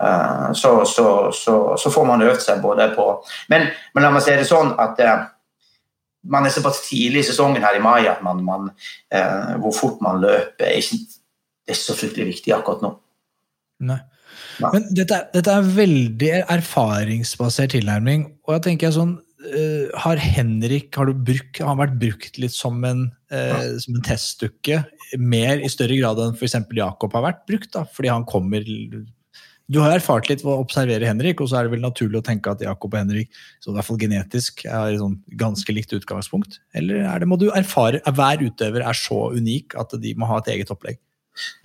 Eh, 0.03 0.51
så, 0.59 0.73
så, 0.91 1.07
så, 1.31 1.57
så 1.79 1.93
får 1.95 2.11
man 2.11 2.27
øvd 2.27 2.43
seg 2.43 2.59
både 2.61 2.91
på 2.99 3.07
Men, 3.47 3.71
men 3.95 4.03
la 4.03 4.11
meg 4.11 4.27
si 4.27 4.35
det 4.35 4.51
sånn 4.51 4.75
at 4.75 4.99
man 6.27 6.47
er 6.47 6.53
såpass 6.53 6.83
tidlig 6.87 7.23
i 7.23 7.29
sesongen 7.29 7.63
her 7.63 7.77
i 7.77 7.83
mai 7.83 8.07
at 8.09 8.23
man, 8.25 8.43
man, 8.45 8.69
eh, 9.13 9.55
hvor 9.63 9.75
fort 9.75 10.03
man 10.03 10.21
løper, 10.23 10.67
er 10.67 10.81
ikke 10.81 10.99
det 11.67 11.77
så 11.79 11.95
fryktelig 11.97 12.31
viktig 12.33 12.55
akkurat 12.55 12.83
nå. 12.85 12.93
Nei. 13.87 13.99
Nei. 14.57 14.71
Men 14.73 14.87
dette, 14.97 15.21
dette 15.33 15.53
er 15.53 15.71
veldig 15.77 16.29
erfaringsbasert 16.49 17.75
tilnærming. 17.75 18.25
Og 18.47 18.57
jeg 18.57 18.69
tenker 18.71 18.93
sånn 18.95 19.17
Uh, 19.37 19.93
Har 20.01 20.17
Henrik 20.17 20.95
har, 20.97 21.07
du 21.07 21.13
brukt, 21.13 21.59
har 21.61 21.69
han 21.69 21.79
vært 21.79 21.99
brukt 22.01 22.39
litt 22.41 22.55
som 22.55 22.81
en, 22.87 23.03
eh, 23.29 23.75
som 23.79 23.95
en 23.95 24.03
testdukke 24.03 24.79
mer 25.21 25.61
i 25.61 25.69
større 25.71 25.95
grad 25.99 26.19
enn 26.23 26.33
f.eks. 26.33 26.57
Jakob 26.75 27.13
har 27.15 27.23
vært 27.29 27.43
brukt? 27.47 27.69
da, 27.75 27.85
Fordi 27.85 28.09
han 28.11 28.25
kommer 28.27 28.65
Du 29.67 29.81
har 29.83 29.91
erfart 29.91 30.29
litt 30.31 30.45
ved 30.45 30.53
å 30.53 30.61
observere 30.63 31.07
Henrik, 31.09 31.41
og 31.43 31.49
så 31.51 31.59
er 31.59 31.67
det 31.67 31.73
vel 31.73 31.83
naturlig 31.83 32.21
å 32.21 32.23
tenke 32.23 32.53
at 32.53 32.61
Jakob 32.63 32.93
og 32.93 33.01
Henrik 33.01 33.33
så 33.59 33.73
i 33.73 33.75
hvert 33.75 33.87
fall 33.89 33.99
genetisk 33.99 34.63
er 34.63 34.95
sånn 34.95 35.17
ganske 35.39 35.75
likt 35.75 35.91
utgangspunkt? 35.97 36.61
Eller 36.77 37.03
er 37.03 37.19
det, 37.19 37.27
må 37.27 37.35
du 37.39 37.49
erfare 37.51 37.99
at 38.07 38.15
hver 38.15 38.45
utøver 38.45 38.85
er 38.87 38.97
så 38.97 39.25
unik 39.35 39.75
at 39.81 39.97
de 39.99 40.13
må 40.15 40.29
ha 40.29 40.39
et 40.39 40.53
eget 40.55 40.71
opplegg? 40.71 41.01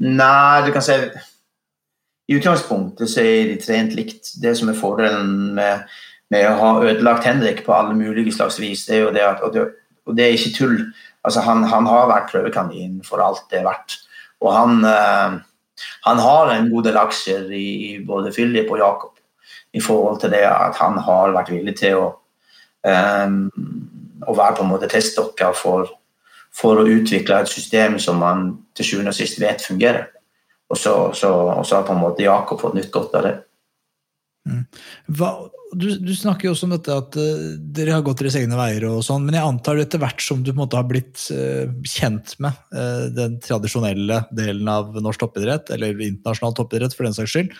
Nei, 0.02 0.64
du 0.66 0.72
kan 0.74 0.84
si 0.84 0.96
I 0.98 2.38
utgangspunktet 2.38 3.10
så 3.10 3.22
er 3.22 3.52
de 3.52 3.60
trent 3.62 3.94
likt. 3.94 4.34
Det 4.42 4.56
som 4.58 4.72
er 4.72 4.78
fordelen 4.78 5.52
med, 5.54 5.86
med 6.34 6.48
å 6.50 6.58
ha 6.58 6.72
ødelagt 6.82 7.28
Henrik 7.28 7.62
på 7.66 7.76
alle 7.76 7.94
mulige 7.94 8.34
slags 8.34 8.58
vis, 8.62 8.82
det 8.88 8.98
er 8.98 9.06
jo 9.06 9.14
det 9.14 9.24
at 9.28 9.46
Og 9.46 9.54
det, 9.54 9.68
og 10.10 10.18
det 10.18 10.26
er 10.26 10.34
ikke 10.34 10.56
tull. 10.58 10.78
Altså, 11.22 11.46
han, 11.46 11.62
han 11.70 11.86
har 11.86 12.10
vært 12.10 12.32
prøvekanin 12.34 12.98
for 13.06 13.22
alt 13.22 13.46
det 13.50 13.60
er 13.60 13.68
verdt. 13.68 14.00
Og 14.42 14.50
han, 14.50 14.80
eh, 14.82 15.38
han 16.06 16.20
har 16.22 16.52
en 16.52 16.70
god 16.72 16.88
del 16.88 16.98
aksjer 17.00 17.50
i, 17.52 17.66
i 17.88 17.90
både 18.06 18.32
Philip 18.34 18.70
og 18.70 18.80
Jakob 18.82 19.18
i 19.72 19.80
forhold 19.80 20.20
til 20.20 20.32
det 20.34 20.44
at 20.48 20.76
han 20.80 20.98
har 21.00 21.32
vært 21.34 21.52
villig 21.54 21.76
til 21.80 22.00
å 22.00 22.06
um, 22.82 23.46
å 24.26 24.34
være 24.36 24.56
på 24.56 24.64
en 24.64 24.72
måte 24.72 24.90
testdokker 24.90 25.54
for, 25.56 25.90
for 26.54 26.80
å 26.80 26.88
utvikle 26.88 27.42
et 27.42 27.50
system 27.50 27.98
som 28.02 28.20
man 28.22 28.50
til 28.76 28.88
sjuende 28.88 29.12
og 29.12 29.18
sist 29.18 29.40
vet 29.42 29.64
fungerer. 29.64 30.10
Og 30.72 30.78
så, 30.78 30.94
så, 31.16 31.30
og 31.58 31.66
så 31.68 31.78
har 31.78 31.88
på 31.88 31.96
en 31.96 32.02
måte 32.02 32.24
Jakob 32.24 32.60
fått 32.62 32.76
nytt 32.78 32.92
godt 32.94 33.16
av 33.18 33.26
det. 33.26 33.34
Hva, 34.42 35.28
du, 35.78 35.86
du 36.02 36.12
snakker 36.16 36.48
jo 36.48 36.52
også 36.54 36.66
om 36.66 36.74
dette 36.74 36.94
at 36.94 37.16
uh, 37.18 37.42
dere 37.76 37.94
har 37.96 38.04
gått 38.04 38.22
deres 38.22 38.36
egne 38.40 38.58
veier, 38.58 38.84
og 38.90 39.04
sånn, 39.06 39.24
men 39.26 39.36
jeg 39.38 39.46
antar 39.46 39.80
etter 39.80 40.02
hvert 40.02 40.24
som 40.24 40.42
du 40.42 40.50
på 40.50 40.56
en 40.56 40.62
måte 40.64 40.78
har 40.78 40.88
blitt 40.88 41.28
uh, 41.32 41.70
kjent 41.88 42.34
med 42.42 42.56
uh, 42.74 43.06
den 43.14 43.38
tradisjonelle 43.44 44.24
delen 44.34 44.70
av 44.70 44.96
norsk 44.98 45.22
toppidrett, 45.22 45.70
eller 45.74 45.94
internasjonal 46.08 46.56
toppidrett 46.58 46.96
for 46.96 47.08
den 47.08 47.16
saks 47.16 47.36
skyld. 47.36 47.54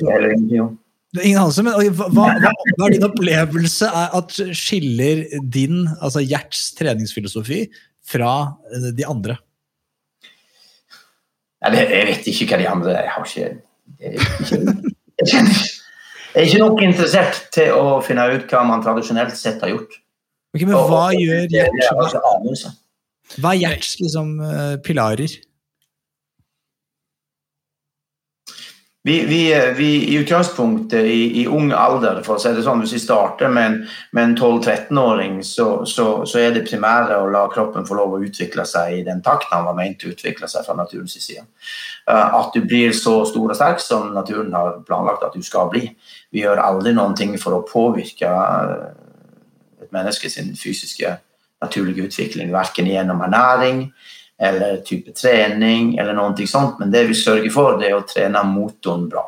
Så- 0.00 0.74
Ingen 1.22 1.38
anelse, 1.40 1.62
men 1.64 1.72
hva, 1.96 2.08
hva, 2.12 2.24
hva, 2.42 2.50
er 2.84 2.92
din 2.92 3.04
opplevelse 3.06 3.88
at 3.88 4.34
skiller 4.58 5.22
din, 5.48 5.86
altså 6.04 6.20
Gjerts 6.20 6.66
treningsfilosofi, 6.76 7.62
fra 8.04 8.32
de 8.92 9.06
andre? 9.08 9.38
Jeg 11.64 12.10
vet 12.10 12.28
ikke 12.30 12.50
hva 12.50 12.58
de 12.60 12.68
andre 12.68 12.92
Jeg 12.98 13.12
har 13.14 13.24
ikke 13.24 13.46
Jeg, 14.02 14.20
ikke, 14.20 14.58
jeg, 15.24 15.32
jeg 15.32 15.64
er 16.42 16.46
ikke 16.48 16.58
nok 16.62 16.82
interessert 16.84 17.38
til 17.54 17.72
å 17.72 18.00
finne 18.04 18.26
ut 18.34 18.50
hva 18.52 18.64
man 18.68 18.82
tradisjonelt 18.84 19.36
sett 19.36 19.60
har 19.64 19.72
gjort. 19.72 19.98
Ok, 20.56 20.62
men 20.66 20.74
hva 20.76 21.06
Og- 21.10 21.18
gjør 21.20 21.48
Gjerts, 21.52 22.16
anelse. 22.34 22.72
hva 23.40 23.54
er 23.54 23.60
Gjerts 23.64 23.96
liksom, 24.00 24.36
eh, 24.40 24.76
pilarer? 24.84 25.36
Vi, 29.06 29.20
vi, 29.24 29.72
vi 29.76 30.14
I 30.14 30.16
utgangspunktet, 30.18 31.04
i, 31.06 31.42
i 31.42 31.46
ung 31.46 31.68
alder, 31.72 32.24
for 32.26 32.34
å 32.34 32.42
si 32.42 32.50
det 32.56 32.64
sånn, 32.66 32.80
hvis 32.82 32.96
vi 32.96 32.98
starter 33.04 33.52
med 33.54 33.66
en, 33.68 33.76
en 34.18 34.32
12-13-åring, 34.34 35.36
så, 35.46 35.84
så, 35.86 36.06
så 36.26 36.40
er 36.42 36.56
det 36.56 36.64
primære 36.66 37.14
å 37.22 37.28
la 37.30 37.44
kroppen 37.52 37.86
få 37.86 37.94
lov 38.00 38.16
å 38.16 38.18
utvikle 38.26 38.64
seg 38.66 38.96
i 38.96 39.04
den 39.06 39.20
takten 39.22 39.54
han 39.54 39.68
var 39.68 39.76
ment 39.78 40.02
å 40.02 40.10
utvikle 40.10 40.50
seg 40.50 40.66
fra 40.66 40.74
naturens 40.74 41.14
side. 41.22 41.44
Eh, 42.10 42.34
At 42.40 42.50
du 42.58 42.64
blir 42.66 42.90
så 42.98 43.20
stor 43.30 43.54
og 43.54 43.60
sterk 43.60 43.78
som 43.84 44.10
naturen 44.16 44.50
har 44.58 44.80
planlagt 44.88 45.22
at 45.28 45.38
du 45.38 45.46
skal 45.46 45.70
bli. 45.70 45.84
Vi 46.36 46.42
gjør 46.44 46.60
aldri 46.60 46.92
noen 46.92 47.14
ting 47.16 47.32
for 47.40 47.56
å 47.56 47.64
påvirke 47.64 48.28
eh, 48.28 48.90
et 49.86 49.92
menneske 49.94 50.28
sin 50.28 50.50
fysiske 50.58 51.14
naturlige 51.64 52.10
utvikling, 52.10 52.50
verken 52.52 52.90
gjennom 52.90 53.22
ernæring 53.24 53.86
eller 54.36 54.82
type 54.84 55.14
trening 55.16 55.94
eller 55.96 56.12
noe 56.12 56.44
sånt, 56.44 56.76
men 56.76 56.92
det 56.92 57.06
vi 57.08 57.16
sørger 57.16 57.48
for, 57.54 57.78
det 57.80 57.88
er 57.88 57.96
å 57.96 58.04
trene 58.04 58.42
motoren 58.44 59.06
bra. 59.08 59.24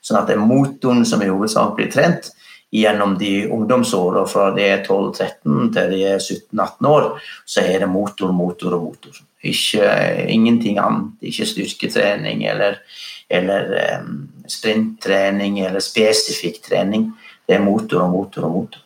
Sånn 0.00 0.16
at 0.22 0.30
det 0.30 0.38
er 0.38 0.48
motoren 0.48 1.04
som 1.04 1.20
i 1.20 1.28
hovedsak 1.28 1.74
blir 1.76 1.92
trent 1.92 2.30
gjennom 2.72 3.18
de 3.20 3.50
ungdomsårene 3.52 4.24
fra 4.30 4.48
de 4.56 4.64
er 4.64 4.80
12-13 4.86 5.74
til 5.76 5.92
de 5.92 6.00
er 6.08 6.22
17-18 6.22 6.88
år, 6.88 7.10
så 7.44 7.66
er 7.68 7.84
det 7.84 7.90
motor, 7.90 8.32
motor 8.32 8.78
og 8.78 8.88
motor. 8.88 9.20
Ikke, 9.46 9.84
ingenting 10.32 10.80
annet. 10.82 11.12
Ikke 11.28 11.46
styrketrening 11.46 12.46
eller, 12.48 12.80
eller 13.28 13.70
eh, 13.80 14.10
sprinttrening 14.50 15.60
eller 15.66 15.82
spesifikk 15.84 16.62
trening. 16.68 17.10
Det 17.46 17.56
er 17.56 17.64
motor 17.64 18.04
og 18.04 18.12
motor 18.12 18.48
og 18.48 18.54
motor. 18.58 18.82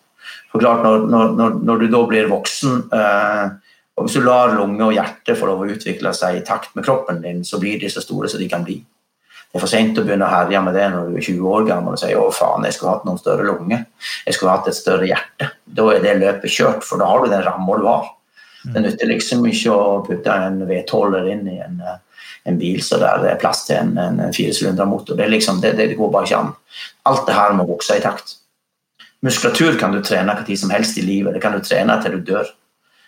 For 0.50 0.62
klart, 0.62 0.85
når, 0.85 1.35
når, 1.37 1.59
når, 1.64 1.83
du 1.83 1.90
da 1.92 2.05
blir 2.09 2.31
voksen 2.31 2.87
eh, 2.94 3.59
og 4.00 4.07
Hvis 4.07 4.14
du 4.16 4.24
lar 4.24 4.55
lunge 4.57 4.81
og 4.87 4.94
hjerte 4.96 5.35
få 5.37 5.44
lov 5.44 5.61
å 5.61 5.72
utvikle 5.74 6.14
seg 6.16 6.38
i 6.38 6.44
takt 6.46 6.70
med 6.72 6.87
kroppen 6.87 7.18
din, 7.20 7.42
så 7.44 7.59
blir 7.61 7.76
de 7.76 7.90
så 7.92 8.00
store 8.00 8.31
som 8.33 8.40
de 8.40 8.46
kan 8.48 8.62
bli. 8.64 8.79
Det 9.50 9.59
er 9.59 9.61
for 9.61 9.68
sent 9.68 9.98
å 9.98 10.05
begynne 10.07 10.24
å 10.24 10.31
herje 10.31 10.62
med 10.64 10.76
det 10.79 10.87
når 10.92 11.11
du 11.11 11.18
er 11.18 11.26
20 11.26 11.50
år 11.50 11.66
gammel 11.68 11.96
og 11.98 12.00
sier 12.00 12.16
å 12.16 12.31
faen, 12.33 12.64
jeg 12.64 12.79
skulle 12.79 12.94
hatt 12.94 13.05
noen 13.05 13.20
større 13.20 13.44
lunge. 13.44 13.81
Jeg 14.24 14.37
skulle 14.37 14.55
hatt 14.55 14.70
et 14.70 14.79
større 14.79 15.09
hjerte. 15.11 15.50
Da 15.66 15.87
er 15.92 16.00
det 16.07 16.14
løpet 16.16 16.55
kjørt, 16.55 16.87
for 16.87 17.03
da 17.03 17.11
har 17.11 17.20
du 17.20 17.29
den 17.35 17.44
ramma 17.44 17.76
du 17.76 17.85
har. 17.90 18.09
Det 18.62 18.85
nytter 18.85 19.11
liksom 19.11 19.44
ikke 19.50 19.74
å 19.74 20.00
putte 20.07 20.38
en 20.46 20.62
V12-er 20.68 21.29
inn 21.35 21.44
i 21.48 21.59
en, 21.64 21.81
eh, 21.85 21.98
en 22.48 22.59
bil 22.61 22.81
så 22.85 22.98
der 23.00 23.20
det 23.24 23.33
er 23.33 23.40
plass 23.40 23.64
til 23.66 23.76
en, 23.76 23.96
en, 24.00 24.20
en 24.24 24.37
firesylindra-motor. 24.37 25.18
Det, 25.18 25.29
liksom, 25.33 25.61
det, 25.64 25.74
det 25.79 25.96
går 25.98 26.12
bare 26.12 26.29
ikke 26.29 26.38
an. 26.40 26.55
Alt 27.11 27.26
det 27.29 27.37
her 27.37 27.57
må 27.59 27.66
vokse 27.68 27.98
i 27.98 28.05
takt. 28.05 28.37
Muskulatur 29.24 29.76
kan 29.81 29.92
du 29.92 30.00
trene 30.00 30.33
hva 30.33 30.46
tid 30.46 30.61
som 30.61 30.72
helst 30.72 30.96
i 30.96 31.05
livet. 31.05 31.35
Det 31.37 31.42
kan 31.44 31.53
du 31.53 31.61
trene 31.64 31.98
til 32.00 32.16
du 32.16 32.33
dør. 32.33 32.48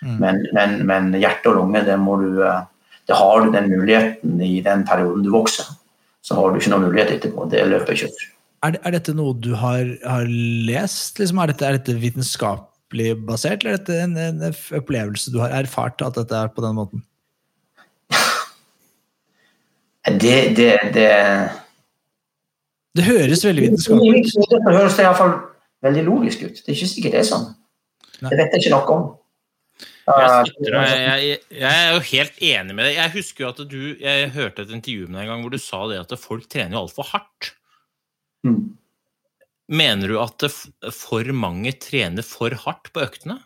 Men, 0.02 0.42
men, 0.52 0.80
men 0.88 1.12
hjerte 1.14 1.52
og 1.52 1.60
lunge, 1.60 1.84
det, 1.86 1.94
må 2.00 2.16
du, 2.18 2.42
eh, 2.42 2.64
det 3.06 3.16
har 3.16 3.44
du 3.44 3.52
den 3.54 3.70
muligheten 3.70 4.40
i 4.42 4.56
den 4.64 4.82
perioden 4.88 5.22
du 5.22 5.30
vokser. 5.30 5.68
Så 6.26 6.36
har 6.38 6.50
du 6.50 6.58
ikke 6.58 6.72
noen 6.72 6.88
mulighet 6.88 7.16
etterpå. 7.16 7.46
Det 7.50 7.62
løper 7.70 7.94
ikke. 7.94 8.10
Er, 8.66 8.78
er 8.82 8.96
dette 8.96 9.14
noe 9.14 9.34
du 9.38 9.52
har, 9.58 9.86
har 10.02 10.26
lest? 10.26 11.22
Liksom, 11.22 11.38
er, 11.42 11.52
dette, 11.52 11.68
er 11.68 11.78
dette 11.78 11.96
vitenskapelig 12.02 13.14
basert, 13.28 13.62
eller 13.62 13.78
er 13.78 13.80
dette 13.80 14.02
en, 14.02 14.18
en 14.18 14.44
opplevelse 14.78 15.32
du 15.34 15.40
har 15.42 15.54
erfart 15.62 16.02
at 16.04 16.18
dette 16.18 16.44
er 16.44 16.50
på 16.52 16.66
den 16.66 16.76
måten? 16.78 17.06
Det, 20.02 20.36
det, 20.58 20.70
det 20.94 21.08
Det 22.98 23.04
høres 23.06 23.44
veldig 23.46 23.66
vitenskapelig 23.68 24.22
ut. 24.26 24.46
Det 24.50 24.74
høres 24.74 24.98
iallfall 24.98 25.34
veldig 25.86 26.06
logisk 26.08 26.42
ut. 26.46 26.56
Det 26.58 26.72
er 26.72 26.78
ikke 26.78 26.90
sikkert 26.90 27.16
det 27.16 27.20
er 27.22 27.28
sånn. 27.28 27.50
Nei. 28.22 28.32
Det 28.32 28.38
vet 28.40 28.56
jeg 28.56 28.64
ikke 28.64 28.74
noe 28.74 28.96
om. 28.96 29.10
Deg. 30.02 30.48
jeg, 30.66 30.78
jeg, 31.22 31.36
jeg 31.54 31.78
er 31.78 31.92
jo 31.94 32.00
helt 32.08 32.40
enig 32.42 32.74
med 32.74 32.88
deg. 32.88 32.96
Jeg 32.98 33.12
husker 33.14 33.44
jo 33.44 33.50
at 33.52 33.60
du 33.70 33.82
Jeg 34.02 34.32
hørte 34.34 34.64
et 34.64 34.72
intervju 34.74 35.06
med 35.06 35.20
deg 35.20 35.22
en 35.22 35.30
gang 35.30 35.44
hvor 35.44 35.54
du 35.54 35.62
sa 35.62 35.84
det 35.92 36.00
at 36.00 36.14
folk 36.18 36.48
trener 36.50 36.74
jo 36.74 36.84
altfor 36.84 37.06
hardt. 37.12 37.52
mm. 38.46 38.62
Mener 39.72 40.10
du 40.10 40.18
at 40.20 40.42
for 40.92 41.30
mange 41.32 41.70
trener 41.80 42.26
for 42.26 42.52
hardt 42.64 42.90
på 42.92 43.00
øktene 43.00 43.38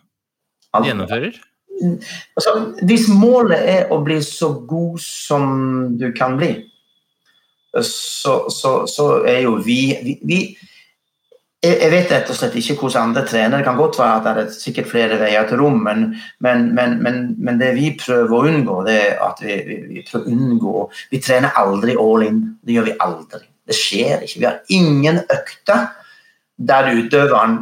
de 0.73 0.89
gjennomfører? 0.89 1.37
Altså, 1.77 2.53
hvis 2.89 3.07
målet 3.11 3.69
er 3.69 3.91
å 3.93 3.99
bli 4.05 4.17
så 4.25 4.51
god 4.69 4.97
som 5.03 5.51
du 5.99 6.09
kan 6.15 6.37
bli, 6.39 6.55
så, 7.77 8.47
så, 8.49 8.71
så 8.89 9.05
er 9.27 9.43
jo 9.45 9.57
vi, 9.61 9.81
vi, 10.01 10.15
vi 10.25 10.39
jeg, 11.61 11.89
vet 11.91 12.11
rett 12.13 12.29
og 12.31 12.37
slett 12.37 12.55
ikke 12.59 12.77
hvordan 12.79 13.09
andre 13.09 13.23
trener. 13.27 13.59
Det 13.59 13.67
kan 13.67 13.79
godt 13.79 13.97
være 13.99 14.17
at 14.19 14.25
det 14.27 14.43
er 14.45 14.55
sikkert 14.55 14.89
flere 14.91 15.19
veier 15.21 15.47
til 15.49 15.61
rom, 15.61 15.79
men, 15.85 16.09
men, 16.43 16.67
men, 16.75 17.21
men 17.37 17.61
det 17.61 17.73
vi 17.77 17.91
prøver 17.99 18.33
å 18.33 18.43
unngå, 18.51 18.79
det 18.87 18.97
er 19.03 19.23
at 19.25 19.41
vi, 19.43 19.57
vi, 19.67 19.77
vi 19.91 20.03
prøver 20.07 20.25
å 20.25 20.35
unngå 20.35 20.75
Vi 21.11 21.21
trener 21.23 21.57
aldri 21.59 21.97
all 21.99 22.27
in. 22.27 22.43
Det 22.61 22.77
gjør 22.77 22.89
vi 22.91 22.97
aldri. 23.03 23.41
Det 23.67 23.75
skjer 23.75 24.23
ikke. 24.25 24.39
Vi 24.39 24.47
har 24.47 24.61
ingen 24.73 25.23
økter 25.25 25.89
der 26.57 26.93
utøveren 26.93 27.59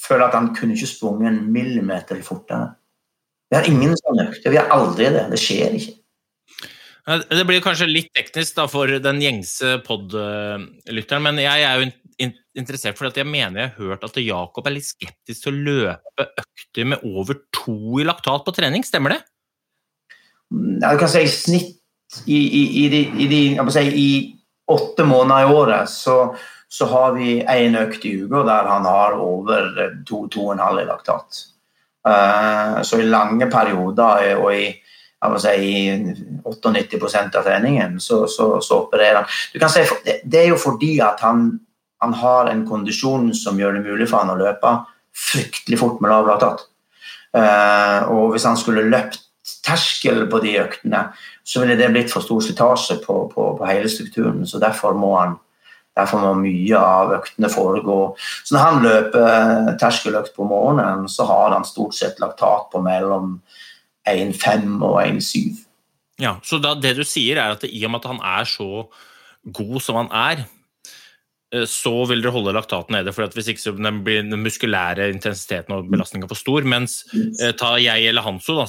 føler 0.00 0.26
at 0.26 0.36
han 0.36 0.50
kunne 0.56 0.76
ikke 0.76 0.90
sprunget 0.90 1.30
en 1.30 1.44
millimeter 1.52 2.20
fortere. 2.24 2.74
Vi 3.50 3.58
har 3.58 3.68
ingen 3.70 3.94
sånne 4.00 4.28
økter. 4.30 4.52
Vi 4.52 4.58
har 4.58 4.72
aldri 4.74 5.08
det. 5.14 5.28
Det 5.30 5.40
skjer 5.40 5.76
ikke. 5.78 5.94
Det 7.06 7.44
blir 7.46 7.62
kanskje 7.62 7.86
litt 7.86 8.10
teknisk 8.16 8.56
da, 8.56 8.64
for 8.66 8.90
den 9.02 9.20
gjengse 9.22 9.76
pod-lytteren, 9.86 11.22
men 11.22 11.38
jeg 11.38 11.62
er 11.62 11.78
jo 11.78 12.32
interessert 12.56 12.96
fordi 12.98 13.20
jeg 13.20 13.28
mener 13.28 13.60
jeg 13.60 13.72
har 13.76 13.90
hørt 13.92 14.06
at 14.08 14.18
Jakob 14.18 14.66
er 14.66 14.74
litt 14.74 14.88
skeptisk 14.88 15.44
til 15.44 15.52
å 15.52 15.64
løpe 15.68 16.26
økter 16.26 16.88
med 16.88 17.04
over 17.06 17.38
to 17.54 18.00
i 18.00 18.06
laktat 18.08 18.46
på 18.46 18.54
trening, 18.56 18.82
stemmer 18.86 19.14
det? 19.14 19.20
Ja, 20.80 20.90
du 20.94 20.98
kan 20.98 21.12
si 21.12 21.22
i 21.22 21.30
snitt 21.30 21.76
i, 22.24 22.38
i, 22.38 22.62
i, 22.82 22.88
de, 22.90 23.02
i, 23.22 23.28
de, 23.30 23.40
si, 23.74 23.84
i 23.86 24.08
åtte 24.72 25.06
måneder 25.06 25.46
i 25.46 25.54
året 25.60 25.90
så, 25.92 26.16
så 26.68 26.86
har 26.90 27.12
vi 27.14 27.40
én 27.42 27.76
økt 27.78 28.04
i 28.04 28.14
uka 28.24 28.42
der 28.46 28.70
han 28.70 28.88
har 28.88 29.18
over 29.22 29.68
to-to-og-en-halv 30.08 30.82
i 30.82 30.88
laktat. 30.88 31.44
Uh, 32.06 32.82
så 32.86 33.00
i 33.00 33.08
lange 33.10 33.48
perioder 33.50 34.36
og 34.38 34.50
i 34.54 34.66
si, 35.42 35.90
98% 36.44 37.38
av 37.38 37.46
treningen, 37.46 38.00
så, 38.00 38.26
så, 38.30 38.60
så, 38.62 38.82
opererer 38.84 39.22
han. 39.22 39.30
Du 39.52 39.58
kan 39.58 39.72
si, 39.72 39.82
Det 40.22 40.42
er 40.42 40.50
jo 40.52 40.60
fordi 40.60 40.98
at 41.02 41.22
han, 41.24 41.48
han, 42.02 42.14
har 42.14 42.50
en 42.50 42.66
kondisjon 42.68 43.32
som 43.34 43.58
gjør 43.58 43.78
det 43.78 43.86
mulig 43.88 44.08
for 44.10 44.22
han 44.22 44.34
å 44.34 44.38
løpe 44.38 44.76
fryktelig 45.16 45.78
fort 45.80 46.02
med 46.02 46.12
lav 46.12 46.28
laktat. 46.30 46.66
Uh, 47.36 48.06
og 48.12 48.34
hvis 48.34 48.46
han 48.46 48.58
skulle 48.58 48.86
løpt 48.90 49.22
terskel 49.66 50.24
på 50.30 50.40
de 50.42 50.56
øktene, 50.62 51.02
så 51.46 51.62
ville 51.62 51.76
det 51.78 51.90
blitt 51.94 52.12
for 52.12 52.24
stor 52.24 52.42
slitasje 52.42 53.00
på, 53.02 53.18
på, 53.32 53.50
på, 53.58 53.66
hele 53.66 53.90
strukturen. 53.90 54.46
så 54.46 54.58
Derfor 54.62 54.96
må, 54.98 55.12
han, 55.18 55.36
derfor 55.96 56.22
må 56.22 56.32
mye 56.42 56.80
av 56.80 57.14
øktene 57.18 57.50
foregå. 57.52 58.00
Så 58.44 58.56
når 58.56 58.64
han 58.64 58.82
løper 58.84 59.70
terskeløkt 59.80 60.34
på 60.36 60.48
morgenen, 60.48 61.06
så 61.08 61.28
har 61.28 61.54
han 61.56 61.66
stort 61.68 61.96
sett 61.96 62.20
laktat 62.22 62.68
på 62.72 62.82
mellom 62.84 63.38
1,5 64.08 64.76
og 64.84 65.00
1,7. 65.02 65.62
Ja, 66.22 66.38
så 66.44 66.60
da, 66.62 66.74
det 66.80 66.94
du 66.96 67.04
sier, 67.04 67.40
er 67.40 67.56
at 67.56 67.64
i 67.68 67.82
og 67.84 67.92
med 67.92 68.04
at 68.04 68.12
han 68.12 68.22
er 68.24 68.46
så 68.48 68.86
god 69.56 69.80
som 69.84 69.98
han 70.00 70.08
er, 70.16 70.46
eh, 71.52 71.66
så 71.68 71.92
vil 72.08 72.24
dere 72.24 72.32
holde 72.34 72.54
laktaten 72.56 72.96
nede, 72.96 73.12
for 73.12 73.28
hvis 73.36 73.50
ikke 73.52 73.64
så 73.64 73.74
blir 73.76 74.24
den 74.24 74.40
muskulære 74.40 75.10
intensiteten 75.12 75.76
og 75.76 75.90
belastninga 75.92 76.28
for 76.30 76.40
stor. 76.40 76.64
Mens 76.68 77.02
eh, 77.12 77.52
ta 77.58 77.76
jeg 77.82 78.08
eller 78.08 78.24
Hanso, 78.24 78.56
da, 78.56 78.66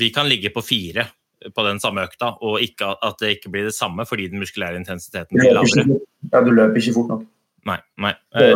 vi 0.00 0.12
kan 0.14 0.28
ligge 0.30 0.54
på 0.54 0.64
fire 0.64 1.10
på 1.54 1.64
den 1.66 1.80
samme 1.82 2.06
økta, 2.06 2.32
og 2.42 2.60
ikke, 2.64 2.92
at 3.04 3.22
det 3.22 3.36
ikke 3.36 3.52
blir 3.54 3.68
det 3.68 3.74
samme 3.76 4.06
fordi 4.08 4.28
den 4.32 4.42
muskulære 4.42 4.78
intensiteten 4.80 5.38
blir 5.38 5.54
lavere. 5.56 6.00
Ja, 6.32 6.42
du 6.42 6.50
løper 6.54 6.80
ikke 6.80 6.96
fort 6.96 7.12
nok. 7.14 7.24
Nei. 7.66 7.78
nei. 7.98 8.12
Det, 8.38 8.50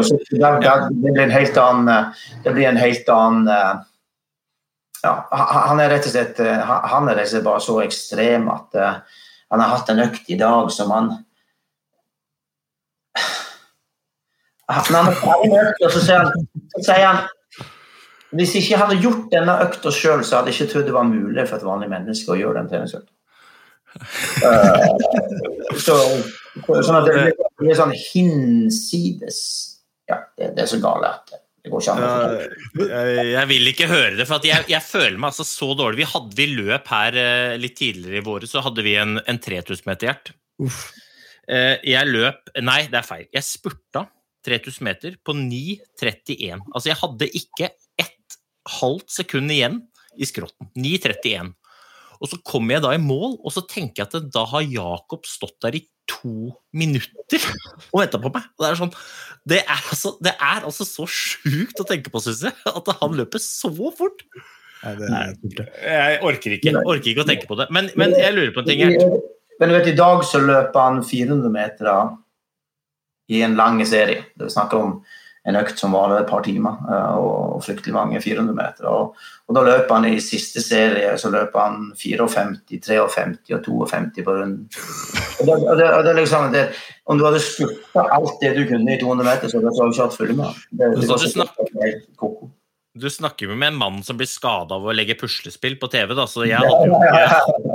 blir 1.02 1.22
en 1.24 1.32
helt 1.34 1.56
annen, 1.58 2.12
det 2.44 2.52
blir 2.54 2.68
en 2.70 2.78
helt 2.78 3.08
annen 3.10 3.48
ja, 5.00 5.14
han 5.32 5.80
er 5.80 5.88
rett 5.90 6.04
og 6.06 6.12
slett 6.12 6.38
eh, 6.44 6.70
han 6.92 7.08
er 7.08 7.16
rett 7.16 7.30
og 7.30 7.32
slett 7.32 7.46
bare 7.46 7.62
så 7.64 7.78
ekstrem 7.82 8.50
at 8.52 8.76
han 8.76 9.62
har 9.62 9.72
hatt 9.72 9.90
en 9.90 10.02
økt 10.04 10.28
i 10.30 10.36
dag 10.38 10.70
som 10.74 10.92
han 10.94 11.10
han 14.70 14.94
er 14.94 15.44
en 15.44 15.56
økt, 15.58 15.82
og 15.82 15.90
så 15.90 16.00
sier 16.04 16.20
han, 16.22 16.48
så 16.76 16.82
sier 16.86 17.06
han 17.08 17.24
hvis 18.36 18.54
jeg 18.54 18.66
ikke 18.66 18.80
hadde 18.82 19.00
gjort 19.02 19.24
denne 19.32 19.56
økta 19.64 19.92
sjøl, 19.94 20.22
så 20.26 20.38
hadde 20.38 20.52
jeg 20.52 20.60
ikke 20.60 20.72
trodd 20.74 20.86
det 20.90 20.96
var 20.96 21.08
mulig 21.08 21.46
for 21.48 21.58
et 21.58 21.66
vanlig 21.66 21.90
menneske 21.90 22.34
å 22.34 22.38
gjøre 22.38 22.60
den 22.60 22.70
treningsøkta. 22.70 23.12
Uh, 24.46 25.74
så, 25.82 25.96
sånn 26.62 26.98
at 27.00 27.08
det 27.08 27.32
blir 27.58 27.74
sånn 27.74 27.90
hinsides 27.90 29.40
Ja, 30.06 30.20
det, 30.38 30.52
det 30.54 30.62
er 30.62 30.68
så 30.70 30.78
galt 30.78 31.08
at 31.08 31.32
det 31.60 31.72
an. 31.92 32.38
jeg, 32.80 33.42
vil 33.50 33.68
ikke 33.68 33.88
høre 33.90 34.14
det, 34.16 34.24
for 34.28 34.46
jeg, 34.46 34.64
jeg, 34.70 34.80
føler 34.80 35.18
meg 35.20 35.28
altså 35.28 35.44
så 35.44 35.74
dårlig. 35.76 36.00
Vi, 36.00 36.08
hadde, 36.08 36.36
vi 36.38 36.46
løp 36.54 36.88
her 36.88 37.18
eh, 37.20 37.56
litt 37.60 37.76
tidligere 37.76 38.22
i 38.22 38.24
våre, 38.24 38.48
så 38.48 38.62
hadde 38.64 38.84
vi 38.86 38.94
en, 38.96 39.18
en 39.28 39.40
3000 39.42 39.90
meter 39.90 40.08
hjert. 40.08 40.32
Eh, 41.50 41.76
jeg 41.82 42.06
løp 42.06 42.50
Nei, 42.62 42.84
det 42.88 43.00
er 43.00 43.06
feil. 43.06 43.28
Jeg 43.34 43.42
spurta 43.42 44.06
3000 44.46 44.86
meter 44.86 45.16
på 45.24 45.34
9.31. 45.36 46.64
Altså, 46.70 46.88
jeg 46.88 46.98
hadde 47.00 47.30
ikke 47.42 47.70
halvt 48.68 49.08
sekund 49.14 49.52
igjen 49.54 49.80
i 50.20 50.28
skrotten. 50.28 50.68
9.31. 50.76 51.54
Og 52.20 52.28
så 52.28 52.36
kommer 52.44 52.76
jeg 52.76 52.84
da 52.84 52.92
i 52.92 53.00
mål, 53.00 53.38
og 53.40 53.54
så 53.54 53.62
tenker 53.64 54.02
jeg 54.02 54.10
at 54.10 54.30
da 54.34 54.44
har 54.50 54.66
Jakob 54.66 55.24
stått 55.28 55.56
der 55.64 55.78
i 55.78 55.86
to 56.10 56.50
minutter 56.76 57.44
og 57.92 58.02
venta 58.02 58.20
på 58.20 58.32
meg. 58.34 58.48
Og 58.58 58.64
det 58.64 58.68
er 58.68 58.80
sånn 58.80 58.94
Det 59.48 59.60
er 59.62 59.84
altså, 59.92 60.14
det 60.20 60.34
er 60.36 60.66
altså 60.68 60.84
så 60.84 61.06
sjukt 61.08 61.80
å 61.80 61.86
tenke 61.88 62.12
på, 62.12 62.20
syns 62.24 62.44
jeg, 62.48 62.56
at 62.68 62.90
han 63.00 63.16
løper 63.16 63.40
så 63.42 63.72
fort. 63.72 64.24
Nei, 64.80 64.94
Nei, 65.12 65.24
jeg 65.84 66.20
orker 66.24 66.56
ikke, 66.56 66.74
orker 66.80 67.12
ikke 67.12 67.24
å 67.24 67.28
tenke 67.28 67.48
på 67.48 67.56
det. 67.60 67.68
Men, 67.72 67.88
men 68.00 68.14
jeg 68.16 68.36
lurer 68.36 68.52
på 68.56 68.62
en 68.62 68.68
ting. 68.68 68.84
Her. 68.84 69.16
Men 69.60 69.72
du 69.72 69.76
vet, 69.76 69.90
i 69.92 69.96
dag 69.96 70.22
så 70.24 70.40
løper 70.40 70.86
han 70.86 71.02
400 71.04 71.52
meter 71.52 71.90
i 73.30 73.42
en 73.44 73.56
lang 73.58 73.80
serie. 73.88 74.24
Det 74.36 74.48
vi 74.48 74.54
snakker 74.54 74.80
om 74.80 74.94
en 75.48 75.56
økt 75.56 75.80
som 75.80 75.94
varer 75.96 76.20
et 76.20 76.28
par 76.28 76.42
timer, 76.44 76.76
eh, 76.84 77.16
og 77.16 77.62
fryktelig 77.64 77.94
mange 77.96 78.20
400 78.20 78.56
meter. 78.56 78.88
Og, 78.90 79.16
og, 79.48 79.54
da 79.56 79.64
løper 79.64 79.96
han 79.96 80.08
i 80.10 80.20
siste 80.24 80.60
serie 80.64 81.14
så 81.20 81.32
løper 81.32 81.62
han 81.62 81.90
54, 81.96 83.06
53 83.48 83.78
og 83.80 83.88
52 83.88 84.24
på 84.26 84.36
runden. 84.36 84.68
Og 85.40 85.48
det, 85.48 85.56
og 85.56 85.80
det, 85.80 85.88
og 85.96 86.04
det 86.04 86.14
liksom, 86.20 86.48
det, 86.52 86.66
om 87.08 87.20
du 87.20 87.24
hadde 87.24 87.42
spurta 87.44 88.04
alt 88.16 88.42
det 88.42 88.54
du 88.58 88.64
kunne 88.68 88.96
i 88.96 89.00
200 89.00 89.28
meter, 89.30 89.48
så 89.48 89.60
hadde 89.60 89.72
du 89.72 89.94
ikke 89.94 90.08
hatt 90.08 90.18
fulle 90.18 90.36
med. 90.42 90.64
Det, 90.70 90.90
det, 90.98 91.06
du, 91.08 91.28
snakker, 91.32 91.70
du 93.00 93.08
snakker 93.10 93.48
jo 93.48 93.56
med 93.56 93.72
en 93.72 93.80
mann 93.80 94.02
som 94.04 94.20
blir 94.20 94.28
skada 94.28 94.76
av 94.76 94.84
å 94.84 94.96
legge 94.96 95.16
puslespill 95.20 95.78
på 95.80 95.88
TV, 95.92 96.12
da, 96.18 96.28
så 96.28 96.44
jeg 96.44 96.60
hadde 96.60 96.90
jo 96.90 97.00
ikke, 97.00 97.24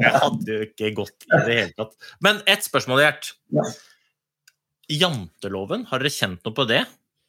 jeg 0.05 0.13
hadde 0.21 0.53
jo 0.53 0.69
ikke 0.69 0.93
gått 1.01 1.27
i 1.31 1.41
det 1.49 1.59
hele 1.63 1.73
tatt. 1.81 1.97
Men 2.21 2.45
ett 2.45 2.67
spørsmål, 2.67 3.01
Gjert. 3.07 3.33
Janteloven, 4.85 5.87
har 5.89 5.97
dere 5.97 6.13
kjent 6.13 6.45
noe 6.45 6.53
på 6.53 6.67
det? 6.69 6.83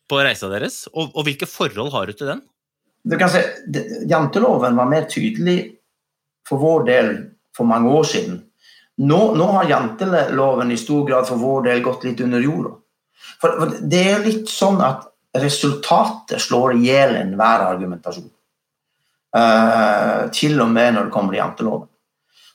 På 0.08 0.20
reisa 0.22 0.50
deres, 0.50 0.84
og, 0.92 1.10
og, 1.14 1.24
hvilke 1.26 1.48
forhold 1.50 1.92
har 1.94 2.06
du 2.06 2.16
til 2.16 2.30
den? 2.30 2.42
Du 3.06 3.16
kan 3.18 3.30
si, 3.30 3.42
Janteloven 4.10 4.78
var 4.78 4.90
mer 4.90 5.06
tydelig 5.10 5.58
for 6.46 6.62
vår 6.62 6.86
del 6.86 7.10
for 7.56 7.68
mange 7.68 7.90
år 7.90 8.06
siden. 8.06 8.40
Nå, 8.96 9.20
nå 9.36 9.46
har 9.58 9.68
janteloven 9.68 10.70
i 10.72 10.78
stor 10.80 11.04
grad 11.08 11.26
for 11.28 11.40
vår 11.40 11.66
del 11.68 11.82
gått 11.84 12.06
litt 12.06 12.22
under 12.24 12.40
jorda. 12.40 12.72
For, 13.42 13.58
for 13.58 13.74
det 13.82 14.04
er 14.12 14.24
litt 14.24 14.48
sånn 14.48 14.80
at 14.84 15.04
resultatet 15.36 16.40
slår 16.40 16.78
i 16.78 16.86
hjel 16.88 17.18
enhver 17.18 17.66
argumentasjon. 17.66 18.30
Uh, 19.36 20.30
til 20.32 20.56
og 20.64 20.70
med 20.72 20.94
når 20.96 21.08
det 21.08 21.12
kommer 21.12 21.34
til 21.34 21.42
janteloven. 21.42 21.90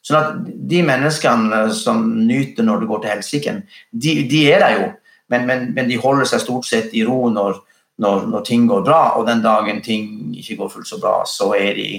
Sånn 0.02 0.18
at 0.18 0.48
de 0.72 0.80
menneskene 0.86 1.60
som 1.78 2.02
nyter 2.26 2.66
når 2.66 2.82
det 2.82 2.90
går 2.90 3.04
til 3.04 3.14
helsike, 3.14 3.54
de, 3.92 4.16
de, 4.32 4.40
er 4.50 4.64
der 4.64 4.78
jo 4.80 4.88
men, 5.32 5.48
men, 5.48 5.68
men, 5.76 5.90
de 5.90 6.00
holder 6.02 6.28
seg 6.28 6.44
stort 6.44 6.68
sett 6.68 6.94
i 6.98 7.06
ro 7.08 7.26
når, 7.32 7.62
når, 8.04 8.28
når, 8.34 8.46
ting 8.48 8.68
går 8.70 8.84
bra, 8.88 9.02
og 9.18 9.28
den 9.30 9.44
dagen 9.46 9.82
ting 9.86 10.34
ikke 10.38 10.60
går 10.62 10.72
fullt 10.76 10.92
så 10.92 11.00
bra, 11.02 11.16
så 11.30 11.52
er 11.58 11.74
de, 11.80 11.90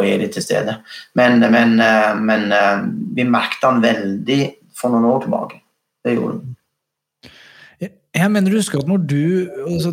er 0.00 0.24
de 0.24 0.30
til 0.32 0.44
stede. 0.44 0.78
Men, 1.18 1.44
men, 1.52 1.78
eh, 1.82 2.58
eh, 2.58 2.84
vi 3.16 3.28
merket 3.28 3.68
han 3.68 3.84
veldig 3.84 4.42
for 4.76 4.92
noen 4.92 5.08
år 5.12 5.26
tilbake. 5.26 5.62
Det 6.04 6.16
gjorde 6.16 6.38
han. 6.38 6.56
Jeg 8.16 8.32
mener 8.32 8.48
du 8.48 8.56
husker 8.56 8.80
at 8.80 8.88
når 8.88 9.02
du 9.10 9.22
altså, 9.66 9.90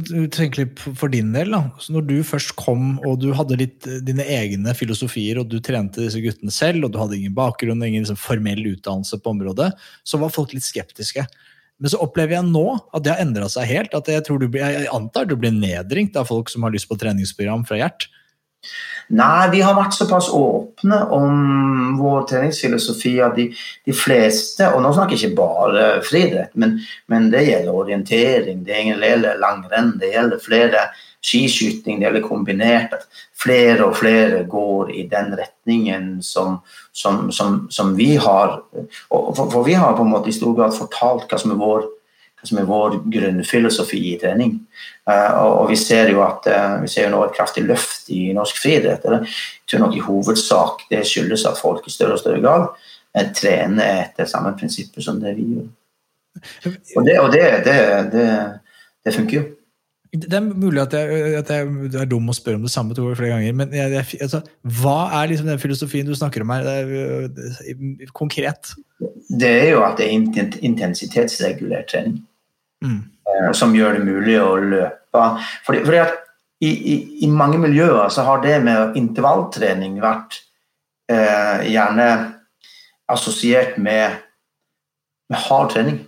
litt 0.56 0.80
for 0.80 1.12
din 1.12 1.34
del 1.36 1.52
da, 1.52 1.60
når 1.92 2.06
du 2.08 2.14
først 2.24 2.54
kom 2.56 2.94
og 3.04 3.18
du 3.20 3.34
hadde 3.36 3.58
litt 3.60 3.88
eh, 3.90 4.00
dine 4.06 4.24
egne 4.32 4.76
filosofier 4.78 5.42
og 5.42 5.50
du 5.52 5.58
trente 5.64 6.06
disse 6.06 6.22
guttene 6.24 6.54
selv, 6.54 6.86
og 6.86 6.94
du 6.94 7.02
hadde 7.02 7.18
ingen 7.18 7.36
bakgrunn 7.36 7.82
og 7.82 7.90
ingen 7.90 8.06
liksom, 8.06 8.20
formell 8.20 8.64
utdannelse 8.72 9.20
på 9.20 9.34
området, 9.34 9.74
så 10.08 10.22
var 10.22 10.32
folk 10.32 10.56
litt 10.56 10.64
skeptiske. 10.64 11.26
Men 11.82 11.92
så 11.92 12.02
opplever 12.06 12.38
jeg 12.38 12.50
nå 12.50 12.66
at 12.94 13.04
det 13.04 13.14
har 13.14 13.24
endra 13.24 13.48
seg 13.52 13.70
helt. 13.70 13.96
at 13.98 14.10
jeg, 14.10 14.26
du, 14.28 14.48
jeg 14.58 14.90
antar 14.94 15.30
du 15.30 15.36
blir 15.40 15.54
nedringt 15.56 16.18
av 16.20 16.30
folk 16.30 16.52
som 16.52 16.66
har 16.66 16.74
lyst 16.74 16.90
på 16.90 17.00
treningsprogram 17.00 17.66
fra 17.68 17.82
Gjert? 17.82 18.08
Nei, 19.12 19.50
vi 19.52 19.60
har 19.60 19.76
vært 19.76 19.96
såpass 19.98 20.30
åpne 20.32 21.02
om 21.12 21.98
vår 22.00 22.22
treningsfilosofi 22.30 23.18
at 23.26 23.36
de, 23.36 23.50
de 23.84 23.96
fleste 23.96 24.70
Og 24.72 24.80
nå 24.84 24.94
snakker 24.96 25.18
jeg 25.18 25.34
ikke 25.34 25.42
bare 25.42 25.88
friidrett, 26.08 26.54
men, 26.56 26.78
men, 27.12 27.28
det 27.34 27.44
gjelder 27.50 27.82
orientering, 27.82 28.62
det 28.64 28.86
gjelder 28.88 29.42
langrenn, 29.42 29.98
det 30.00 30.14
gjelder 30.14 30.40
flere, 30.44 30.86
skiskyting, 31.24 32.00
det 32.00 32.08
gjelder 32.08 32.28
kombinert. 32.28 32.94
At 32.94 33.08
flere 33.44 33.88
og 33.88 33.98
flere 33.98 34.44
går 34.50 34.92
i 34.94 35.08
den 35.12 35.34
retningen 35.40 36.22
som, 36.24 36.60
som, 36.92 37.32
som, 37.32 37.64
som 37.72 37.96
vi 37.98 38.16
har. 38.16 38.60
For, 39.10 39.44
for, 39.44 39.64
vi 39.68 39.76
har 39.80 39.96
på 39.98 40.06
en 40.06 40.14
måte 40.14 40.32
i 40.32 40.36
stor 40.36 40.56
grad 40.58 40.76
fortalt 40.78 41.30
hva 41.32 41.40
som 41.40 41.54
er 41.56 41.60
vår, 41.62 41.86
som 42.44 42.60
er 42.60 42.68
vår 42.68 42.98
grunnfilosofi 43.12 44.02
i 44.12 44.18
trening. 44.22 44.58
Uh, 45.10 45.32
og, 45.44 45.70
vi 45.72 45.78
ser 45.80 46.12
jo 46.12 46.24
at 46.26 46.48
uh, 46.52 46.82
vi 46.84 46.92
ser 46.92 47.08
jo 47.08 47.14
nå 47.16 47.22
et 47.26 47.36
kraftig 47.36 47.66
løft 47.68 48.12
i 48.12 48.26
norsk 48.36 48.60
friidrett. 48.60 49.08
Jeg 49.08 49.72
tror 49.72 49.86
nok 49.86 49.96
i 49.96 50.04
hovedsak 50.04 50.86
det 50.92 51.06
skyldes 51.08 51.48
at 51.48 51.60
folk 51.60 51.88
i 51.88 51.94
større 51.94 52.18
og 52.18 52.24
større 52.24 52.44
grad 52.44 52.68
uh, 52.68 53.26
trener 53.36 54.04
etter 54.10 54.28
samme 54.30 54.56
prinsipper 54.60 55.04
som 55.04 55.24
det 55.24 55.36
vi 55.40 55.50
gjør. 55.56 55.72
Og 56.98 57.04
det, 57.06 57.20
og 57.22 57.28
det, 57.32 57.44
det, 57.68 57.76
det, 58.12 58.30
det 59.06 59.14
funker 59.16 59.38
jo. 59.38 59.44
Det 60.14 60.34
er 60.38 60.44
mulig 60.46 60.78
at 60.78 60.94
jeg, 60.94 61.22
at 61.40 61.50
jeg 61.50 62.02
er 62.02 62.06
dum 62.06 62.28
og 62.30 62.36
spør 62.38 62.60
om 62.60 62.66
det 62.68 62.72
samme 62.72 62.94
to 62.94 63.08
flere 63.18 63.34
ganger, 63.34 63.56
men 63.58 63.72
jeg, 63.74 63.92
jeg, 63.96 64.20
altså, 64.22 64.44
hva 64.82 64.98
er 65.18 65.32
liksom 65.32 65.48
den 65.50 65.62
filosofien 65.62 66.06
du 66.06 66.14
snakker 66.14 66.46
om 66.46 66.52
her, 66.54 66.68
det 66.68 66.76
er, 67.72 68.12
konkret? 68.14 68.76
Det 69.40 69.50
er 69.50 69.72
jo 69.72 69.82
at 69.82 69.98
det 69.98 70.06
er 70.06 70.60
intensitetsregulert 70.70 71.90
trening. 71.90 72.22
Mm. 72.86 73.02
Som 73.58 73.74
gjør 73.74 73.98
det 73.98 74.06
mulig 74.06 74.38
å 74.38 74.54
løpe. 74.62 75.26
Fordi, 75.66 75.82
fordi 75.88 76.02
at 76.04 76.20
i, 76.62 76.70
i, 76.70 76.96
i, 77.26 77.32
mange 77.32 77.58
miljøer 77.58 78.06
så 78.14 78.28
har 78.28 78.44
det 78.46 78.60
med 78.64 78.96
intervalltrening 79.00 79.98
vært 80.04 80.38
eh, 81.12 81.66
gjerne 81.74 82.10
assosiert 83.12 83.80
med, 83.82 84.22
med 85.34 85.46
hard 85.50 85.74
trening. 85.74 86.04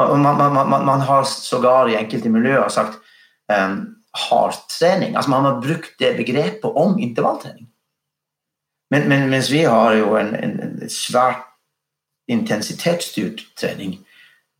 Man, 0.00 0.36
man, 0.38 0.54
man, 0.70 0.84
man 0.86 1.02
har 1.04 1.24
sågar 1.28 1.90
i 1.90 1.96
enkelte 1.98 2.32
miljøer 2.32 2.68
sagt 2.72 2.98
um, 3.52 3.80
hardtrening. 4.16 5.16
Altså 5.16 5.30
man 5.30 5.44
har 5.44 5.60
brukt 5.60 5.98
det 5.98 6.16
begrepet 6.16 6.64
om 6.64 6.98
intervalltrening. 6.98 7.68
Men, 8.90 9.08
men, 9.08 9.28
mens 9.30 9.50
vi 9.52 9.64
har 9.64 9.94
jo 9.94 10.16
en, 10.18 10.34
en, 10.34 10.56
en 10.60 10.90
svært 10.90 11.46
intensitetsstyrt 12.30 13.42
trening 13.58 13.98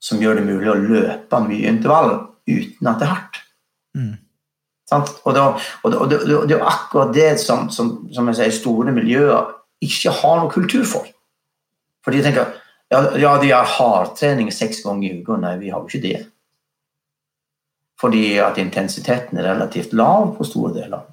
som 0.02 0.22
gjør 0.22 0.40
det 0.40 0.46
mulig 0.48 0.70
å 0.70 0.78
løpe 0.80 1.40
mye 1.44 1.70
intervall 1.70 2.12
uten 2.48 2.90
at 2.90 3.00
det 3.00 3.06
er 3.06 3.14
hardt. 3.14 3.40
Mm. 3.98 4.14
Og, 4.90 5.32
da, 5.34 5.44
og, 5.84 5.92
det, 5.92 5.98
og, 6.00 6.46
det, 6.48 6.56
er 6.56 6.66
akkurat 6.66 7.12
det 7.14 7.30
som, 7.42 7.68
som, 7.70 7.92
som 8.14 8.30
sier, 8.34 8.50
store 8.54 8.94
miljøer 8.94 9.52
ikke 9.84 10.14
har 10.18 10.40
noe 10.40 10.50
kultur 10.50 10.86
for. 10.88 11.06
For 12.04 12.14
de 12.14 12.24
tenker 12.24 12.56
ja, 12.90 13.00
ja, 13.18 13.36
de 13.38 13.52
har 13.54 13.68
hardtrening 13.70 14.50
seks 14.52 14.82
ganger 14.82 15.06
i 15.06 15.20
uka. 15.20 15.36
Nei, 15.38 15.54
vi 15.60 15.70
har 15.70 15.82
jo 15.82 15.86
ikke 15.86 16.02
det. 16.02 16.20
Fordi 18.00 18.24
at 18.42 18.58
intensiteten 18.58 19.38
er 19.38 19.52
relativt 19.52 19.94
lav 19.94 20.32
på 20.38 20.46
store 20.48 20.72
deler. 20.74 21.04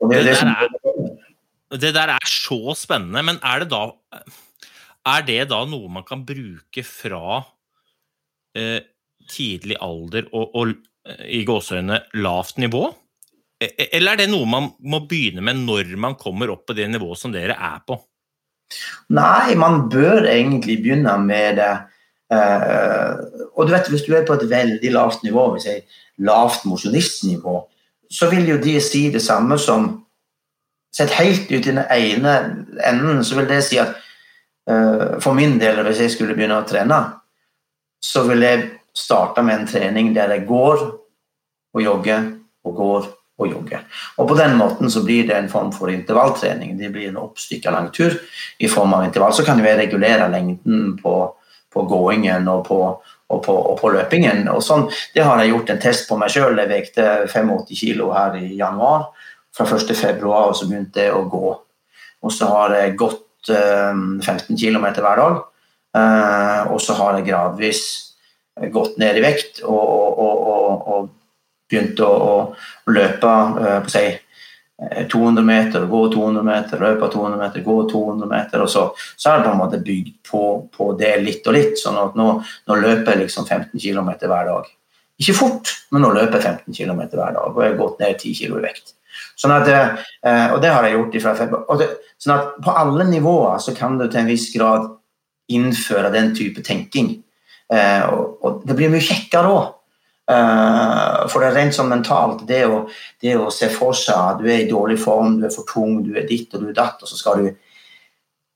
Det, 0.00 0.22
det, 0.24 0.32
der 0.32 0.48
er, 0.48 0.70
det, 1.76 1.90
der 1.92 2.12
er, 2.14 2.24
så 2.24 2.72
spennende, 2.78 3.20
men 3.26 3.40
er 3.44 3.60
det 3.60 3.68
da 3.68 3.90
Er 5.10 5.24
det 5.26 5.42
da 5.50 5.58
noe 5.68 5.90
man 5.92 6.04
kan 6.08 6.22
bruke 6.24 6.84
fra 6.84 7.42
eh, 8.56 8.80
tidlig 9.28 9.76
alder 9.80 10.30
og, 10.32 10.56
og 10.56 10.72
eh, 11.08 11.26
i 11.40 11.44
gåseøyne 11.44 12.00
lavt 12.20 12.60
nivå? 12.60 12.86
E, 13.60 13.68
e, 13.68 13.86
eller 13.96 14.16
er 14.16 14.22
det 14.22 14.30
noe 14.32 14.48
man 14.48 14.70
må 14.80 15.02
begynne 15.08 15.44
med 15.44 15.60
når 15.66 15.92
man 16.00 16.16
kommer 16.20 16.52
opp 16.52 16.66
på 16.68 16.76
det 16.76 16.88
nivået 16.88 17.20
som 17.20 17.32
dere 17.32 17.56
er 17.56 17.80
på? 17.84 17.96
Nei, 19.10 19.54
man 19.58 19.88
bør 19.90 20.28
egentlig 20.30 20.80
begynne 20.82 21.16
med 21.22 21.58
det. 21.60 21.72
Uh, 22.30 23.48
og 23.58 23.66
du 23.66 23.72
vet, 23.72 23.88
Hvis 23.90 24.06
du 24.06 24.14
er 24.14 24.26
på 24.26 24.36
et 24.38 24.50
veldig 24.50 24.92
lavt 24.92 25.22
nivå, 25.22 25.50
hvis 25.52 25.66
jeg 25.66 25.82
lavt 26.18 26.64
mosjonistnivå, 26.64 27.56
så 28.10 28.30
vil 28.30 28.48
jo 28.48 28.56
de 28.62 28.80
si 28.80 29.10
det 29.10 29.22
samme 29.22 29.58
som 29.58 29.96
Sett 30.90 31.12
helt 31.14 31.46
ut 31.52 31.66
i 31.66 31.70
den 31.70 31.84
ene 31.86 32.32
enden, 32.82 33.20
så 33.24 33.36
vil 33.36 33.46
det 33.46 33.60
si 33.62 33.76
at 33.78 33.92
uh, 34.66 35.20
for 35.22 35.32
min 35.38 35.52
del, 35.60 35.78
hvis 35.86 36.00
jeg 36.02 36.10
skulle 36.10 36.34
begynne 36.34 36.56
å 36.58 36.66
trene, 36.66 36.98
så 38.02 38.24
vil 38.26 38.42
jeg 38.42 38.64
starte 38.98 39.44
med 39.46 39.60
en 39.60 39.68
trening 39.70 40.10
der 40.16 40.34
jeg 40.34 40.48
går 40.48 40.82
og 41.74 41.82
jogger 41.84 42.26
og 42.66 42.74
går 42.74 43.06
og 43.40 43.48
jogge. 43.48 43.80
Og 44.18 44.28
På 44.28 44.36
den 44.38 44.56
måten 44.56 44.90
så 44.92 45.02
blir 45.04 45.26
det 45.28 45.36
en 45.36 45.48
form 45.48 45.72
for 45.72 45.90
intervalltrening. 45.92 46.76
Det 46.78 46.90
blir 46.92 47.08
en 47.08 47.20
oppstykka 47.22 47.72
langtur 47.72 48.18
i 48.58 48.68
form 48.68 48.94
av 48.94 49.04
intervall. 49.04 49.32
Så 49.34 49.44
kan 49.44 49.62
vi 49.62 49.76
regulere 49.76 50.28
lengden 50.28 50.98
på, 51.02 51.14
på 51.72 51.86
gåingen 51.88 52.48
og 52.48 52.66
på, 52.68 52.80
og 53.30 53.42
på, 53.46 53.56
og 53.56 53.80
på, 53.80 53.92
løpingen. 53.96 54.46
Og 54.52 54.62
sånn, 54.64 54.88
det 55.14 55.24
har 55.24 55.40
jeg 55.40 55.54
gjort 55.54 55.72
en 55.72 55.82
test 55.82 56.08
på 56.08 56.18
meg 56.20 56.34
sjøl. 56.34 56.58
Jeg 56.60 56.72
vekte 56.72 57.08
85 57.32 57.64
kg 57.72 58.06
her 58.16 58.38
i 58.42 58.52
januar. 58.58 59.10
Fra 59.56 59.66
1.2 59.66 60.30
og 60.30 60.54
så 60.56 60.68
begynte 60.68 61.08
jeg 61.08 61.16
å 61.16 61.26
gå. 61.30 61.56
Og 62.20 62.34
så 62.34 62.46
har 62.52 62.76
jeg 62.76 62.98
gått 63.00 63.50
eh, 63.50 63.96
15 64.20 64.52
km 64.54 64.86
hver 65.00 65.24
dag. 65.24 65.40
Eh, 65.96 66.70
og 66.70 66.78
så 66.82 66.94
har 67.00 67.18
jeg 67.18 67.30
gradvis 67.32 67.82
gått 68.70 68.98
ned 69.00 69.16
i 69.16 69.22
vekt 69.24 69.62
og, 69.64 69.80
og 69.80 71.08
begynte 71.70 72.06
å, 72.06 72.34
å 72.86 72.92
løpe 72.92 73.30
uh, 73.30 73.78
på 73.84 73.92
si, 73.92 74.04
200 75.12 75.42
meter, 75.44 75.86
gå 75.86 76.12
200 76.12 76.42
meter, 76.42 76.80
løpe 76.80 77.08
200 77.12 77.38
meter, 77.38 77.60
gå 77.60 77.90
200 77.90 78.26
meter. 78.26 78.62
og 78.62 78.70
Så, 78.70 78.84
så 79.16 79.30
er 79.30 79.38
det 79.38 79.44
på 79.44 79.52
en 79.52 79.60
måte 79.60 79.80
bygd 79.84 80.14
på, 80.30 80.44
på, 80.76 80.92
det 80.98 81.16
litt 81.20 81.46
og 81.46 81.56
litt. 81.56 81.76
sånn 81.78 81.98
at 82.00 82.16
nå, 82.16 82.28
nå 82.40 82.78
løper 82.80 83.12
jeg 83.12 83.26
liksom 83.26 83.46
15 83.46 83.76
km 83.76 84.14
hver 84.24 84.48
dag. 84.48 84.70
Ikke 85.20 85.36
fort, 85.36 85.74
men 85.92 86.04
nå 86.04 86.14
løper 86.16 86.40
jeg 86.40 86.62
15 86.64 86.78
km 86.78 87.02
hver 87.12 87.36
dag, 87.36 87.50
og 87.52 87.60
jeg 87.60 87.74
har 87.74 87.82
gått 87.82 88.00
ned 88.00 88.16
10 88.16 88.38
kg 88.38 88.56
i 88.56 88.64
vekt. 88.64 88.94
Sånn 89.36 89.52
at, 89.52 89.68
uh, 89.68 90.46
og 90.54 90.62
det 90.64 90.72
har 90.72 90.86
jeg 90.86 90.96
gjort 90.96 91.18
fra 91.26 91.34
februar. 91.42 91.84
Sånn 92.20 92.36
at 92.38 92.56
på 92.64 92.76
alle 92.84 93.08
nivåer 93.10 93.60
så 93.60 93.76
kan 93.76 94.00
du 94.00 94.06
til 94.06 94.22
en 94.22 94.32
viss 94.32 94.48
grad 94.54 94.88
innføre 95.50 96.12
den 96.14 96.32
type 96.36 96.62
tenking. 96.64 97.18
Og 97.70 98.62
det 98.66 98.74
blir 98.78 98.90
mye 98.90 99.02
kjekkere 99.02 99.50
òg. 99.50 99.79
Uh, 100.30 101.26
for 101.26 101.42
det 101.42 101.48
er 101.48 101.56
rent 101.56 101.74
sånn 101.74 101.88
mentalt, 101.90 102.44
det 102.46 102.60
å, 102.68 102.84
det 103.22 103.32
å, 103.34 103.48
se 103.50 103.66
for 103.72 103.96
seg 103.98 104.14
at 104.14 104.38
du 104.38 104.46
er 104.46 104.62
i 104.62 104.68
dårlig 104.68 105.00
form, 105.02 105.40
du 105.40 105.48
er 105.48 105.54
for 105.54 105.66
tung, 105.66 106.04
du 106.06 106.12
er 106.14 106.28
ditt 106.28 106.54
og 106.54 106.62
du 106.62 106.68
er 106.70 106.76
datt, 106.76 107.02
og 107.02 107.10
så 107.10 107.18
skal 107.18 107.40
du, 107.40 107.48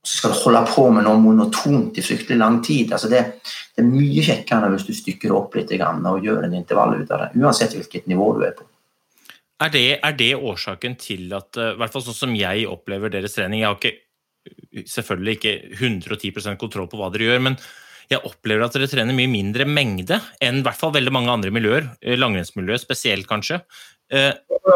så 0.05 0.21
skal 0.21 0.35
du 0.35 0.39
holde 0.45 0.63
på 0.69 0.85
med 0.95 1.07
noe 1.09 1.19
monotont 1.19 1.99
i 1.99 2.05
fryktelig 2.05 2.39
lang 2.39 2.61
tid. 2.63 2.93
Altså 2.95 3.11
det, 3.11 3.25
det, 3.43 3.83
er 3.83 3.89
mye 3.89 4.23
kjekkere 4.29 4.71
hvis 4.75 4.87
du 4.87 4.93
stykker 4.95 5.35
opp 5.35 5.57
litt 5.59 5.73
og 5.75 6.29
gjør 6.29 6.47
en 6.47 6.55
intervall 6.61 6.95
ut 7.01 7.11
av 7.11 7.25
det, 7.25 7.33
uansett 7.43 7.75
hvilket 7.75 8.07
nivå 8.13 8.31
du 8.39 8.47
er 8.47 8.55
på. 8.55 8.69
Er 9.65 9.71
det, 9.75 9.87
er 10.03 10.19
det 10.19 10.33
årsaken 10.35 10.99
til 11.01 11.33
at, 11.35 11.57
eh, 11.57 11.73
i 11.75 11.79
hvert 11.81 11.95
fall 11.95 12.03
sånn 12.05 12.23
som 12.27 12.35
jeg 12.37 12.67
opplever 12.69 13.11
deres 13.11 13.37
trening 13.37 13.63
Jeg 13.63 13.71
har 13.71 13.79
ikke, 13.79 14.85
selvfølgelig 14.91 15.37
ikke 15.39 15.55
110 15.79 16.59
kontroll 16.61 16.91
på 16.91 16.99
hva 17.01 17.11
dere 17.15 17.31
gjør, 17.31 17.45
men 17.49 17.59
jeg 18.15 18.27
opplever 18.29 18.65
at 18.67 18.77
dere 18.77 18.89
trener 18.91 19.17
mye 19.17 19.31
mindre 19.31 19.67
mengde 19.69 20.21
enn 20.43 20.61
i 20.61 20.65
hvert 20.67 20.81
fall 20.81 20.95
veldig 20.95 21.13
mange 21.15 21.33
andre 21.33 21.53
miljøer. 21.55 21.91
Eh, 22.03 22.19
langrennsmiljøet 22.21 22.85
spesielt, 22.85 23.29
kanskje. 23.31 23.61
Eh, 24.13 24.33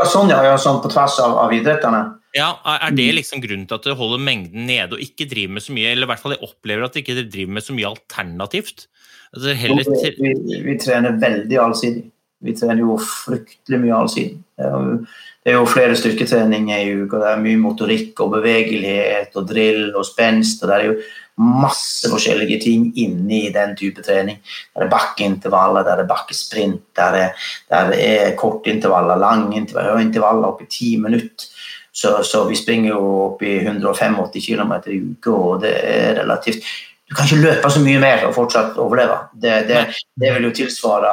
sånn, 0.09 0.31
ja, 0.33 0.41
ja, 0.47 0.57
sånn 0.61 0.81
på 0.83 0.91
tvers 0.93 1.19
av, 1.25 1.37
av 1.45 1.55
idrettene. 1.55 2.05
Ja, 2.37 2.53
Er 2.69 2.93
det 2.95 3.09
liksom 3.17 3.41
grunnen 3.43 3.67
til 3.69 3.79
at 3.79 3.87
dere 3.87 3.99
holder 3.99 4.21
mengden 4.21 4.69
nede 4.69 4.99
og 4.99 5.03
ikke 5.03 5.27
driver 5.31 5.57
med 5.57 5.65
så 5.65 5.75
mye, 5.75 5.95
eller 5.95 6.07
i 6.07 6.11
hvert 6.13 6.23
fall 6.23 6.35
jeg 6.37 6.45
opplever 6.45 6.85
at 6.85 6.95
dere 6.95 7.07
ikke 7.07 7.31
driver 7.33 7.57
med 7.57 7.67
så 7.67 7.77
mye 7.77 7.89
alternativt? 7.89 8.87
Altså, 9.33 9.55
heller... 9.61 9.89
vi, 10.19 10.35
vi, 10.45 10.61
vi, 10.65 10.77
trener 10.81 11.17
veldig 11.21 11.61
allsidig. 11.63 12.05
Vi 12.45 12.55
trener 12.55 12.85
jo 12.85 12.99
fryktelig 13.03 13.81
mye 13.83 13.97
allsidig. 13.97 14.37
Det 14.59 15.53
er 15.53 15.57
jo 15.57 15.65
flere 15.71 15.97
styrketreninger 15.99 16.85
i 16.85 16.93
uka. 17.03 17.19
Det 17.23 17.33
er 17.33 17.43
mye 17.43 17.61
motorikk 17.63 18.21
og 18.23 18.37
bevegelighet 18.37 19.35
og 19.41 19.49
drill 19.51 19.97
og 19.97 20.07
spenst. 20.07 20.63
og 20.63 20.71
det 20.71 20.77
er 20.77 20.87
jo 20.87 20.95
masse 21.39 22.11
forskjellige 22.11 22.61
ting 22.65 22.89
inni 22.99 23.49
den 23.55 23.77
type 23.79 24.03
trening. 24.03 24.41
Der 24.75 24.87
er 24.87 24.93
bakkeintervaller, 24.93 25.87
der 25.87 26.03
er 26.03 26.11
bakkesprint, 26.11 26.83
der 26.97 27.19
er, 27.23 27.49
der 27.71 27.93
er 27.95 28.37
kortintervaller, 28.37 29.17
lange 29.17 29.57
intervaller, 29.57 30.03
intervaller 30.03 30.51
opp 30.51 30.63
i 30.63 30.71
ti 30.71 30.97
minutter. 31.01 31.49
Så, 31.93 32.21
så, 32.23 32.45
vi 32.47 32.57
springer 32.57 32.93
jo 32.93 33.07
opp 33.25 33.43
i 33.43 33.57
185 33.65 34.45
km 34.47 34.73
i 34.87 35.01
uka, 35.03 35.31
og 35.31 35.63
det 35.63 35.75
er 35.83 36.21
relativt 36.21 36.63
Du 37.09 37.15
kan 37.17 37.25
ikke 37.25 37.41
løpe 37.41 37.71
så 37.73 37.81
mye 37.81 38.01
mer 38.03 38.27
og 38.29 38.35
fortsatt 38.37 38.77
overleve. 38.77 39.15
Det, 39.33 39.55
det, 39.65 39.79
det 40.21 40.33
vil 40.35 40.45
jo 40.45 40.51
tilsvare 40.59 41.13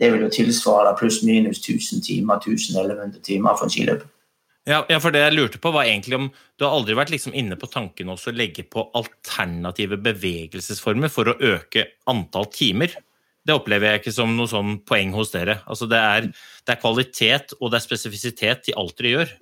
det 0.00 0.08
vil 0.12 0.24
jo 0.24 0.30
tilsvare 0.32 0.96
pluss-minus 0.98 1.60
1000 1.60 2.02
timer, 2.02 2.40
1100 2.40 3.20
timer 3.22 3.54
for 3.58 3.68
en 3.68 3.70
skiløper. 3.70 4.08
Ja, 4.68 4.84
ja, 4.86 5.00
for 5.02 5.10
det 5.10 5.24
jeg 5.24 5.34
lurte 5.34 5.58
på 5.58 5.72
var 5.74 5.88
egentlig 5.90 6.14
om 6.14 6.28
Du 6.58 6.62
har 6.62 6.76
aldri 6.76 6.94
vært 6.94 7.10
liksom 7.10 7.34
inne 7.34 7.56
på 7.58 7.66
tanken 7.70 8.12
også 8.12 8.30
å 8.30 8.36
legge 8.36 8.62
på 8.70 8.84
alternative 8.94 9.98
bevegelsesformer 9.98 11.10
for 11.10 11.32
å 11.32 11.38
øke 11.42 11.88
antall 12.10 12.46
timer? 12.54 12.94
Det 13.42 13.56
opplever 13.56 13.90
jeg 13.90 14.02
ikke 14.02 14.14
som 14.14 14.36
noe 14.36 14.46
sånn 14.46 14.76
poeng 14.86 15.10
hos 15.16 15.32
dere. 15.34 15.58
Altså 15.66 15.88
det 15.90 15.98
er, 15.98 16.28
det 16.62 16.76
er 16.76 16.78
kvalitet 16.78 17.56
og 17.58 17.72
det 17.72 17.80
er 17.80 17.86
spesifisitet 17.88 18.70
i 18.70 18.76
alt 18.78 18.94
dere 19.00 19.14
gjør. 19.16 19.32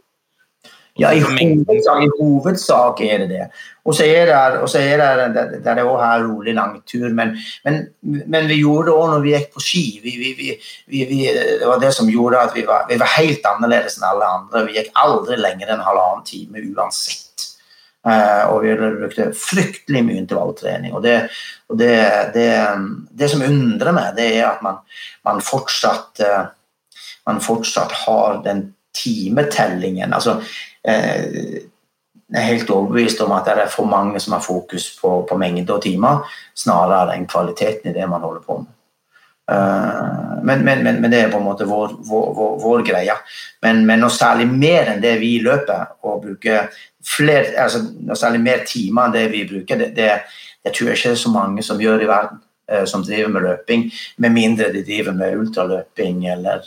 Ja, 0.99 1.13
i 1.15 1.21
hovedsak, 1.23 2.03
i 2.03 2.09
hovedsak 2.19 3.01
er 3.07 3.23
det 3.23 3.29
det. 3.31 3.45
Og 3.87 3.95
så 3.95 4.05
er 4.05 4.27
det, 4.27 4.61
og 4.61 4.69
så 4.69 4.83
er 4.83 5.01
det, 5.01 5.29
det, 5.35 5.63
det 5.65 5.73
er 5.73 5.83
også 5.85 6.03
her 6.05 6.25
rolig 6.27 6.55
langtur, 6.55 7.07
men, 7.15 7.33
men, 7.65 7.81
men 8.03 8.49
vi 8.51 8.59
gjorde 8.61 8.91
det 8.91 8.97
også 8.97 9.15
når 9.15 9.25
vi 9.25 9.33
gikk 9.37 9.49
på 9.55 9.65
ski. 9.65 9.85
Vi, 10.03 10.15
vi, 10.21 10.51
vi, 10.91 11.23
det 11.31 11.69
var 11.69 11.81
det 11.81 11.95
som 11.97 12.11
gjorde 12.11 12.43
at 12.43 12.55
vi 12.57 12.67
var, 12.69 12.85
vi 12.91 12.99
var 13.01 13.15
helt 13.17 13.49
annerledes 13.55 13.99
enn 13.99 14.11
alle 14.11 14.29
andre. 14.41 14.67
Vi 14.67 14.77
gikk 14.77 14.93
aldri 15.01 15.41
lenger 15.41 15.73
enn 15.73 15.87
halvannen 15.87 16.27
time 16.29 16.67
uansett. 16.75 17.27
Uh, 18.01 18.49
og 18.49 18.63
vi 18.65 18.77
brukte 18.81 19.27
fryktelig 19.37 20.01
mye 20.07 20.23
intervalltrening. 20.23 20.95
Og 20.97 21.03
det, 21.05 21.19
og 21.69 21.77
det, 21.81 21.97
det, 22.35 22.49
det 23.13 23.29
som 23.29 23.45
undrer 23.45 23.93
meg, 23.93 24.15
det 24.17 24.31
er 24.39 24.47
at 24.55 24.63
man, 24.65 24.81
man 25.29 25.43
fortsatt 25.45 26.25
uh, 26.25 26.49
man 27.29 27.41
fortsatt 27.41 27.93
har 28.07 28.43
den 28.45 28.71
timetellingen. 28.97 30.13
Altså, 30.13 30.41
jeg 30.85 32.41
er 32.41 32.47
helt 32.47 32.71
overbevist 32.71 33.21
om 33.25 33.33
at 33.37 33.49
det 33.49 33.65
er 33.65 33.73
for 33.73 33.89
mange 33.91 34.21
som 34.23 34.37
har 34.37 34.45
fokus 34.45 34.93
på, 35.01 35.23
på 35.29 35.39
mengde 35.39 35.75
og 35.75 35.83
timer, 35.83 36.23
snarere 36.57 37.17
enn 37.17 37.27
kvaliteten 37.29 37.91
i 37.91 37.97
det 37.97 38.07
man 38.09 38.23
holder 38.23 38.45
på 38.47 38.61
med. 38.63 38.71
Eh, 39.51 40.43
men, 40.43 40.65
men, 40.65 40.85
men, 40.85 41.01
men 41.03 41.11
det 41.11 41.25
er 41.25 41.33
på 41.33 41.41
en 41.41 41.49
måte 41.49 41.67
vår, 41.69 41.97
vår, 42.07 42.29
vår, 42.37 42.53
vår 42.63 42.85
greie. 42.87 43.17
Men, 43.65 43.83
men 43.87 44.03
noe 44.05 44.15
særlig 44.15 44.47
mer 44.51 44.93
enn 44.93 45.03
det 45.03 45.17
vi 45.23 45.35
løper, 45.43 45.97
og 46.07 46.23
bruker 46.27 46.71
flere, 47.07 47.57
altså, 47.65 47.83
noe 48.07 48.19
særlig 48.19 48.45
mer 48.45 48.65
timer 48.69 49.09
enn 49.09 49.19
det 49.19 49.27
vi 49.35 49.43
bruker, 49.51 49.83
det, 49.83 49.91
det, 49.99 50.13
det 50.63 50.75
tror 50.77 50.93
jeg 50.93 51.01
ikke 51.01 51.13
det 51.13 51.19
er 51.19 51.25
så 51.25 51.35
mange 51.35 51.67
som 51.67 51.83
gjør 51.83 52.07
i 52.07 52.11
verden 52.11 52.43
eh, 52.71 52.87
som 52.87 53.05
driver 53.07 53.35
med 53.35 53.47
løping, 53.49 53.87
med 54.23 54.37
mindre 54.37 54.71
de 54.75 54.87
driver 54.87 55.17
med 55.19 55.39
ultraløping 55.43 56.27
eller 56.37 56.67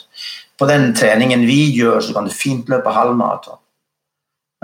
På 0.58 0.68
den 0.70 0.92
treningen 0.94 1.48
vi 1.48 1.72
gjør, 1.74 2.00
så 2.00 2.12
kan 2.14 2.28
du 2.28 2.30
fint 2.30 2.68
løpe 2.70 2.92
halvmaraton. 2.94 3.58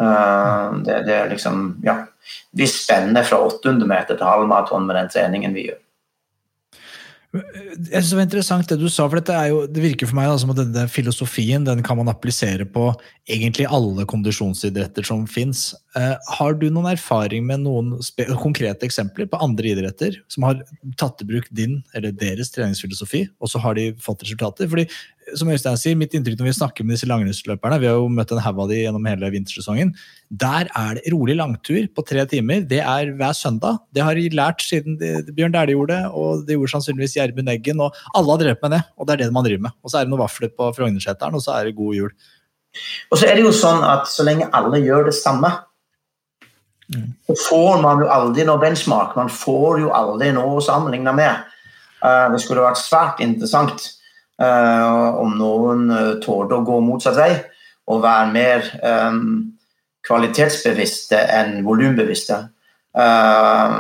Eh, 0.01 0.81
det, 0.87 1.03
det 1.09 1.19
er 1.19 1.31
liksom 1.35 1.77
Ja. 1.85 2.05
Vi 2.53 2.67
spenner 2.69 3.25
fra 3.27 3.41
800 3.43 3.89
meter 3.89 4.17
til 4.17 4.27
halvmaraton 4.27 4.87
med 4.87 4.97
den 4.97 5.09
treningen 5.13 5.55
vi 5.57 5.69
gjør. 5.69 5.79
Jeg 7.31 8.03
synes 8.03 8.09
Det 8.11 8.17
var 8.17 8.25
interessant 8.27 8.71
det 8.73 8.79
du 8.81 8.89
sa, 8.91 9.05
for 9.07 9.21
dette 9.21 9.35
er 9.35 9.53
jo, 9.53 9.61
det 9.71 9.83
virker 9.85 10.09
for 10.11 10.19
meg 10.19 10.33
som 10.43 10.51
at 10.51 10.59
denne 10.59 10.83
filosofien 10.91 11.63
den 11.67 11.83
kan 11.87 11.99
man 12.01 12.11
applisere 12.11 12.67
på 12.67 12.89
egentlig 13.31 13.69
alle 13.71 14.03
kondisjonsidretter 14.11 15.07
som 15.07 15.23
fins. 15.31 15.69
Eh, 15.95 16.17
har 16.39 16.59
du 16.59 16.67
noen 16.71 16.91
erfaring 16.91 17.47
med 17.47 17.63
noen 17.63 17.93
konkrete 18.43 18.89
eksempler 18.89 19.31
på 19.31 19.39
andre 19.47 19.71
idretter 19.77 20.19
som 20.27 20.49
har 20.49 20.65
tatt 20.99 21.23
i 21.23 21.29
bruk 21.31 21.47
din 21.55 21.79
eller 21.95 22.11
deres 22.11 22.51
treningsfilosofi, 22.51 23.29
og 23.39 23.53
så 23.53 23.63
har 23.63 23.79
de 23.79 23.93
fått 24.03 24.27
resultater? 24.27 24.67
Fordi, 24.71 24.89
som 25.39 25.51
Øystein 25.53 25.79
sier, 25.81 25.97
mitt 25.99 26.15
inntrykk 26.17 26.39
når 26.41 26.49
vi 26.49 26.55
snakker 26.57 26.87
med 26.87 26.97
disse 26.97 27.09
langrennsløperne, 27.11 27.79
vi 27.83 27.89
har 27.91 27.99
jo 27.99 28.09
møtt 28.13 28.33
en 28.35 28.41
haug 28.43 28.63
av 28.65 28.71
de 28.71 28.81
gjennom 28.81 29.07
hele 29.09 29.31
vintersesongen, 29.35 29.93
der 30.43 30.71
er 30.79 30.99
det 30.99 31.13
rolig 31.15 31.37
langtur 31.39 31.81
på 31.95 32.05
tre 32.07 32.25
timer. 32.31 32.65
Det 32.71 32.81
er 32.81 33.13
hver 33.19 33.37
søndag. 33.37 33.81
Det 33.95 34.05
har 34.07 34.19
de 34.19 34.27
lært 34.35 34.65
siden 34.65 34.99
de, 35.01 35.13
Bjørn 35.37 35.55
Dæhlie 35.55 35.77
gjorde 35.79 35.97
det, 35.97 36.11
og 36.11 36.45
det 36.49 36.59
gjorde 36.59 36.75
sannsynligvis 36.75 37.17
Gjermund 37.19 37.55
Eggen. 37.55 37.81
og 37.85 37.97
Alle 38.15 38.35
har 38.35 38.43
drevet 38.45 38.67
med 38.67 38.77
det, 38.77 38.83
og 38.97 39.07
det 39.09 39.17
er 39.17 39.25
det 39.25 39.33
man 39.37 39.47
driver 39.47 39.67
med. 39.69 39.79
Og 39.83 39.93
så 39.93 40.01
er 40.01 40.07
det 40.07 40.15
noen 40.15 40.25
vafler 40.25 40.53
på 40.55 40.71
Frognerseteren, 40.77 41.39
og 41.39 41.45
så 41.45 41.57
er 41.59 41.71
det 41.71 41.79
god 41.79 41.99
jul. 41.99 42.13
Og 43.11 43.19
så 43.19 43.27
er 43.27 43.37
det 43.37 43.45
jo 43.47 43.55
sånn 43.55 43.83
at 43.87 44.07
så 44.11 44.27
lenge 44.27 44.51
alle 44.55 44.83
gjør 44.83 45.11
det 45.11 45.17
samme, 45.19 45.51
så 47.27 47.37
får 47.47 47.81
man 47.83 48.03
jo 48.03 48.11
aldri 48.11 48.45
noe 48.47 48.59
benchmark. 48.63 49.15
Man 49.19 49.31
får 49.31 49.83
jo 49.85 49.93
aldri 49.95 50.33
noe 50.35 50.59
å 50.59 50.65
sammenligne 50.65 51.15
med. 51.15 51.51
Eh, 52.03 52.27
det 52.33 52.41
skulle 52.43 52.65
vært 52.65 52.81
svært 52.81 53.23
interessant 53.23 53.85
om 54.41 55.35
noen 55.37 55.91
uh, 55.93 56.13
torde 56.25 56.57
å 56.57 56.65
gå 56.65 56.79
motsatt 56.81 57.19
vei 57.19 57.33
og 57.91 58.05
være 58.05 58.31
mer 58.33 58.69
um, 58.81 59.51
kvalitetsbevisste 60.07 61.19
enn 61.37 61.61
volumbevisste. 61.67 62.39
Eh, 62.97 63.77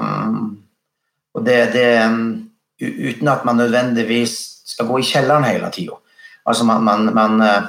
og 1.34 1.46
det, 1.46 1.58
det 1.74 1.88
um, 2.06 2.22
Uten 2.80 3.28
at 3.28 3.42
man 3.44 3.58
nødvendigvis 3.60 4.34
skal 4.64 4.86
gå 4.88 5.02
i 5.02 5.04
kjelleren 5.04 5.44
hele 5.44 5.68
tida. 5.74 5.98
Altså 6.48 6.64
man, 6.64 6.80
man, 6.80 7.10
man 7.12 7.42
eh, 7.44 7.66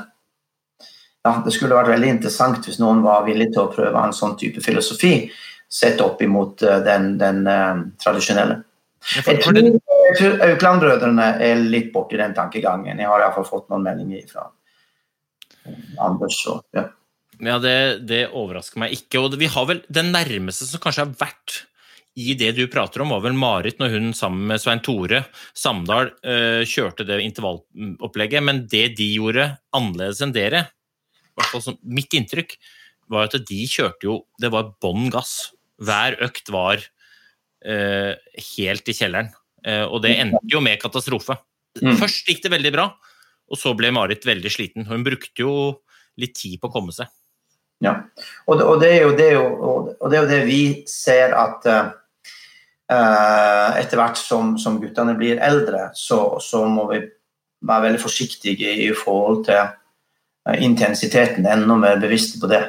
ja, 1.28 1.34
det 1.44 1.52
skulle 1.52 1.76
vært 1.76 1.92
veldig 1.92 2.14
interessant 2.14 2.64
hvis 2.64 2.80
noen 2.80 3.02
var 3.04 3.26
villig 3.26 3.50
til 3.52 3.66
å 3.66 3.74
prøve 3.74 4.06
en 4.06 4.16
sånn 4.16 4.38
type 4.39 4.64
filosofi 4.64 5.26
sett 5.68 6.00
opp 6.06 6.24
imot 6.24 6.64
eh, 6.64 6.80
den, 6.86 7.18
den 7.20 7.44
uh, 7.44 7.84
tradisjonelle. 8.00 8.62
Jeg 9.18 9.44
tror, 9.44 9.60
jeg 10.12 10.18
tror 10.20 10.41
Aukland-brødrene 10.49 11.28
er 11.43 11.62
litt 11.64 11.91
borti 11.93 12.20
den 12.20 12.36
tankegangen. 12.38 12.99
Jeg 12.99 13.09
har 13.09 13.24
iallfall 13.24 13.47
fått 13.47 13.70
noen 13.72 13.86
meldinger 13.86 14.26
fra 14.30 14.49
Anders. 16.01 16.39
Og, 16.51 16.64
ja. 16.76 16.88
Ja, 17.41 17.57
det, 17.62 18.05
det 18.09 18.28
overrasker 18.38 18.82
meg 18.84 18.93
ikke. 18.95 19.24
Og 19.24 19.38
vi 19.41 19.49
har 19.49 19.68
vel 19.70 19.82
Den 19.89 20.12
nærmeste 20.14 20.68
som 20.70 20.82
kanskje 20.84 21.07
har 21.07 21.16
vært 21.22 21.62
i 22.20 22.34
det 22.36 22.51
du 22.57 22.66
prater 22.68 23.05
om, 23.05 23.14
var 23.14 23.24
vel 23.24 23.38
Marit 23.39 23.80
når 23.80 23.93
hun 23.93 24.09
sammen 24.16 24.49
med 24.49 24.59
Svein 24.59 24.82
Tore 24.84 25.24
Samdal 25.55 26.09
eh, 26.28 26.68
kjørte 26.68 27.05
det 27.07 27.22
intervallopplegget. 27.24 28.43
Men 28.43 28.66
det 28.72 28.89
de 28.99 29.07
gjorde 29.16 29.47
annerledes 29.76 30.22
enn 30.24 30.36
dere, 30.36 30.66
i 31.41 31.76
mitt 31.88 32.14
inntrykk, 32.14 32.57
var 33.12 33.30
at 33.30 33.39
de 33.47 33.62
kjørte 33.68 34.05
jo 34.05 34.18
Det 34.39 34.51
var 34.51 34.74
bånn 34.84 35.09
gass. 35.12 35.53
Hver 35.82 36.20
økt 36.28 36.51
var 36.53 36.84
eh, 37.64 38.14
helt 38.57 38.91
i 38.91 38.95
kjelleren. 38.95 39.32
Eh, 39.66 39.84
og 39.86 40.01
det 40.03 40.16
endte 40.20 40.41
jo 40.49 40.62
med 40.64 40.80
katastrofe. 40.82 41.38
Mm. 41.82 41.95
Først 41.99 42.28
gikk 42.28 42.41
det 42.43 42.51
veldig 42.53 42.72
bra, 42.76 42.88
og 43.51 43.59
så 43.59 43.74
ble 43.78 43.91
Marit 43.95 44.26
veldig 44.28 44.51
sliten. 44.51 44.88
Hun 44.89 45.03
brukte 45.05 45.43
jo 45.45 45.53
litt 46.20 46.36
tid 46.39 46.59
på 46.62 46.68
å 46.70 46.74
komme 46.74 46.93
seg. 46.95 47.07
Ja. 47.82 47.95
Og, 48.45 48.57
det, 48.59 48.66
og, 48.68 48.76
det 48.84 48.89
er 48.93 49.01
jo, 49.07 49.14
det 49.18 49.30
jo, 49.34 49.45
og 49.97 50.05
det 50.12 50.18
er 50.20 50.22
jo 50.26 50.30
det 50.30 50.41
vi 50.45 50.62
ser 50.89 51.34
at 51.34 51.66
eh, 51.72 51.88
etter 53.82 53.97
hvert 53.99 54.20
som, 54.20 54.55
som 54.62 54.80
guttene 54.82 55.16
blir 55.18 55.39
eldre, 55.41 55.89
så, 55.97 56.38
så 56.43 56.66
må 56.70 56.88
vi 56.91 57.01
være 57.68 57.88
veldig 57.88 58.01
forsiktige 58.01 58.74
i 58.88 58.89
forhold 58.97 59.45
til 59.45 59.78
intensiteten, 60.66 61.45
enda 61.45 61.76
mer 61.78 61.99
bevisste 62.01 62.39
på 62.41 62.49
det. 62.49 62.64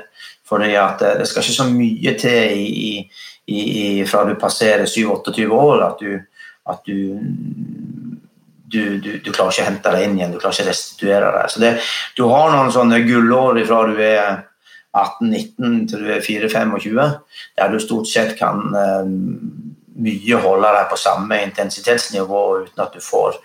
Fordi 0.49 0.74
at 0.76 1.01
det 1.20 1.24
skal 1.30 1.43
ikke 1.45 1.57
så 1.57 1.64
mye 1.72 2.12
til 2.20 2.57
i, 2.59 2.66
i, 2.68 2.90
i, 3.49 3.61
i- 4.01 4.05
fra 4.09 4.24
du 4.28 4.34
passerer 4.40 4.84
27-28 4.84 5.47
år 5.57 5.84
at 5.86 6.03
du, 6.03 6.18
at 6.70 6.84
du 6.86 7.18
du, 8.72 8.98
du, 9.04 9.10
du 9.20 9.28
klarer 9.32 9.52
ikke 9.52 9.64
å 9.66 9.68
hente 9.68 9.90
deg 9.92 10.06
inn 10.06 10.14
igjen, 10.16 10.30
du 10.32 10.38
klarer 10.40 10.56
ikke 10.56 10.64
å 10.64 10.70
restituere 10.70 11.32
deg. 11.34 11.50
Så 11.52 11.60
det, 11.60 11.72
du 12.16 12.22
har 12.30 12.54
noen 12.54 12.72
sånne 12.72 13.02
gullår 13.04 13.60
fra 13.68 13.82
du 13.90 13.98
er 14.00 14.22
18-19 14.96 15.82
til 15.90 16.06
du 16.06 16.08
er 16.12 16.24
4-25, 16.24 17.02
der 17.60 17.72
du 17.72 17.78
stort 17.80 18.08
sett 18.08 18.32
kan 18.38 18.64
eh, 18.76 19.12
mye 20.02 20.40
holde 20.40 20.70
deg 20.76 20.88
på 20.90 20.98
samme 21.00 21.38
intensitetsnivå 21.46 22.42
uten 22.64 22.84
at 22.84 22.96
du 22.96 23.04
får 23.04 23.36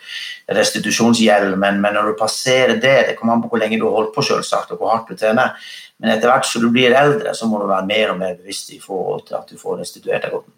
restitusjonsgjeld. 0.58 1.58
Men, 1.60 1.82
men 1.84 1.98
når 1.98 2.12
du 2.12 2.20
passerer 2.20 2.78
det, 2.80 2.96
det 3.10 3.18
kommer 3.20 3.36
an 3.36 3.44
på 3.44 3.52
hvor 3.52 3.64
lenge 3.64 3.80
du 3.80 3.88
har 3.88 3.98
holdt 4.00 4.14
på, 4.16 4.26
selvsagt, 4.28 4.72
og 4.74 4.82
hvor 4.82 4.94
hardt 4.94 5.12
du 5.12 5.20
trener. 5.20 5.56
Men 6.00 6.14
etter 6.14 6.32
hvert 6.32 6.48
som 6.48 6.64
du 6.64 6.70
blir 6.74 6.96
eldre, 6.96 7.36
så 7.36 7.50
må 7.50 7.60
du 7.62 7.68
være 7.70 7.90
mer 7.90 8.14
og 8.14 8.22
mer 8.22 8.40
bevisst 8.40 8.72
i 8.76 8.80
forhold 8.84 9.28
til 9.28 9.40
at 9.40 9.52
du 9.52 9.60
får 9.60 9.82
restituert 9.84 10.28
deg 10.28 10.38
godt. 10.38 10.50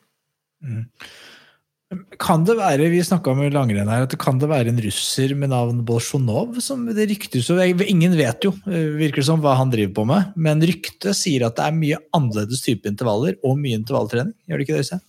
Kan 2.22 2.44
det 2.46 2.54
være, 2.54 2.86
vi 2.94 3.00
om 3.02 3.40
langrenn 3.50 3.90
her, 3.90 4.04
at 4.06 4.12
det 4.14 4.20
kan 4.22 4.38
det 4.38 4.46
være 4.52 4.70
en 4.70 4.82
russer 4.84 5.32
med 5.34 5.50
navn 5.50 5.80
Bolsjunov? 5.88 6.60
som 6.62 6.84
Det 6.86 7.08
ryktes 7.10 7.50
jo, 7.50 7.58
Ingen 7.58 8.14
vet 8.14 8.46
jo, 8.46 8.52
eh, 8.70 8.94
virker 9.00 9.24
det 9.24 9.26
som, 9.26 9.42
hva 9.42 9.56
han 9.58 9.72
driver 9.74 9.96
på 9.98 10.06
med, 10.06 10.36
men 10.38 10.62
ryktet 10.62 11.18
sier 11.18 11.48
at 11.48 11.58
det 11.58 11.66
er 11.66 11.74
mye 11.74 11.98
annerledes 12.14 12.62
type 12.62 12.86
intervaller 12.86 13.40
og 13.42 13.58
mye 13.58 13.80
intervalltrening. 13.82 14.36
Gjør 14.46 14.62
det 14.62 14.68
ikke 14.68 14.76
det, 14.76 14.84
Øystein? 14.86 15.02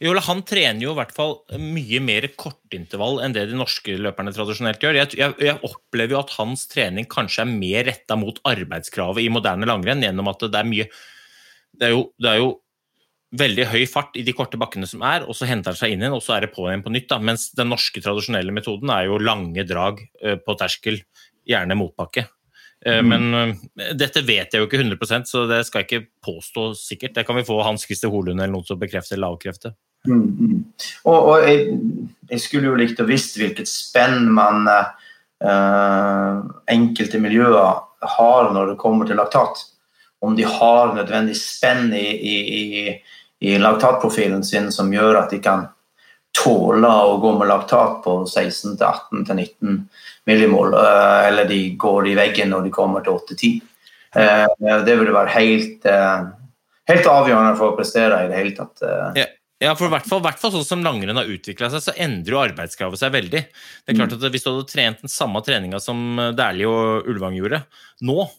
Jo, 0.00 0.14
han 0.24 0.40
trener 0.48 0.80
jo 0.80 0.94
i 0.94 0.96
hvert 0.96 1.12
fall 1.12 1.34
mye 1.60 2.00
mer 2.00 2.24
kortintervall 2.40 3.20
enn 3.20 3.36
det 3.36 3.50
de 3.50 3.60
norske 3.60 3.98
løperne 4.00 4.32
tradisjonelt 4.32 4.80
gjør. 4.80 5.02
Jeg, 5.02 5.12
jeg, 5.20 5.36
jeg 5.50 5.60
opplever 5.68 6.16
jo 6.16 6.22
at 6.22 6.32
hans 6.38 6.64
trening 6.72 7.04
kanskje 7.12 7.44
er 7.44 7.52
mer 7.52 7.84
retta 7.90 8.16
mot 8.16 8.40
arbeidskravet 8.48 9.20
i 9.20 9.28
moderne 9.28 9.68
langrenn, 9.68 10.00
gjennom 10.00 10.32
at 10.32 10.48
det 10.48 10.64
er 10.64 10.72
mye 10.72 10.88
Det 11.76 11.90
er 11.90 11.92
jo, 11.92 12.06
det 12.16 12.32
er 12.32 12.40
jo 12.40 12.54
veldig 13.30 13.66
høy 13.70 13.84
fart 13.86 14.16
i 14.18 14.24
de 14.26 14.34
korte 14.34 14.58
bakkene 14.58 14.88
som 14.90 15.04
er, 15.06 15.22
og 15.22 15.36
så 15.38 15.46
henter 15.46 15.72
han 15.72 15.78
seg 15.78 15.94
inn 15.94 16.02
igjen, 16.02 16.16
og 16.16 16.24
så 16.24 16.36
er 16.36 16.46
det 16.46 16.54
på 16.54 16.66
igjen 16.66 16.82
på 16.82 16.92
nytt. 16.94 17.08
Da. 17.12 17.20
Mens 17.22 17.50
den 17.56 17.70
norske 17.70 18.02
tradisjonelle 18.02 18.54
metoden 18.54 18.90
er 18.94 19.06
jo 19.06 19.20
lange 19.22 19.64
drag 19.68 20.02
eh, 20.22 20.38
på 20.40 20.56
terskel, 20.58 21.00
gjerne 21.48 21.78
motbakke. 21.78 22.26
Mm. 22.86 23.08
Men 23.08 23.34
eh, 23.36 23.92
dette 23.98 24.22
vet 24.24 24.54
jeg 24.54 24.62
jo 24.62 24.66
ikke 24.66 24.80
100 24.80 25.26
så 25.28 25.44
det 25.50 25.60
skal 25.68 25.82
jeg 25.82 25.88
ikke 25.88 26.08
påstå 26.26 26.70
sikkert. 26.78 27.14
Det 27.18 27.26
kan 27.28 27.36
vi 27.36 27.46
få 27.46 27.60
Hans 27.62 27.84
Christer 27.84 28.12
Holund 28.12 28.40
eller 28.40 28.54
noen 28.54 28.66
som 28.66 28.80
bekrefter 28.80 29.18
eller 29.18 29.34
avkrefter. 29.34 29.76
Mm, 30.08 30.22
mm. 30.24 30.60
Og, 31.04 31.18
og 31.18 31.44
jeg, 31.44 31.66
jeg 32.30 32.40
skulle 32.40 32.70
jo 32.70 32.78
likt 32.80 33.02
å 33.02 33.08
visst 33.08 33.36
hvilket 33.36 33.68
spenn 33.68 34.30
man 34.32 34.64
eh, 34.70 36.38
enkelte 36.72 37.20
miljøer 37.20 37.84
har 38.16 38.50
når 38.54 38.72
det 38.72 38.80
kommer 38.80 39.08
til 39.08 39.20
laktat. 39.20 39.66
Om 40.24 40.36
de 40.36 40.44
har 40.48 40.94
nødvendig 40.96 41.36
spenn 41.36 41.92
i, 41.96 42.06
i, 42.16 42.36
i, 42.56 42.84
i 43.40 43.56
laktatprofilen 43.58 44.44
sin 44.44 44.68
som 44.72 44.92
gjør 44.92 45.22
at 45.22 45.32
de 45.32 45.40
kan 45.42 45.66
tåle 46.36 46.88
å 46.88 47.16
gå 47.20 47.32
med 47.38 47.48
laktat 47.50 48.02
på 48.04 48.20
16-18-19 48.28 49.80
millimol, 50.28 50.74
eh, 50.78 51.26
eller 51.28 51.48
de 51.48 51.58
går 51.80 52.12
i 52.12 52.14
veggen 52.18 52.52
når 52.52 52.68
de 52.68 52.74
kommer 52.74 53.04
til 53.04 53.16
8-10. 53.16 53.60
Eh, 54.14 54.46
det 54.86 54.96
ville 54.98 55.14
være 55.14 55.34
helt, 55.34 55.86
eh, 55.86 56.22
helt 56.90 57.10
avgjørende 57.10 57.56
for 57.58 57.72
å 57.72 57.76
prestere 57.78 58.24
i 58.24 58.30
det 58.30 58.38
hele 58.38 58.56
tatt. 58.56 58.82
eh. 58.82 59.22
Ja, 59.22 59.26
ja, 59.60 59.74
for 59.74 59.86
i 59.86 59.92
hvert 59.92 60.06
fall, 60.08 60.22
hvert 60.24 60.38
fall 60.40 60.52
sånn 60.52 60.64
som 60.64 60.84
langrenn 60.84 61.16
har 61.16 61.28
utvikla 61.28 61.68
seg, 61.70 61.82
så 61.84 61.96
endrer 61.96 62.32
jo 62.32 62.44
arbeidskravet 62.44 62.98
seg 62.98 63.12
veldig. 63.12 63.42
Det 63.84 63.92
er 63.92 63.98
klart 63.98 64.14
at 64.16 64.32
Hvis 64.32 64.44
du 64.44 64.50
hadde 64.50 64.70
trent 64.70 65.02
den 65.02 65.12
samme 65.12 65.42
treninga 65.44 65.80
som 65.80 66.16
Dæhlie 66.16 66.66
og 66.66 67.10
Ulvang 67.10 67.36
gjorde 67.36 67.64
nå, 68.00 68.30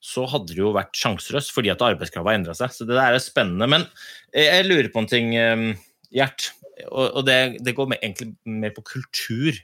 så 0.00 0.24
hadde 0.28 0.54
det 0.54 0.62
jo 0.62 0.72
vært 0.72 0.96
sjanseløst 0.96 1.52
fordi 1.52 1.72
at 1.72 1.82
arbeidskravet 1.84 2.32
har 2.32 2.38
endra 2.40 2.56
seg. 2.56 2.72
Så 2.72 2.86
det 2.88 2.96
der 2.96 3.16
er 3.16 3.22
spennende. 3.22 3.68
Men 3.68 3.84
jeg 4.32 4.66
lurer 4.66 4.88
på 4.92 5.02
en 5.02 5.10
ting, 5.10 5.34
eh, 5.36 5.70
Gjert. 6.10 6.48
Og 6.90 7.22
det, 7.22 7.60
det 7.62 7.76
går 7.76 7.86
med, 7.92 8.00
egentlig 8.02 8.32
mer 8.48 8.72
på 8.74 8.82
kultur. 8.88 9.54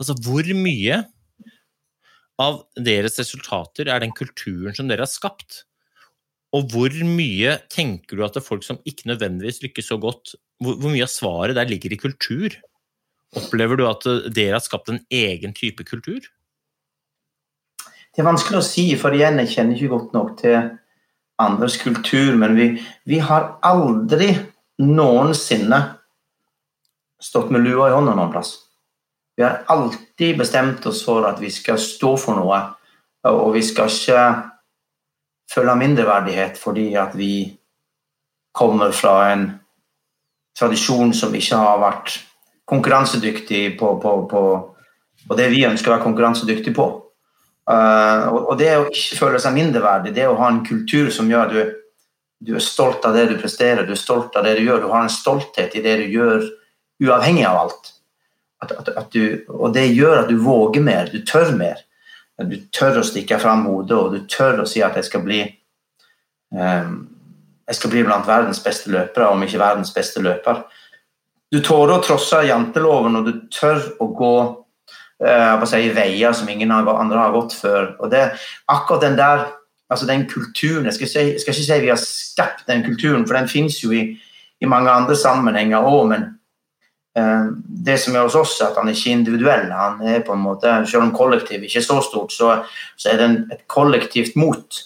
Altså, 0.00 0.16
hvor 0.24 0.48
mye 0.58 1.04
av 2.42 2.64
deres 2.74 3.20
resultater 3.20 3.90
er 3.92 4.02
den 4.02 4.14
kulturen 4.16 4.74
som 4.74 4.90
dere 4.90 5.06
har 5.06 5.12
skapt? 5.12 5.62
Og 6.54 6.70
hvor 6.70 6.94
mye 7.06 7.56
tenker 7.72 8.16
du 8.16 8.24
at 8.26 8.34
det 8.34 8.42
er 8.42 8.48
folk 8.48 8.66
som 8.66 8.80
ikke 8.88 9.10
nødvendigvis 9.10 9.62
lykkes 9.64 9.90
så 9.90 9.98
godt, 10.02 10.34
hvor, 10.62 10.78
hvor 10.80 10.92
mye 10.92 11.06
av 11.06 11.12
svaret 11.12 11.58
der 11.58 11.70
ligger 11.70 11.94
i 11.94 12.00
kultur? 12.00 12.56
Opplever 13.38 13.78
du 13.78 13.86
at 13.88 14.06
eh, 14.10 14.26
dere 14.34 14.58
har 14.58 14.64
skapt 14.64 14.90
en 14.90 15.02
egen 15.14 15.54
type 15.56 15.86
kultur? 15.86 16.26
Det 18.14 18.22
er 18.22 18.28
vanskelig 18.28 18.60
å 18.60 18.64
si, 18.64 18.84
for 18.98 19.14
igjen, 19.14 19.40
jeg 19.42 19.50
kjenner 19.56 19.74
ikke 19.74 19.90
godt 19.90 20.12
nok 20.14 20.34
til 20.38 20.58
andres 21.42 21.76
kultur. 21.82 22.36
Men 22.38 22.54
vi, 22.54 22.68
vi 23.10 23.18
har 23.18 23.56
aldri 23.66 24.30
noensinne 24.84 25.80
stått 27.22 27.50
med 27.50 27.64
lua 27.66 27.88
i 27.90 27.96
hånda 27.96 28.14
noen 28.14 28.30
plass. 28.30 28.54
Vi 29.34 29.42
har 29.42 29.64
alltid 29.66 30.38
bestemt 30.38 30.86
oss 30.86 31.02
for 31.02 31.26
at 31.26 31.40
vi 31.42 31.50
skal 31.50 31.80
stå 31.82 32.14
for 32.20 32.38
noe, 32.38 32.60
og 33.26 33.48
vi 33.56 33.64
skal 33.66 33.90
ikke 33.90 34.24
føle 35.50 35.74
mindreverdighet 35.78 36.58
fordi 36.60 36.92
at 36.98 37.16
vi 37.18 37.34
kommer 38.54 38.94
fra 38.94 39.32
en 39.32 39.48
tradisjon 40.54 41.10
som 41.16 41.34
ikke 41.34 41.58
har 41.58 41.80
vært 41.82 42.20
konkurransedyktig 42.70 43.74
på, 43.80 43.96
på, 44.00 44.12
på, 44.30 44.42
på 45.26 45.38
det 45.38 45.48
vi 45.50 45.64
ønsker 45.66 45.90
å 45.90 45.96
være 45.96 46.06
konkurransedyktig 46.06 46.74
på. 46.76 46.86
Uh, 47.64 48.28
og, 48.44 48.58
det 48.60 48.74
å 48.76 48.84
ikke 48.90 49.16
føle 49.22 49.40
seg 49.40 49.54
mindreverdig, 49.56 50.12
det 50.16 50.26
å 50.28 50.36
ha 50.36 50.50
en 50.52 50.60
kultur 50.66 51.08
som 51.14 51.30
gjør 51.30 51.46
at 51.46 51.54
du, 51.54 51.78
du 52.44 52.52
er 52.58 52.64
stolt 52.64 53.06
av 53.08 53.16
det 53.16 53.24
du 53.30 53.38
presterer, 53.40 53.86
du 53.86 53.94
er 53.94 54.00
stolt 54.00 54.36
av 54.36 54.44
det 54.44 54.58
du 54.58 54.66
gjør, 54.66 54.84
du 54.84 54.92
har 54.92 55.06
en 55.06 55.12
stolthet 55.12 55.76
i 55.78 55.82
det 55.84 55.96
du 56.02 56.04
gjør, 56.12 56.44
uavhengig 57.04 57.46
av 57.48 57.62
alt. 57.62 57.90
At, 58.64 58.76
at, 58.76 58.92
at 59.00 59.16
du, 59.16 59.40
og 59.48 59.72
det 59.76 59.86
gjør 59.92 60.22
at 60.24 60.30
du 60.32 60.36
våger 60.44 60.84
mer, 60.84 61.08
du 61.12 61.24
tør 61.24 61.54
mer. 61.56 61.80
Du 62.34 62.56
tør 62.74 63.00
å 63.00 63.06
stikke 63.06 63.38
fram 63.40 63.64
hodet, 63.70 63.96
og 63.96 64.12
du 64.12 64.28
tør 64.28 64.64
å 64.64 64.68
si 64.68 64.82
at 64.82 64.96
jeg 64.98 65.06
skal 65.06 65.22
bli 65.24 65.42
um, 66.52 67.04
jeg 67.64 67.78
skal 67.78 67.92
bli 67.94 68.02
blant 68.04 68.26
verdens 68.28 68.60
beste 68.60 68.90
løpere, 68.92 69.30
om 69.32 69.42
ikke 69.44 69.60
verdens 69.60 69.92
beste 69.94 70.20
løper. 70.24 70.64
Du 71.52 71.62
tårer 71.64 71.96
å 71.96 72.02
trosse 72.04 72.42
janteloven, 72.44 73.16
og 73.20 73.28
du 73.28 73.46
tør 73.52 73.80
å 74.02 74.08
gå 74.16 74.34
si, 75.68 75.82
veier 75.96 76.32
som 76.36 76.48
ingen 76.48 76.72
andre 76.72 77.18
har 77.18 77.34
gått 77.34 77.56
før. 77.56 77.94
Og 78.00 78.10
det, 78.12 78.26
akkurat 78.68 79.02
den 79.02 79.18
der, 79.18 79.46
altså 79.90 80.06
den 80.06 80.26
kulturen 80.28 80.86
Jeg 80.86 80.94
skal, 80.94 81.08
si, 81.08 81.24
skal 81.40 81.54
ikke 81.54 81.66
si 81.66 81.80
vi 81.80 81.92
har 81.92 82.00
skapt 82.00 82.66
den 82.68 82.84
kulturen, 82.84 83.26
for 83.26 83.36
den 83.38 83.48
finnes 83.48 83.82
jo 83.82 83.92
i, 83.92 84.06
i 84.60 84.70
mange 84.70 84.90
andre 84.90 85.16
sammenhenger 85.16 85.84
òg, 85.84 86.08
men 86.12 86.26
uh, 87.18 87.52
det 87.86 87.98
som 88.00 88.16
er 88.16 88.26
hos 88.26 88.38
oss, 88.38 88.56
er 88.60 88.70
at 88.70 88.80
han 88.80 88.88
er 88.88 88.96
ikke 88.96 89.18
individuell. 89.18 89.70
han 89.72 90.02
er 90.02 90.24
på 90.26 90.32
en 90.32 90.44
måte, 90.44 90.86
Selv 90.86 91.02
om 91.02 91.14
kollektivet 91.14 91.68
ikke 91.68 91.78
er 91.78 91.88
så 91.88 92.00
stort, 92.02 92.32
så, 92.32 92.58
så 92.96 93.12
er 93.12 93.20
det 93.20 93.30
en, 93.30 93.38
et 93.52 93.64
kollektivt 93.68 94.36
mot. 94.36 94.82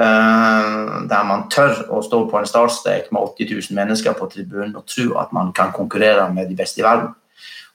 Uh, 0.00 1.04
der 1.10 1.24
man 1.28 1.48
tør 1.52 1.82
å 1.92 1.98
stå 2.00 2.22
på 2.30 2.38
en 2.38 2.46
startstrek 2.48 3.10
med 3.12 3.20
80 3.20 3.50
000 3.52 3.76
mennesker 3.76 4.14
på 4.16 4.30
tribunen 4.32 4.72
og 4.78 4.86
tro 4.88 5.18
at 5.20 5.34
man 5.36 5.50
kan 5.52 5.74
konkurrere 5.76 6.24
med 6.32 6.48
de 6.48 6.56
beste 6.56 6.80
i 6.80 6.86
verden. 6.86 7.10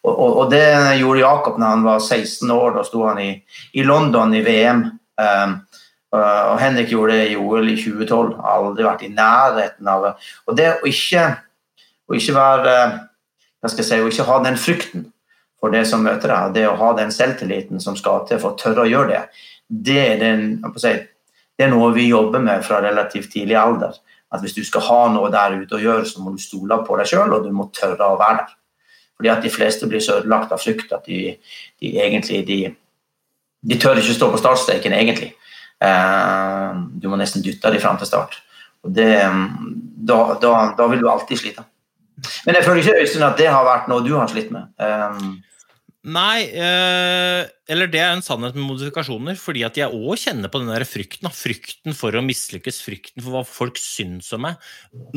Og, 0.06 0.12
og, 0.14 0.38
og 0.44 0.52
det 0.54 0.66
gjorde 1.00 1.24
Jakob 1.24 1.58
når 1.60 1.74
han 1.74 1.88
var 1.88 2.04
16 2.04 2.52
år. 2.54 2.76
Da 2.78 2.84
sto 2.86 3.02
han 3.08 3.22
i, 3.24 3.32
i 3.74 3.86
London 3.86 4.36
i 4.38 4.44
VM. 4.46 4.86
Um, 5.18 5.58
og 6.16 6.60
Henrik 6.62 6.94
gjorde 6.94 7.18
det 7.18 7.32
i 7.34 7.40
OL 7.40 7.68
i 7.72 7.76
2012. 7.80 8.38
Har 8.38 8.62
aldri 8.62 8.86
vært 8.86 9.04
i 9.08 9.12
nærheten 9.12 9.90
av 9.92 10.06
det. 10.06 10.14
Og 10.48 10.58
det 10.60 10.70
å 10.78 10.88
ikke, 10.88 11.26
å 12.08 12.16
ikke 12.16 12.38
være 12.38 12.78
hva 13.66 13.72
skal 13.72 13.82
jeg 13.82 13.90
si, 13.90 14.02
å 14.04 14.12
ikke 14.12 14.28
ha 14.30 14.40
den 14.46 14.60
frykten 14.62 15.06
for 15.62 15.74
det 15.74 15.86
som 15.90 16.04
møter 16.06 16.30
deg, 16.30 16.54
det 16.54 16.68
å 16.70 16.78
ha 16.78 16.92
den 16.94 17.10
selvtilliten 17.14 17.82
som 17.82 17.96
skal 17.98 18.28
til 18.30 18.38
for 18.38 18.54
å 18.54 18.60
tørre 18.60 18.84
å 18.84 18.90
gjøre 18.90 19.10
det, 19.10 19.22
det 19.66 20.02
er 20.04 20.20
den, 20.22 20.44
si, 20.78 20.92
det 21.58 21.66
er 21.66 21.72
noe 21.72 21.90
vi 21.96 22.06
jobber 22.12 22.44
med 22.44 22.62
fra 22.68 22.82
relativt 22.84 23.32
tidlig 23.34 23.58
alder. 23.58 23.96
At 24.30 24.44
hvis 24.44 24.54
du 24.54 24.62
skal 24.68 24.86
ha 24.86 25.00
noe 25.16 25.32
der 25.34 25.58
ute 25.58 25.80
å 25.80 25.82
gjøre, 25.82 26.06
så 26.06 26.22
må 26.22 26.36
du 26.36 26.44
stole 26.44 26.78
på 26.86 27.00
deg 27.00 27.10
sjøl, 27.10 27.34
og 27.34 27.48
du 27.48 27.50
må 27.56 27.72
tørre 27.74 28.12
å 28.12 28.20
være 28.22 28.44
der. 28.44 28.54
Fordi 29.16 29.32
at 29.32 29.46
de 29.46 29.52
fleste 29.54 29.88
blir 29.88 30.04
så 30.04 30.20
ødelagt 30.20 30.52
av 30.52 30.60
frykt 30.60 30.92
at 30.96 31.06
de, 31.08 31.36
de 31.82 31.94
egentlig 32.04 32.42
de, 32.48 32.60
de, 33.64 33.78
tør 33.80 34.02
ikke 34.02 34.18
stå 34.18 34.32
på 34.34 34.42
startstreken, 34.42 34.96
egentlig. 34.96 35.32
Eh, 35.84 36.82
du 37.00 37.08
må 37.12 37.20
nesten 37.20 37.46
dytte 37.46 37.72
dem 37.72 37.84
fram 37.84 38.00
til 38.02 38.12
start. 38.12 38.42
Og 38.86 38.92
det, 38.96 39.10
da, 40.10 40.20
da, 40.42 40.54
da, 40.78 40.90
vil 40.92 41.02
du 41.02 41.10
alltid 41.10 41.42
slite. 41.42 41.66
Men 42.46 42.60
jeg 42.60 42.68
føler 42.68 42.84
ikke 42.84 43.02
Øystein, 43.02 43.28
at 43.28 43.40
det 43.40 43.52
har 43.52 43.66
vært 43.68 43.90
noe 43.92 44.04
du 44.04 44.14
har 44.16 44.30
slitt 44.32 44.52
med. 44.56 44.68
Eh, 44.80 45.26
Nei, 46.06 46.46
eh, 46.54 47.48
eller 47.72 47.90
det 47.90 48.02
er 48.04 48.12
en 48.14 48.22
sannhet 48.22 48.54
med 48.54 48.68
modifikasjoner, 48.68 49.38
fordi 49.42 49.64
at 49.66 49.78
jeg 49.80 49.90
òg 49.90 50.20
kjenner 50.22 50.52
på 50.54 50.62
den 50.62 50.70
der 50.70 50.86
frykten. 50.86 51.32
Frykten 51.34 51.98
for 51.98 52.14
å 52.14 52.22
mislykkes, 52.22 52.84
frykten 52.86 53.24
for 53.26 53.34
hva 53.34 53.42
folk 53.48 53.80
syns 53.82 54.30
om 54.38 54.46
meg. 54.46 54.60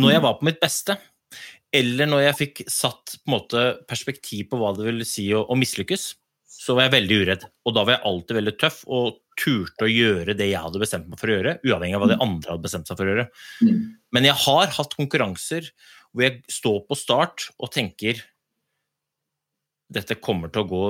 Når 0.00 0.14
jeg 0.14 0.24
var 0.24 0.38
på 0.38 0.48
mitt 0.48 0.62
beste, 0.62 0.96
eller 1.74 2.08
når 2.08 2.22
jeg 2.24 2.38
fikk 2.38 2.62
satt 2.72 3.18
på 3.20 3.32
måte, 3.34 3.64
perspektiv 3.88 4.48
på 4.50 4.60
hva 4.60 4.72
det 4.76 4.86
vil 4.86 5.04
si 5.06 5.26
å, 5.36 5.44
å 5.44 5.58
mislykkes, 5.58 6.10
så 6.58 6.74
var 6.74 6.88
jeg 6.88 6.96
veldig 6.96 7.18
uredd. 7.22 7.44
Og 7.68 7.74
da 7.76 7.84
var 7.84 7.96
jeg 7.96 8.06
alltid 8.08 8.38
veldig 8.38 8.54
tøff 8.60 8.80
og 8.88 9.20
turte 9.38 9.86
å 9.86 9.90
gjøre 9.90 10.34
det 10.38 10.48
jeg 10.50 10.62
hadde 10.64 10.80
bestemt 10.82 11.06
meg 11.10 11.20
for 11.20 11.30
å 11.30 11.36
gjøre, 11.36 11.58
uavhengig 11.66 11.98
av 11.98 12.02
hva 12.02 12.10
de 12.10 12.18
andre 12.24 12.54
hadde 12.54 12.64
bestemt 12.64 12.90
seg 12.90 12.98
for 12.98 13.06
å 13.06 13.12
gjøre. 13.14 13.28
Men 14.16 14.26
jeg 14.26 14.40
har 14.46 14.74
hatt 14.78 14.96
konkurranser 14.98 15.70
hvor 16.08 16.24
jeg 16.24 16.40
står 16.50 16.80
på 16.88 16.98
start 16.98 17.50
og 17.60 17.70
tenker 17.74 18.24
dette 19.92 20.18
kommer 20.20 20.52
til 20.52 20.64
å 20.64 20.68
gå 20.68 20.82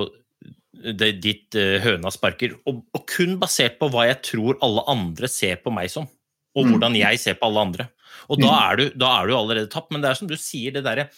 det, 0.99 1.11
ditt 1.23 1.55
uh, 1.59 1.77
høna 1.83 2.11
sparker. 2.13 2.55
Og, 2.67 2.81
og, 2.95 3.03
kun 3.09 3.37
basert 3.41 3.79
på 3.79 3.89
hva 3.91 4.07
jeg 4.09 4.21
tror 4.31 4.59
alle 4.65 4.83
andre 4.91 5.29
ser 5.31 5.59
på 5.63 5.73
meg 5.75 5.91
som, 5.91 6.07
og 6.55 6.65
mm. 6.65 6.73
hvordan 6.73 6.97
jeg 6.99 7.21
ser 7.21 7.39
på 7.39 7.49
alle 7.49 7.65
andre. 7.67 7.87
Og 8.29 8.41
da 8.41 8.51
er, 8.69 8.79
du, 8.79 8.97
da 8.99 9.13
er 9.19 9.29
du 9.29 9.37
allerede 9.37 9.71
tapt. 9.71 9.93
Men 9.93 10.03
det 10.03 10.11
er 10.11 10.19
som 10.19 10.29
du 10.29 10.35
sier, 10.39 10.75
det 10.75 10.85
derre 10.87 11.09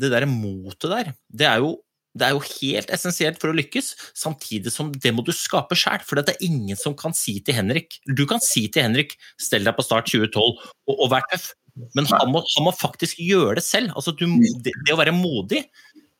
der 0.00 0.24
motet 0.24 0.88
der, 0.88 1.08
det 1.28 1.44
er, 1.44 1.60
jo, 1.60 1.74
det 2.16 2.24
er 2.24 2.32
jo 2.32 2.42
helt 2.46 2.92
essensielt 2.94 3.40
for 3.42 3.50
å 3.50 3.56
lykkes, 3.58 3.90
samtidig 4.16 4.72
som 4.72 4.88
det 4.94 5.12
må 5.12 5.24
du 5.26 5.32
skape 5.36 5.76
sjæl. 5.76 6.00
For 6.06 6.16
det 6.16 6.36
er 6.36 6.46
ingen 6.46 6.78
som 6.78 6.96
kan 6.96 7.12
si 7.16 7.36
til 7.44 7.58
Henrik 7.58 7.98
Du 8.08 8.24
kan 8.30 8.40
si 8.40 8.66
til 8.72 8.86
Henrik 8.86 9.16
'stell 9.36 9.66
deg 9.66 9.76
på 9.76 9.84
start 9.84 10.08
2012' 10.08 10.40
og, 10.40 10.94
og 10.94 11.10
vær 11.12 11.26
tøff, 11.28 11.50
men 11.96 12.08
han 12.10 12.32
må, 12.32 12.42
han 12.56 12.66
må, 12.66 12.72
faktisk 12.76 13.20
gjøre 13.22 13.58
det 13.60 13.64
selv. 13.66 13.92
Altså, 13.96 14.14
du, 14.16 14.26
det, 14.64 14.72
det, 14.72 14.94
å 14.94 15.00
være 15.00 15.14
modig, 15.16 15.64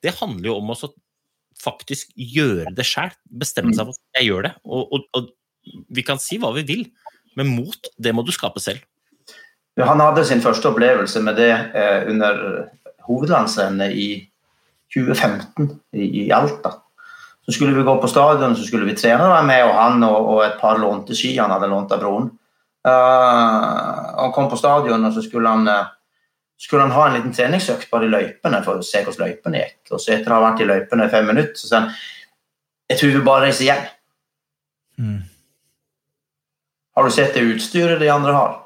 det 0.04 0.16
handler 0.20 0.52
jo 0.52 0.58
om 0.60 0.72
å 0.74 0.78
faktisk 1.60 2.12
gjøre 2.16 2.72
det 2.76 2.86
sjæl. 2.88 3.12
Bestemme 3.42 3.74
seg 3.76 3.88
for 3.88 3.96
at 3.96 4.20
jeg 4.20 4.30
gjør 4.30 4.48
det. 4.48 4.54
Og, 4.64 4.94
og, 4.94 5.08
og, 5.16 5.32
vi 5.92 6.04
kan 6.06 6.20
si 6.22 6.38
hva 6.40 6.52
vi 6.56 6.64
vil, 6.68 6.86
men 7.38 7.50
mot, 7.52 7.90
det 8.00 8.14
må 8.16 8.24
du 8.24 8.32
skape 8.34 8.62
selv. 8.62 8.82
Han 9.86 10.00
hadde 10.02 10.24
sin 10.26 10.42
første 10.42 10.70
opplevelse 10.70 11.22
med 11.24 11.38
det 11.38 11.50
eh, 11.52 12.08
under 12.10 12.40
hovedlandsrennet 13.06 13.94
i 13.94 14.08
2015 14.94 15.70
i, 15.92 16.30
Alta. 16.34 16.74
Så 17.46 17.54
skulle 17.54 17.76
vi 17.76 17.86
gå 17.86 17.94
på 18.02 18.08
stadion, 18.10 18.56
så 18.56 18.66
skulle 18.66 18.88
vi 18.88 18.96
trene. 18.98 19.28
være 19.30 19.46
med 19.46 19.64
og 19.64 19.74
han 19.74 20.04
og, 20.06 20.44
et 20.44 20.58
par 20.60 20.78
lånte 20.78 21.16
ski 21.16 21.36
han 21.38 21.50
hadde 21.54 21.70
lånt 21.70 21.92
av 21.94 22.02
broren. 22.02 22.28
Uh, 22.86 24.20
han 24.20 24.32
kom 24.32 24.48
på 24.50 24.56
stadion, 24.56 25.04
og 25.04 25.14
så 25.14 25.22
skulle 25.24 25.48
han 25.48 25.68
uh, 25.68 25.90
skulle 26.60 26.82
han 26.82 26.94
ha 26.94 27.06
en 27.08 27.16
liten 27.16 27.34
treningsøkt 27.34 27.90
bare 27.90 28.06
i 28.06 28.12
løypene 28.12 28.60
for 28.64 28.80
å 28.80 28.84
se 28.84 29.02
hvordan 29.04 29.30
løypene 29.30 29.62
gikk. 29.62 29.78
Og 29.94 30.00
så 30.02 30.14
etter 30.16 30.32
å 30.32 30.38
ha 30.38 30.46
vært 30.50 30.62
i 30.64 30.68
løypene 30.68 31.06
i 31.06 31.12
fem 31.12 31.28
minutter, 31.32 31.56
så 31.56 31.70
sa 31.70 31.80
han 31.80 31.92
jeg 32.90 32.98
tror 32.98 33.12
vi 33.14 33.22
bare 33.24 33.46
reiser 33.46 33.68
hjem. 33.68 33.84
Mm. 35.00 35.20
Har 36.98 37.06
du 37.06 37.14
sett 37.14 37.36
det 37.36 37.46
utstyret 37.46 38.00
de 38.02 38.10
andre 38.10 38.34
har? 38.34 38.56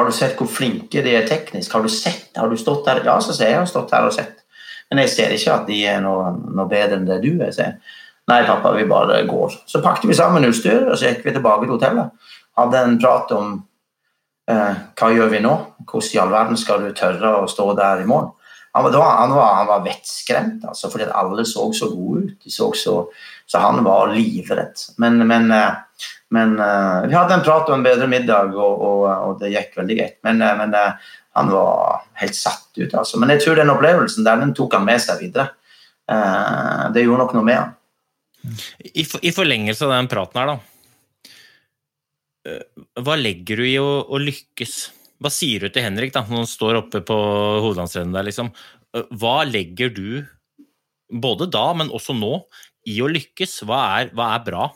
Har 0.00 0.08
du 0.08 0.16
sett 0.16 0.38
hvor 0.40 0.48
flinke 0.48 1.04
de 1.04 1.14
er 1.14 1.28
teknisk? 1.28 1.76
Har 1.76 1.84
du 1.84 1.92
sett 1.92 2.36
Har 2.40 2.48
du 2.48 2.56
stått 2.56 2.86
der? 2.88 3.02
Ja, 3.04 3.18
så 3.20 3.36
ser 3.36 3.52
jeg 3.52 3.60
har 3.60 3.68
stått 3.68 3.92
her 3.92 4.08
og 4.08 4.14
sett. 4.16 4.40
Men 4.90 5.04
jeg 5.04 5.12
ser 5.12 5.34
ikke 5.36 5.54
at 5.54 5.66
de 5.68 5.80
er 5.86 6.00
noe, 6.02 6.32
noe 6.50 6.68
bedre 6.70 6.96
enn 6.98 7.08
det 7.08 7.20
du 7.22 7.34
er. 7.36 7.52
Sier. 7.54 7.76
Nei, 8.30 8.42
pappa, 8.48 8.72
vi 8.74 8.88
bare 8.88 9.20
går. 9.28 9.60
Så 9.68 9.82
pakket 9.84 10.08
vi 10.08 10.16
sammen 10.16 10.48
utstyr 10.48 10.88
og 10.88 10.96
så 10.96 11.10
gikk 11.10 11.26
vi 11.26 11.34
tilbake 11.36 11.66
til 11.66 11.76
hotellet. 11.76 12.32
Hadde 12.58 12.80
en 12.80 12.98
prat 13.02 13.36
om 13.36 13.58
Eh, 14.50 14.78
hva 14.98 15.10
gjør 15.14 15.30
vi 15.30 15.40
nå? 15.44 15.54
Hvordan 15.86 16.14
i 16.14 16.20
all 16.22 16.32
verden 16.32 16.58
skal 16.58 16.82
du 16.82 16.92
tørre 16.96 17.36
å 17.38 17.48
stå 17.50 17.72
der 17.78 18.04
i 18.04 18.08
morgen? 18.08 18.36
han 18.70 18.84
var, 18.84 19.16
han 19.18 19.32
var, 19.34 19.54
han 19.58 19.66
var 19.66 19.80
vettskremt, 19.82 20.62
altså, 20.62 20.86
fordi 20.92 21.08
alle 21.10 21.42
så 21.44 21.64
så 21.74 21.88
gode 21.90 22.20
ut. 22.22 22.36
De 22.44 22.52
så 22.54 22.68
så, 22.78 23.00
så 23.50 23.58
han 23.58 23.84
var 23.84 24.12
livredd. 24.14 24.78
Men, 24.96 25.26
men, 25.26 25.50
eh, 25.50 25.72
men 26.30 26.52
eh, 26.60 27.06
vi 27.08 27.14
hadde 27.16 27.34
en 27.34 27.42
prat 27.42 27.66
og 27.66 27.74
en 27.74 27.82
bedre 27.82 28.06
middag, 28.06 28.52
og, 28.54 28.84
og, 28.86 29.00
og 29.10 29.40
det 29.40 29.50
gikk 29.50 29.74
veldig 29.80 29.96
greit. 29.98 30.14
Men, 30.22 30.38
eh, 30.46 30.52
men 30.60 30.76
han 31.34 31.50
var 31.50 32.04
helt 32.20 32.38
satt 32.38 32.70
ut. 32.78 32.94
Altså. 32.94 33.18
Men 33.18 33.34
jeg 33.34 33.42
tror 33.42 33.58
den 33.58 33.72
opplevelsen 33.74 34.28
der, 34.28 34.38
den 34.38 34.54
tok 34.54 34.78
han 34.78 34.86
med 34.86 35.02
seg 35.02 35.18
videre. 35.24 35.48
Det 36.94 37.02
gjorde 37.02 37.24
nok 37.24 37.34
noe 37.36 37.46
med 37.46 37.58
han. 37.58 37.74
I, 38.86 39.02
for, 39.02 39.18
I 39.22 39.34
forlengelse 39.34 39.86
av 39.86 39.96
den 39.96 40.10
praten 40.10 40.40
her, 40.40 40.54
da. 40.54 40.56
Hva 43.02 43.18
legger 43.18 43.62
du 43.62 43.66
i 43.66 43.76
å, 43.82 43.90
å 44.06 44.18
lykkes? 44.18 44.78
Hva 45.22 45.30
sier 45.34 45.66
du 45.66 45.74
til 45.74 45.86
Henrik 45.86 46.14
da, 46.14 46.22
når 46.26 46.44
han 46.44 46.50
står 46.50 46.80
oppe 46.84 47.02
på 47.06 47.18
hovedlandsrennet 47.66 48.14
der, 48.14 48.30
liksom? 48.30 48.54
Hva 49.18 49.36
legger 49.46 49.90
du, 49.94 50.22
både 51.10 51.50
da, 51.50 51.68
men 51.78 51.94
også 51.94 52.14
nå, 52.18 52.40
i 52.90 52.98
å 53.02 53.10
lykkes? 53.10 53.60
Hva 53.68 53.80
er, 54.00 54.10
hva 54.16 54.32
er 54.36 54.44
bra 54.46 54.66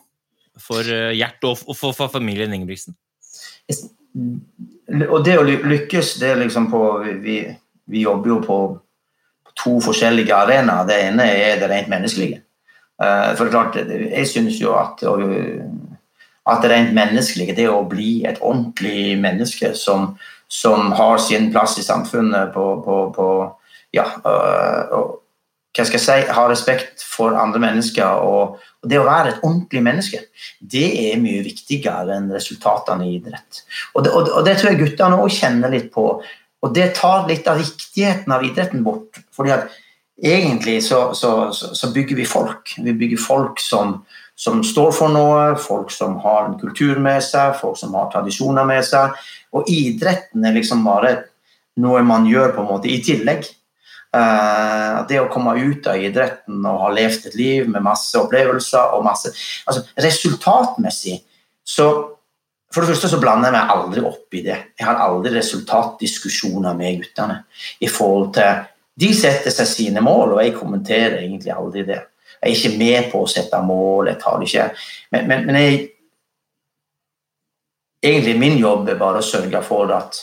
for 0.60 0.86
eh, 0.86 1.12
Gjert 1.18 1.44
og 1.48 1.64
og 1.66 1.76
for, 1.78 1.96
for 1.96 2.12
familien 2.12 2.54
Ingebrigtsen? 2.54 2.96
Og 5.10 5.20
det 5.26 5.36
å 5.40 5.44
lykkes, 5.44 6.16
det 6.22 6.32
er 6.32 6.42
liksom 6.44 6.70
på 6.70 6.82
Vi, 7.24 7.38
vi 7.90 8.04
jobber 8.04 8.34
jo 8.34 8.40
på 8.44 8.58
to 9.58 9.78
forskjellige 9.82 10.34
arenaer. 10.34 10.86
Det 10.86 10.98
ene 11.08 11.26
er 11.30 11.58
det 11.60 11.70
rent 11.70 11.90
menneskelige. 11.90 12.42
Eh, 13.02 13.32
For 13.38 13.50
klart, 13.50 13.78
jeg 13.78 14.28
synes 14.30 14.60
jo 14.60 14.76
at 14.78 15.02
at 16.44 16.62
det 16.62 16.70
rent 16.70 16.92
menneskelige, 16.92 17.56
det 17.56 17.68
å 17.72 17.84
bli 17.88 18.24
et 18.28 18.40
ordentlig 18.44 19.16
menneske 19.20 19.72
som, 19.78 20.10
som 20.48 20.92
har 20.92 21.18
sin 21.22 21.50
plass 21.52 21.78
i 21.80 21.84
samfunnet 21.86 22.52
på, 22.52 22.66
på, 22.84 22.98
på 23.16 23.28
ja, 23.96 24.04
øh, 24.28 24.98
og, 24.98 25.20
hva 25.74 25.84
skal 25.86 25.98
jeg 25.98 26.04
si, 26.04 26.34
ha 26.36 26.44
respekt 26.46 27.02
for 27.02 27.34
andre 27.38 27.60
mennesker 27.62 28.22
og, 28.22 28.60
og 28.82 28.90
det 28.90 29.00
å 29.00 29.06
være 29.06 29.32
et 29.32 29.42
ordentlig 29.42 29.82
menneske, 29.82 30.20
det 30.60 30.86
er 31.08 31.20
mye 31.22 31.42
viktigere 31.42 32.14
enn 32.14 32.30
resultatene 32.30 33.08
i 33.08 33.16
idrett. 33.18 33.64
Og 33.94 34.04
det, 34.06 34.12
og, 34.14 34.30
og 34.30 34.46
det 34.46 34.58
tror 34.60 34.70
jeg 34.70 34.82
guttene 34.84 35.18
òg 35.18 35.32
kjenner 35.34 35.72
litt 35.72 35.90
på. 35.94 36.04
Og 36.64 36.74
det 36.76 36.92
tar 36.96 37.26
litt 37.28 37.48
av 37.50 37.58
viktigheten 37.60 38.32
av 38.32 38.44
idretten 38.46 38.84
bort. 38.86 39.18
fordi 39.34 39.54
at 39.56 39.72
egentlig 40.22 40.84
så, 40.84 41.14
så, 41.14 41.52
så, 41.52 41.90
bygger 41.92 42.16
vi 42.16 42.24
folk. 42.24 42.76
Vi 42.78 42.92
bygger 42.92 43.18
folk 43.18 43.60
som, 43.60 44.04
som 44.36 44.62
står 44.64 44.92
for 44.94 45.12
noe, 45.12 45.56
folk 45.60 45.90
som 45.90 46.16
har 46.22 46.46
en 46.48 46.58
kultur 46.60 47.00
med 47.02 47.22
seg, 47.24 47.56
folk 47.60 47.78
som 47.80 47.94
har 47.98 48.12
tradisjoner 48.12 48.68
med 48.68 48.84
seg. 48.86 49.16
Og 49.52 49.68
idretten 49.70 50.44
er 50.44 50.56
liksom 50.56 50.86
bare 50.86 51.16
noe 51.82 52.04
man 52.06 52.28
gjør 52.30 52.54
på 52.54 52.62
en 52.62 52.70
måte 52.70 52.90
i 52.92 53.00
tillegg. 53.02 53.48
Eh, 54.14 54.98
det 55.08 55.16
å 55.18 55.30
komme 55.32 55.56
ut 55.58 55.86
av 55.90 55.98
idretten 55.98 56.60
og 56.62 56.82
ha 56.84 56.90
levd 56.94 57.30
et 57.30 57.38
liv 57.38 57.70
med 57.70 57.82
masse 57.82 58.14
opplevelser 58.20 58.92
og 58.94 59.02
masse 59.02 59.32
altså 59.66 59.82
Resultatmessig 60.04 61.16
så 61.66 61.86
For 62.74 62.82
det 62.82 62.90
første 62.92 63.08
så 63.10 63.18
blander 63.22 63.50
jeg 63.50 63.54
meg 63.54 63.70
aldri 63.70 64.00
opp 64.02 64.34
i 64.34 64.40
det. 64.42 64.56
Jeg 64.74 64.86
har 64.88 64.98
aldri 64.98 65.30
resultatdiskusjoner 65.36 66.74
med 66.74 66.96
guttene. 67.04 67.36
i 67.80 67.86
forhold 67.86 68.32
til 68.34 68.64
De 68.98 69.10
setter 69.14 69.50
seg 69.50 69.66
sine 69.66 70.00
mål, 70.02 70.32
og 70.34 70.42
jeg 70.42 70.56
kommenterer 70.56 71.20
egentlig 71.20 71.52
aldri 71.54 71.84
det. 71.86 72.00
Jeg 72.42 72.50
er 72.50 72.56
ikke 72.56 72.78
med 72.78 73.10
på 73.12 73.22
å 73.22 73.30
sette 73.30 73.60
mål. 73.62 74.08
jeg 74.08 74.18
tar 74.18 74.38
det 74.38 74.48
ikke, 74.48 74.70
Men, 75.12 75.28
men, 75.28 75.46
men 75.46 75.54
jeg, 75.54 75.88
egentlig 78.02 78.38
min 78.38 78.58
jobb 78.58 78.88
er 78.88 78.98
bare 78.98 79.22
å 79.22 79.28
sørge 79.30 79.62
for 79.62 79.94
at 79.94 80.18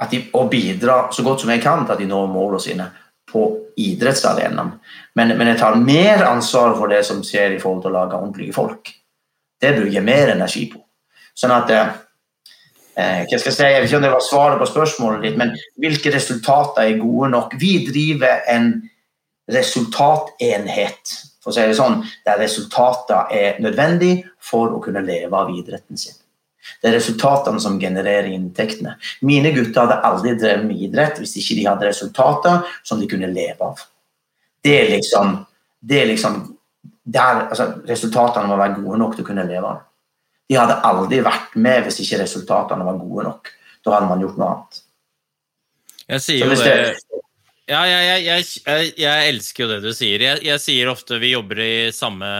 at 0.00 0.10
de, 0.12 0.22
og 0.32 0.50
bidra 0.50 1.02
så 1.12 1.24
godt 1.26 1.42
som 1.42 1.52
jeg 1.52 1.62
kan 1.62 1.84
til 1.84 1.94
at 1.94 2.00
de 2.00 2.08
når 2.08 2.28
målene 2.32 2.62
sine 2.64 2.88
på 3.30 3.44
idrettsarenaen. 3.78 4.72
Men, 5.14 5.34
men 5.38 5.52
jeg 5.52 5.60
tar 5.60 5.78
mer 5.78 6.24
ansvar 6.26 6.74
for 6.78 6.90
det 6.90 7.02
som 7.06 7.22
skjer 7.26 7.56
i 7.56 7.60
forhold 7.62 7.84
til 7.84 7.92
å 7.92 7.98
lage 7.98 8.18
ordentlige 8.18 8.56
folk. 8.56 8.92
Det 9.60 9.74
bruker 9.76 9.98
jeg 9.98 10.06
mer 10.06 10.32
energi 10.34 10.64
på. 10.72 10.80
Sånn 11.36 11.52
at 11.54 11.72
eh, 11.74 11.90
eh, 12.96 13.20
hva 13.28 13.38
skal 13.38 13.50
Jeg 13.52 13.56
si, 13.56 13.66
jeg 13.66 13.82
vet 13.82 13.90
ikke 13.90 14.00
om 14.00 14.06
det 14.06 14.14
var 14.14 14.24
svaret 14.24 14.62
på 14.62 14.70
spørsmålet 14.70 15.26
ditt, 15.26 15.38
men 15.40 15.52
hvilke 15.80 16.14
resultater 16.14 16.86
er 16.86 17.02
gode 17.02 17.30
nok? 17.36 17.54
Vi 17.60 17.76
driver 17.86 18.42
en 18.50 18.72
resultatenhet, 19.50 21.14
for 21.42 21.52
å 21.52 21.56
si 21.56 21.66
det 21.66 21.78
sånn, 21.78 22.00
der 22.26 22.40
resultater 22.40 23.30
er 23.34 23.60
nødvendig 23.62 24.20
for 24.50 24.74
å 24.76 24.82
kunne 24.82 25.04
leve 25.06 25.36
av 25.36 25.52
idretten 25.54 25.98
sin. 25.98 26.16
Det 26.80 26.88
er 26.90 26.96
resultatene 26.96 27.60
som 27.62 27.78
genererer 27.80 28.30
inntektene. 28.32 28.96
Mine 29.26 29.52
gutter 29.56 29.84
hadde 29.84 30.00
aldri 30.06 30.34
drevet 30.38 30.66
med 30.68 30.80
idrett 30.86 31.20
hvis 31.20 31.36
ikke 31.40 31.58
de 31.58 31.68
hadde 31.68 31.88
resultater 31.90 32.74
som 32.86 33.00
de 33.00 33.08
kunne 33.10 33.30
leve 33.32 33.70
av. 33.72 33.84
Det 34.64 34.74
er 34.76 34.90
liksom, 34.94 35.38
det 35.80 36.02
er 36.02 36.10
liksom 36.12 36.42
der, 37.10 37.46
altså, 37.48 37.72
Resultatene 37.88 38.48
må 38.50 38.58
være 38.60 38.82
gode 38.82 39.00
nok 39.00 39.16
til 39.16 39.24
å 39.24 39.30
kunne 39.30 39.46
leve 39.48 39.72
av. 39.72 39.86
De 40.50 40.58
hadde 40.58 40.80
aldri 40.86 41.22
vært 41.24 41.56
med 41.62 41.86
hvis 41.86 42.00
ikke 42.04 42.20
resultatene 42.24 42.86
var 42.86 43.00
gode 43.00 43.26
nok. 43.28 43.50
Da 43.84 43.96
hadde 43.96 44.10
man 44.10 44.22
gjort 44.24 44.38
noe 44.40 44.52
annet. 44.54 44.84
Jeg 46.10 46.24
sier 46.26 46.44
jo 46.44 46.58
det 46.58 46.76
Ja, 47.70 47.84
jeg, 47.86 48.02
jeg, 48.04 48.22
jeg, 48.26 48.46
jeg, 48.66 48.92
jeg 48.98 49.26
elsker 49.30 49.64
jo 49.64 49.68
det 49.70 49.80
du 49.84 49.92
sier. 49.94 50.24
Jeg, 50.26 50.42
jeg 50.42 50.62
sier 50.62 50.90
ofte 50.90 51.20
vi 51.22 51.36
jobber 51.36 51.60
i 51.62 51.74
samme 51.94 52.30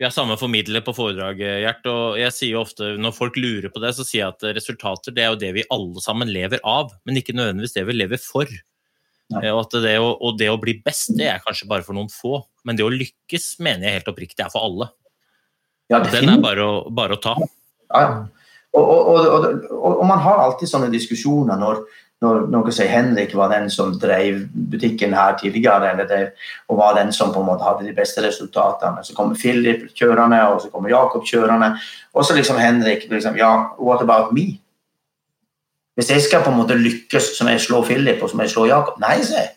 Vi 0.00 0.06
har 0.06 0.12
samme 0.14 0.32
formidler 0.40 0.80
på 0.80 0.94
foredraget, 0.96 1.58
Gjert. 1.60 1.84
Og 1.92 2.14
jeg 2.16 2.32
sier 2.32 2.54
jo 2.54 2.62
ofte, 2.62 2.94
når 2.96 3.12
folk 3.12 3.34
lurer 3.36 3.68
på 3.68 3.82
det, 3.82 3.92
så 3.92 4.06
sier 4.06 4.22
jeg 4.22 4.32
at 4.32 4.56
resultater 4.56 5.12
det 5.12 5.26
er 5.26 5.34
jo 5.34 5.40
det 5.42 5.50
vi 5.58 5.66
alle 5.76 6.00
sammen 6.00 6.30
lever 6.32 6.62
av, 6.64 6.94
men 7.04 7.20
ikke 7.20 7.34
nødvendigvis 7.36 7.76
det 7.76 7.84
vi 7.84 7.98
lever 7.98 8.22
for. 8.22 8.48
Eh, 8.48 9.50
Og, 9.52 9.60
at 9.60 9.76
det 9.84 9.98
å, 10.00 10.08
og 10.16 10.38
det 10.40 10.48
å 10.48 10.56
bli 10.62 10.78
best, 10.80 11.12
det 11.18 11.28
er 11.28 11.44
kanskje 11.44 11.68
bare 11.68 11.84
for 11.84 11.98
noen 11.98 12.08
få. 12.08 12.40
Men 12.64 12.80
det 12.80 12.86
å 12.86 12.94
lykkes 12.94 13.58
mener 13.60 13.90
jeg 13.90 14.00
helt 14.00 14.10
oppriktig 14.14 14.46
er 14.46 14.52
for 14.54 14.64
alle. 14.70 14.88
Ja, 15.92 16.00
Den 16.06 16.32
er 16.32 16.40
bare 16.40 16.64
å, 16.64 16.74
bare 16.88 17.18
å 17.18 17.20
ta. 17.20 17.36
Ja, 17.90 18.24
og, 18.78 18.88
og, 18.88 19.46
og 19.74 20.04
man 20.06 20.22
har 20.22 20.40
alltid 20.46 20.70
sånne 20.70 20.88
diskusjoner 20.92 21.60
når, 21.60 21.84
når 22.20 22.42
noen 22.52 22.74
sier 22.74 22.90
Henrik 22.92 23.32
var 23.36 23.48
den 23.52 23.70
som 23.72 23.94
drev 24.00 24.42
butikken 24.52 25.14
her 25.16 25.38
tidligere, 25.40 26.04
det, 26.08 26.18
og 26.68 26.80
var 26.80 26.98
den 26.98 27.12
som 27.16 27.32
på 27.32 27.40
en 27.40 27.48
måte 27.48 27.64
hadde 27.64 27.86
de 27.86 27.94
beste 27.96 28.20
resultatene. 28.24 29.00
Så 29.04 29.14
kommer 29.16 29.38
Philip 29.40 29.86
kjørende, 29.96 30.40
og 30.52 30.60
så 30.60 30.68
kommer 30.72 30.92
Jakob 30.92 31.24
kjørende. 31.24 31.72
Og 32.12 32.26
så 32.26 32.36
liksom 32.36 32.60
Henrik 32.60 33.06
liksom, 33.08 33.38
Ja, 33.40 33.72
what 33.80 34.02
about 34.04 34.34
me? 34.36 34.60
Hvis 35.96 36.10
jeg 36.10 36.22
skal 36.22 36.44
på 36.44 36.52
en 36.52 36.60
måte 36.60 36.76
lykkes 36.76 37.34
som 37.38 37.48
jeg 37.48 37.60
slår 37.60 37.86
Philip, 37.88 38.22
og 38.22 38.30
som 38.30 38.40
jeg 38.44 38.52
slår 38.52 38.68
Jakob 38.68 39.00
Nei, 39.00 39.16
sier 39.24 39.46
jeg. 39.46 39.54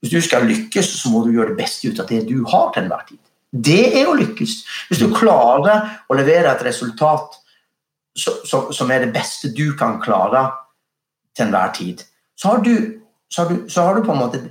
Hvis 0.00 0.14
du 0.14 0.20
skal 0.24 0.48
lykkes, 0.48 0.88
så 0.96 1.12
må 1.12 1.22
du 1.24 1.30
gjøre 1.34 1.52
det 1.52 1.60
beste 1.60 1.92
ut 1.92 2.00
av 2.00 2.08
det 2.10 2.24
du 2.26 2.40
har 2.48 2.72
til 2.72 2.86
enhver 2.86 3.04
tid. 3.06 3.20
Det 3.50 4.00
er 4.00 4.08
å 4.08 4.16
lykkes. 4.18 4.56
Hvis 4.88 5.02
du 5.02 5.10
klarer 5.14 5.94
å 6.08 6.16
levere 6.18 6.50
et 6.50 6.66
resultat 6.66 7.38
som 8.18 8.90
er 8.90 9.04
det 9.04 9.12
beste 9.14 9.52
du 9.54 9.76
kan 9.78 10.00
klare 10.02 10.48
til 11.40 11.48
enhver 11.48 11.74
tid, 11.76 12.06
så 12.36 12.54
har 12.54 12.64
du, 12.64 12.74
så 13.32 13.42
har 13.42 13.52
du, 13.52 13.62
så 13.68 13.86
har 13.86 13.96
du 13.96 14.04
på 14.06 14.16
en 14.16 14.20
måte 14.24 14.42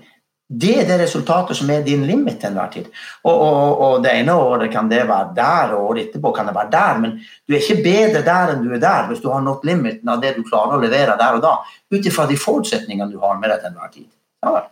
Det 0.50 0.72
er 0.82 0.88
det 0.90 0.96
resultatet 0.98 1.58
som 1.60 1.70
er 1.70 1.84
din 1.86 2.08
limit 2.10 2.40
til 2.42 2.50
enhver 2.50 2.72
tid. 2.74 2.86
Og, 3.22 3.34
og, 3.36 3.82
og 3.86 4.00
det 4.02 4.16
ene 4.18 4.34
året 4.34 4.72
kan 4.74 4.88
det 4.90 5.04
være 5.06 5.36
der, 5.36 5.76
og 5.76 5.92
året 5.92 6.08
etterpå 6.08 6.32
kan 6.34 6.48
det 6.50 6.56
være 6.56 6.72
der, 6.74 6.98
men 7.04 7.12
du 7.22 7.54
er 7.54 7.62
ikke 7.62 7.84
bedre 7.86 8.24
der 8.26 8.56
enn 8.56 8.64
du 8.66 8.74
er 8.74 8.82
der 8.82 9.06
hvis 9.12 9.22
du 9.22 9.28
har 9.30 9.44
nådd 9.46 9.68
limiten 9.70 10.10
av 10.10 10.24
det 10.24 10.32
du 10.40 10.42
klarer 10.48 10.74
å 10.74 10.82
levere 10.82 11.20
der 11.20 11.38
og 11.38 11.44
da, 11.46 11.52
ut 11.94 12.10
ifra 12.10 12.26
de 12.26 12.38
forutsetningene 12.42 13.12
du 13.12 13.22
har 13.22 13.38
med 13.38 13.54
deg 13.54 13.62
til 13.62 13.70
enhver 13.70 13.94
tid. 13.94 14.08
Ja, 14.42 14.64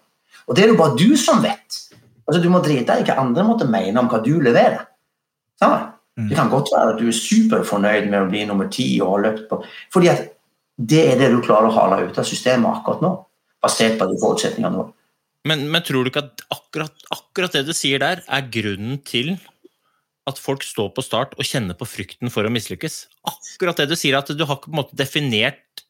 og 0.48 0.58
det 0.58 0.64
er 0.64 0.74
jo 0.74 0.80
bare 0.80 0.98
du 0.98 1.14
som 1.20 1.46
vet. 1.46 1.78
Altså, 2.26 2.42
du 2.42 2.50
må 2.50 2.64
drite 2.66 2.96
deg 2.96 3.04
i 3.04 3.08
hva 3.12 3.22
andre 3.22 3.46
måtte 3.46 3.70
mene 3.70 4.02
om 4.02 4.10
hva 4.10 4.24
du 4.26 4.34
leverer. 4.42 4.82
Ja. 5.62 5.72
Det 6.18 6.34
kan 6.34 6.50
godt 6.50 6.72
være 6.74 6.96
at 6.96 6.98
du 6.98 7.12
er 7.12 7.14
superfornøyd 7.14 8.08
med 8.10 8.24
å 8.24 8.30
bli 8.32 8.42
nummer 8.50 8.70
ti 8.74 8.88
og 9.06 9.12
ha 9.12 9.18
løpt 9.28 9.44
på 9.52 9.60
Fordi 9.94 10.08
at 10.10 10.24
det 10.78 11.04
er 11.12 11.18
det 11.20 11.32
du 11.34 11.42
klarer 11.42 11.72
å 11.72 11.76
hale 11.76 12.04
ut 12.08 12.18
av 12.22 12.28
systemet 12.28 12.70
akkurat 12.70 13.02
nå, 13.02 13.12
basert 13.64 13.98
på 14.00 14.08
de 14.10 14.18
forutsetningene 14.22 14.84
har. 14.84 14.94
Men, 15.48 15.68
men 15.72 15.84
tror 15.86 16.04
du 16.04 16.12
ikke 16.12 16.26
at 16.26 16.44
akkurat, 16.54 17.06
akkurat 17.14 17.56
det 17.56 17.64
du 17.68 17.74
sier 17.76 18.02
der, 18.04 18.22
er 18.28 18.50
grunnen 18.52 19.00
til 19.08 19.36
at 20.28 20.42
folk 20.42 20.66
står 20.68 20.92
på 20.96 21.04
start 21.06 21.38
og 21.40 21.48
kjenner 21.48 21.78
på 21.78 21.88
frykten 21.88 22.32
for 22.34 22.46
å 22.46 22.52
mislykkes? 22.52 23.06
Akkurat 23.30 23.80
det 23.80 23.88
du 23.92 23.96
sier, 23.98 24.18
at 24.20 24.30
du 24.30 24.44
har 24.44 24.60
ikke 24.60 24.70
på 24.70 24.76
en 24.76 24.82
måte 24.82 24.98
definert 25.00 25.86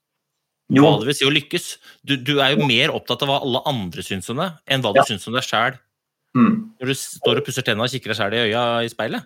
Jo. 0.70 0.84
hva 0.84 1.00
det 1.02 1.10
vil 1.10 1.18
si 1.18 1.26
å 1.26 1.34
lykkes. 1.34 1.68
Du, 2.06 2.16
du 2.22 2.38
er 2.44 2.54
jo 2.54 2.68
mer 2.70 2.94
opptatt 2.94 3.26
av 3.26 3.32
hva 3.32 3.40
alle 3.42 3.64
andre 3.70 4.06
syns 4.06 4.30
om 4.32 4.44
det, 4.44 4.52
enn 4.70 4.86
hva 4.86 4.94
du 4.94 5.02
syns 5.08 5.26
om 5.28 5.36
deg 5.36 5.48
sjæl. 5.48 5.80
Mm. 6.38 6.54
Når 6.78 6.92
du 6.92 7.00
står 7.00 7.42
og 7.42 7.48
pusser 7.48 7.66
tennene 7.66 7.88
og 7.88 7.96
kikker 7.96 8.14
deg 8.14 8.20
sjæl 8.20 8.38
i 8.38 8.44
øya 8.46 8.64
i 8.86 8.94
speilet. 8.94 9.26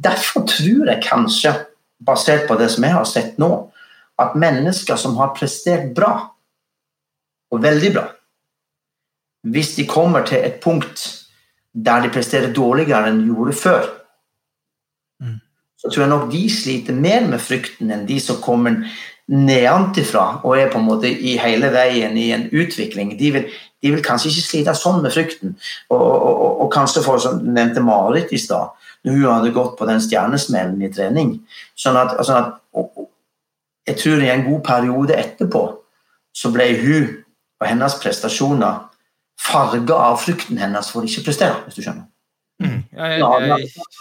Derfor 0.00 0.46
tror 0.48 0.88
jeg 0.88 1.02
kanskje, 1.04 1.56
basert 2.06 2.46
på 2.48 2.56
det 2.56 2.70
som 2.72 2.86
jeg 2.86 2.96
har 2.96 3.08
sett 3.08 3.40
nå, 3.40 3.50
at 4.20 4.36
mennesker 4.38 4.98
som 5.00 5.16
har 5.20 5.34
prestert 5.36 5.90
bra, 5.96 6.12
og 7.50 7.62
veldig 7.62 7.92
bra, 7.94 8.04
hvis 9.50 9.74
de 9.78 9.86
kommer 9.88 10.22
til 10.28 10.44
et 10.44 10.60
punkt 10.62 11.06
der 11.72 12.04
de 12.04 12.10
presterer 12.12 12.52
dårligere 12.54 13.08
enn 13.08 13.22
de 13.22 13.32
gjorde 13.32 13.56
før, 13.56 13.88
Mm. 15.20 15.40
så 15.76 15.90
tror 15.90 16.02
jeg 16.02 16.08
nok 16.08 16.30
de 16.32 16.50
sliter 16.50 16.96
mer 16.96 17.26
med 17.28 17.42
frykten 17.44 17.90
enn 17.92 18.06
de 18.08 18.16
som 18.20 18.40
kommer 18.40 18.78
nedenfra 19.30 20.40
og 20.42 20.58
er 20.58 20.70
på 20.72 20.80
en 20.80 20.86
måte 20.88 21.10
i 21.10 21.36
hele 21.38 21.68
veien 21.74 22.16
i 22.18 22.30
en 22.34 22.46
utvikling, 22.48 23.12
de 23.18 23.32
vil, 23.34 23.50
de 23.82 23.92
vil 23.92 24.04
kanskje 24.04 24.32
ikke 24.32 24.46
slite 24.46 24.74
sånn 24.74 25.02
med 25.04 25.14
frykten. 25.14 25.54
Og, 25.92 26.00
og, 26.00 26.30
og, 26.30 26.54
og 26.64 26.72
kanskje 26.74 27.04
for, 27.04 27.20
som 27.22 27.38
nevnte 27.44 27.84
Marit 27.84 28.32
i 28.32 28.40
stad, 28.40 28.72
når 29.04 29.16
hun 29.16 29.28
hadde 29.28 29.54
gått 29.54 29.76
på 29.78 29.88
den 29.88 30.02
stjernesmellen 30.02 30.82
i 30.82 30.90
trening. 30.92 31.36
Sånn 31.78 32.00
at, 32.00 32.16
sånn 32.26 32.40
at 32.40 32.56
og, 32.72 32.99
Jeg 33.90 33.98
tror 33.98 34.22
i 34.22 34.30
en 34.30 34.46
god 34.46 34.62
periode 34.66 35.18
etterpå 35.18 35.64
så 36.36 36.52
ble 36.54 36.68
hun 36.78 37.08
og 37.60 37.66
hennes 37.68 37.96
prestasjoner 38.00 38.86
farga 39.40 39.98
av 40.10 40.20
frykten 40.22 40.60
hennes 40.60 40.88
for 40.92 41.02
å 41.02 41.08
ikke 41.08 41.26
prestere, 41.28 41.58
hvis 41.66 41.78
du 41.78 41.84
skjønner. 41.84 42.06
Mm. 42.60 42.80
jeg, 42.92 43.18
jeg, 43.18 43.48
jeg, 43.48 43.68
skjønner. 43.72 44.00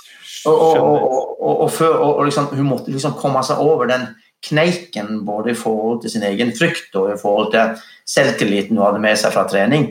og, 0.52 1.04
og, 1.40 1.54
og, 1.54 1.70
før, 1.72 1.94
og, 2.04 2.24
liksom, 2.28 2.50
hun 2.56 2.68
måtte 2.68 2.92
liksom 2.94 3.16
komme 3.20 3.44
seg 3.48 3.62
over 3.64 3.90
den 3.92 4.10
kneiken 4.46 5.24
både 5.28 5.52
i 5.52 5.58
forhold 5.58 6.02
til 6.04 6.14
sin 6.14 6.24
egen 6.28 6.54
frykt 6.56 6.96
og 6.96 7.14
i 7.14 7.20
forhold 7.20 7.52
til 7.56 7.82
selvtilliten 8.08 8.78
hun 8.78 8.86
hadde 8.86 9.04
med 9.04 9.20
seg 9.20 9.36
fra 9.36 9.46
trening. 9.52 9.90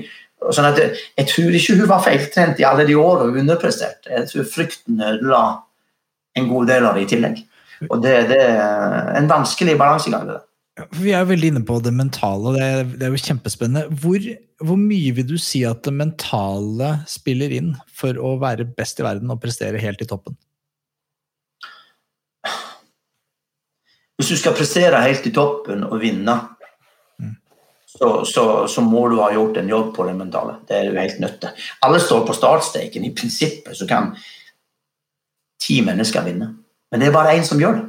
Sånn 0.55 0.69
at 0.69 0.79
jeg 0.81 1.29
tror 1.29 1.57
ikke 1.59 1.77
hun 1.81 1.91
var 1.91 2.05
feiltrent 2.05 2.61
i 2.63 2.67
alle 2.69 2.87
de 2.89 2.97
årene 2.97 3.33
hun 3.33 3.43
underpresterte. 3.43 4.13
Jeg 4.15 4.29
tror 4.31 4.53
frykten 4.53 5.03
ødela 5.03 5.43
en 6.39 6.49
god 6.49 6.69
del 6.71 6.87
av 6.87 6.97
det 6.97 7.07
i 7.07 7.11
tillegg. 7.13 7.43
Og 7.87 8.03
det, 8.03 8.15
det 8.33 8.39
er 8.43 9.15
en 9.19 9.31
vanskelig 9.31 9.79
balansegang. 9.79 10.27
det 10.27 10.39
der. 10.39 10.45
Vi 10.99 11.11
er 11.11 11.25
jo 11.25 11.33
veldig 11.33 11.49
inne 11.53 11.65
på 11.67 11.79
det 11.83 11.93
mentale, 11.95 12.51
og 12.51 12.59
det 12.59 12.67
er, 12.67 12.85
det 12.87 13.07
er 13.07 13.15
jo 13.15 13.23
kjempespennende. 13.23 13.97
Hvor, 14.03 14.27
hvor 14.63 14.79
mye 14.79 15.15
vil 15.17 15.27
du 15.27 15.39
si 15.43 15.65
at 15.67 15.83
det 15.87 15.95
mentale 15.95 16.93
spiller 17.11 17.55
inn 17.55 17.73
for 17.91 18.19
å 18.19 18.37
være 18.43 18.69
best 18.79 19.03
i 19.03 19.07
verden 19.07 19.33
og 19.35 19.41
prestere 19.43 19.83
helt 19.83 20.05
i 20.05 20.09
toppen? 20.09 20.39
Hvis 24.19 24.33
du 24.35 24.39
skal 24.39 24.57
prestere 24.59 25.03
helt 25.03 25.27
i 25.31 25.35
toppen 25.35 25.85
og 25.87 26.01
vinne, 26.03 26.35
så, 27.99 28.25
så, 28.27 28.45
så 28.71 28.83
må 28.83 29.09
du 29.11 29.19
ha 29.23 29.31
gjort 29.35 29.59
en 29.59 29.71
jobb 29.71 29.93
på 29.97 30.07
det 30.07 30.15
mentale. 30.19 30.59
Det 30.69 30.77
er 30.77 30.91
du 30.91 30.99
helt 30.99 31.21
nødt 31.23 31.39
til. 31.43 31.69
Alle 31.87 32.01
står 32.03 32.27
på 32.27 32.35
startstreken. 32.37 33.07
I 33.07 33.15
prinsippet 33.17 33.79
så 33.79 33.87
kan 33.91 34.13
ti 35.63 35.81
mennesker 35.87 36.27
vinne. 36.27 36.51
Men 36.91 37.01
det 37.01 37.09
er 37.09 37.13
bare 37.13 37.37
én 37.37 37.45
som 37.45 37.61
gjør 37.61 37.75
det. 37.79 37.85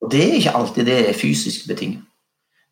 Og 0.00 0.10
det 0.12 0.20
er 0.22 0.36
ikke 0.38 0.56
alltid 0.56 0.86
det 0.86 0.98
er 1.08 1.18
fysisk 1.18 1.66
betinget. 1.68 2.02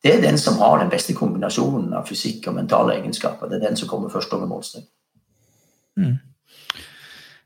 Det 0.03 0.15
er 0.15 0.21
den 0.23 0.39
som 0.39 0.59
har 0.59 0.79
den 0.79 0.91
beste 0.91 1.15
kombinasjonen 1.15 1.93
av 1.93 2.07
fysikk 2.07 2.47
og 2.47 2.55
mentale 2.55 2.95
egenskaper. 2.95 3.49
Det 3.49 3.59
er 3.59 3.69
den 3.69 3.77
som 3.77 3.89
kommer 3.89 4.09
først 4.09 4.33
over 4.33 4.47
målstrek. 4.47 4.85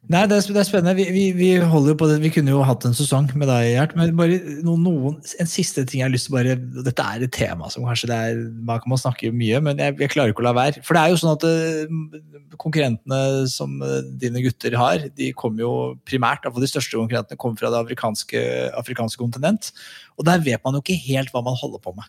Nei, 0.08 0.22
det 0.26 0.38
er, 0.40 0.64
spennende. 0.64 0.94
Vi, 0.96 1.04
vi, 1.12 1.24
vi 1.36 1.48
holder 1.60 1.94
på 1.98 2.06
det. 2.08 2.16
Vi 2.22 2.30
kunne 2.32 2.54
jo 2.54 2.62
hatt 2.64 2.86
en 2.88 2.96
sesong 2.96 3.28
med 3.36 3.50
deg, 3.50 3.66
Gjert. 3.68 3.92
Men 3.98 4.14
bare 4.16 4.38
noen, 4.64 4.80
noen, 4.86 5.18
en 5.20 5.50
siste 5.50 5.84
ting 5.84 6.00
jeg 6.00 6.06
har 6.06 6.14
lyst 6.14 6.30
til 6.30 6.38
bare 6.38 6.56
Dette 6.56 7.04
er 7.04 7.26
et 7.26 7.34
tema 7.36 7.68
som 7.70 7.84
kanskje 7.86 8.08
det 8.10 8.16
er 8.30 8.40
Man 8.66 8.80
kan 8.80 8.96
snakke 8.98 9.30
mye, 9.36 9.60
men 9.62 9.82
jeg, 9.82 9.98
jeg 10.00 10.12
klarer 10.14 10.32
ikke 10.32 10.42
å 10.42 10.48
la 10.48 10.54
være. 10.56 10.82
For 10.86 10.96
det 10.96 11.04
er 11.04 11.12
jo 11.12 11.20
sånn 11.20 11.36
at 11.36 11.46
eh, 11.46 12.56
konkurrentene 12.56 13.46
som 13.52 13.76
eh, 13.84 14.00
dine 14.24 14.42
gutter 14.46 14.78
har, 14.80 15.06
de 15.20 15.30
kommer 15.36 15.66
jo 15.66 15.72
primært, 16.08 16.48
iallfall 16.48 16.64
de 16.64 16.72
største 16.72 16.96
konkurrentene, 16.96 17.38
kommer 17.40 17.60
fra 17.60 17.70
det 17.70 17.82
afrikanske, 17.84 18.44
afrikanske 18.80 19.20
kontinent. 19.20 19.70
Og 20.16 20.26
der 20.26 20.42
vet 20.42 20.64
man 20.64 20.80
jo 20.80 20.82
ikke 20.82 20.98
helt 21.10 21.30
hva 21.34 21.44
man 21.44 21.60
holder 21.60 21.84
på 21.84 21.94
med. 22.00 22.08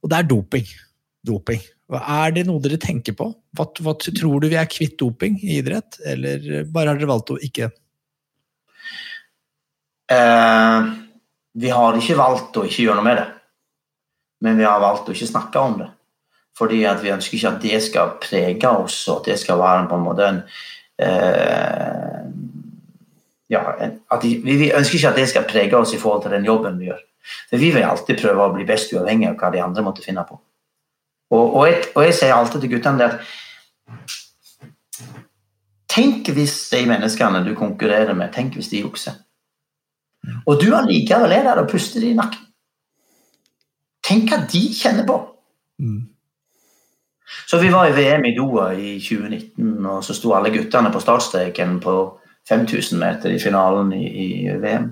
Og 0.00 0.10
det 0.10 0.18
er 0.18 0.32
doping. 0.32 0.72
Doping. 1.28 1.60
Er 1.96 2.32
det 2.36 2.44
noe 2.44 2.60
dere 2.60 2.76
tenker 2.80 3.14
på? 3.16 3.30
Hva, 3.56 3.64
hva 3.80 3.94
tror 3.96 4.42
du 4.42 4.50
vi 4.50 4.58
er 4.60 4.68
kvitt 4.68 4.98
doping 5.00 5.38
i 5.40 5.58
idrett, 5.62 5.96
eller 6.04 6.66
bare 6.68 6.92
har 6.92 6.98
dere 7.00 7.08
valgt 7.08 7.32
å 7.32 7.38
ikke 7.40 7.70
Eh, 10.08 10.84
vi 11.52 11.70
har 11.70 11.98
ikke 11.98 12.16
valgt 12.16 12.56
å 12.56 12.64
ikke 12.64 12.86
gjøre 12.86 13.00
noe 13.00 13.04
med 13.04 13.18
det, 13.20 13.26
men 14.44 14.56
vi 14.56 14.64
har 14.64 14.80
valgt 14.80 15.10
å 15.10 15.14
ikke 15.14 15.28
snakke 15.28 15.60
om 15.60 15.78
det. 15.82 15.88
Fordi 16.58 16.80
vi 17.02 17.12
ønsker 17.12 17.36
ikke 17.36 17.52
at 17.52 17.60
det 17.62 17.80
skal 17.84 18.14
prege 18.22 18.70
oss, 18.82 19.02
og 19.08 19.20
at 19.20 19.30
det 19.30 19.36
skal 19.42 19.60
være 19.60 19.84
på 19.90 19.98
en 19.98 20.06
måte 20.06 20.30
en 20.30 20.40
eh, 21.04 22.24
ja, 23.52 23.62
vi, 24.22 24.32
vi 24.44 24.72
ønsker 24.72 24.98
ikke 24.98 25.12
at 25.12 25.20
det 25.20 25.28
skal 25.30 25.46
prege 25.48 25.76
oss 25.78 25.94
i 25.94 26.00
forhold 26.00 26.24
til 26.24 26.34
den 26.36 26.48
jobben 26.48 26.80
vi 26.80 26.90
gjør. 26.90 27.04
For 27.50 27.60
vi 27.60 27.70
vil 27.74 27.84
alltid 27.84 28.20
prøve 28.20 28.48
å 28.48 28.54
bli 28.56 28.66
best 28.68 28.92
uavhengig 28.96 29.28
av 29.28 29.38
hva 29.40 29.52
de 29.52 29.62
andre 29.62 29.84
måtte 29.84 30.04
finne 30.04 30.24
på. 30.28 30.40
Og, 31.30 31.54
og, 31.54 31.62
jeg, 31.68 31.82
og 31.94 32.04
jeg 32.06 32.16
sier 32.16 32.34
alltid 32.34 32.64
til 32.64 32.72
guttene 32.76 33.02
det 33.02 33.12
at 33.12 33.36
Tenk 35.88 36.28
hvis 36.36 36.68
de 36.70 36.82
menneskene 36.86 37.40
du 37.46 37.54
konkurrerer 37.58 38.14
med, 38.14 38.28
tenk 38.30 38.54
hvis 38.54 38.68
de 38.70 38.82
jukser. 38.84 39.16
Og 40.46 40.60
du 40.60 40.68
allikevel 40.76 41.32
er 41.32 41.46
der 41.48 41.62
og 41.62 41.70
puster 41.70 42.04
i 42.04 42.12
nakken. 42.14 42.44
Tenk 44.04 44.30
hva 44.30 44.42
de 44.52 44.60
kjenner 44.76 45.06
på. 45.08 45.16
Så 47.48 47.58
vi 47.60 47.72
var 47.72 47.88
i 47.88 47.96
VM 47.96 48.24
i 48.28 48.34
Doha 48.36 48.70
i 48.76 48.94
2019, 49.00 49.86
og 49.86 50.04
så 50.04 50.14
sto 50.16 50.32
alle 50.36 50.52
guttene 50.52 50.92
på 50.92 51.02
startstreken 51.02 51.80
på 51.80 51.96
5000 52.48 53.00
meter 53.00 53.34
i 53.34 53.40
finalen 53.42 53.92
i, 53.92 54.04
i 54.06 54.54
VM. 54.60 54.90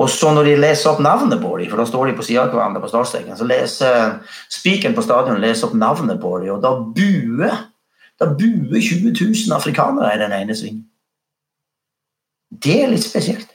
Og 0.00 0.08
så 0.10 0.30
når 0.32 0.48
de 0.48 0.54
leser 0.62 0.88
opp 0.90 1.02
navnet 1.04 1.40
på 1.42 1.50
dem, 1.60 1.68
for 1.70 1.82
da 1.82 1.84
står 1.86 2.08
de 2.08 2.14
på 2.16 2.24
sida 2.24 2.46
av 2.46 2.54
hverandre 2.54 2.80
på 2.80 2.88
startstreken, 2.90 3.36
så 3.36 3.46
leser 3.46 4.14
spikeren 4.50 4.96
på 4.96 5.04
stadion 5.04 5.42
leser 5.42 5.68
opp 5.68 5.76
navnet 5.76 6.20
på 6.22 6.32
dem, 6.40 6.54
og 6.56 6.62
da 6.64 6.72
buer 6.80 7.58
da 8.20 8.28
buer 8.38 8.80
20 8.80 9.12
000 9.18 9.56
afrikanere 9.56 10.14
i 10.14 10.20
den 10.20 10.34
ene 10.36 10.56
svingen. 10.56 10.82
Det 12.62 12.76
er 12.84 12.90
litt 12.92 13.04
spesielt. 13.04 13.50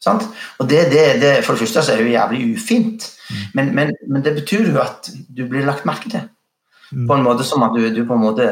Sant? 0.00 0.24
Og 0.58 0.68
det, 0.70 0.86
det, 0.92 1.04
det, 1.20 1.32
for 1.44 1.52
det 1.52 1.66
første 1.66 1.82
så 1.84 1.92
er 1.92 2.00
det 2.00 2.08
jo 2.08 2.14
jævlig 2.14 2.44
ufint, 2.54 3.08
men, 3.54 3.74
men, 3.76 3.92
men 4.08 4.24
det 4.24 4.34
betyr 4.38 4.70
jo 4.72 4.80
at 4.82 5.10
du 5.28 5.44
blir 5.50 5.66
lagt 5.66 5.86
merke 5.88 6.10
til. 6.12 6.28
På 7.06 7.18
en 7.18 7.26
måte 7.26 7.44
som 7.46 7.62
at 7.66 7.76
du, 7.76 7.84
du 7.94 8.02
på 8.06 8.16
en 8.16 8.24
måte 8.24 8.46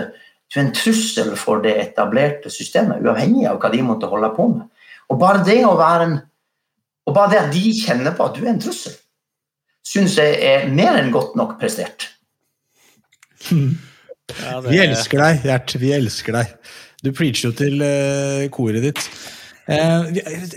du 0.49 0.57
er 0.57 0.65
en 0.65 0.73
trussel 0.73 1.35
for 1.37 1.61
det 1.65 1.75
etablerte 1.81 2.49
systemet, 2.53 3.03
uavhengig 3.05 3.45
av 3.51 3.59
hva 3.61 3.69
de 3.73 3.83
måtte 3.85 4.09
holde 4.09 4.31
på 4.37 4.47
med. 4.53 4.69
Og 5.09 5.21
bare 5.21 5.45
det 5.47 5.61
å 5.67 5.77
være 5.79 6.09
en 6.09 6.19
og 7.09 7.15
bare 7.17 7.33
det 7.33 7.39
at 7.41 7.55
de 7.55 7.71
kjenner 7.73 8.13
på 8.13 8.27
at 8.29 8.37
du 8.37 8.43
er 8.45 8.51
en 8.53 8.61
trussel, 8.61 8.93
syns 9.89 10.19
jeg 10.21 10.37
er 10.45 10.67
mer 10.69 10.99
enn 11.01 11.09
godt 11.15 11.39
nok 11.41 11.55
prestert. 11.61 12.11
ja, 13.49 14.61
det- 14.61 14.71
Vi 14.71 14.79
elsker 14.85 15.19
deg, 15.23 15.43
Gjert. 15.43 15.75
Vi 15.81 15.93
elsker 15.97 16.33
deg. 16.37 16.53
Du 17.03 17.13
preacher 17.13 17.49
jo 17.49 17.53
til 17.57 17.81
uh, 17.81 18.49
koret 18.53 18.83
ditt. 18.83 19.01
Uh, 19.69 20.09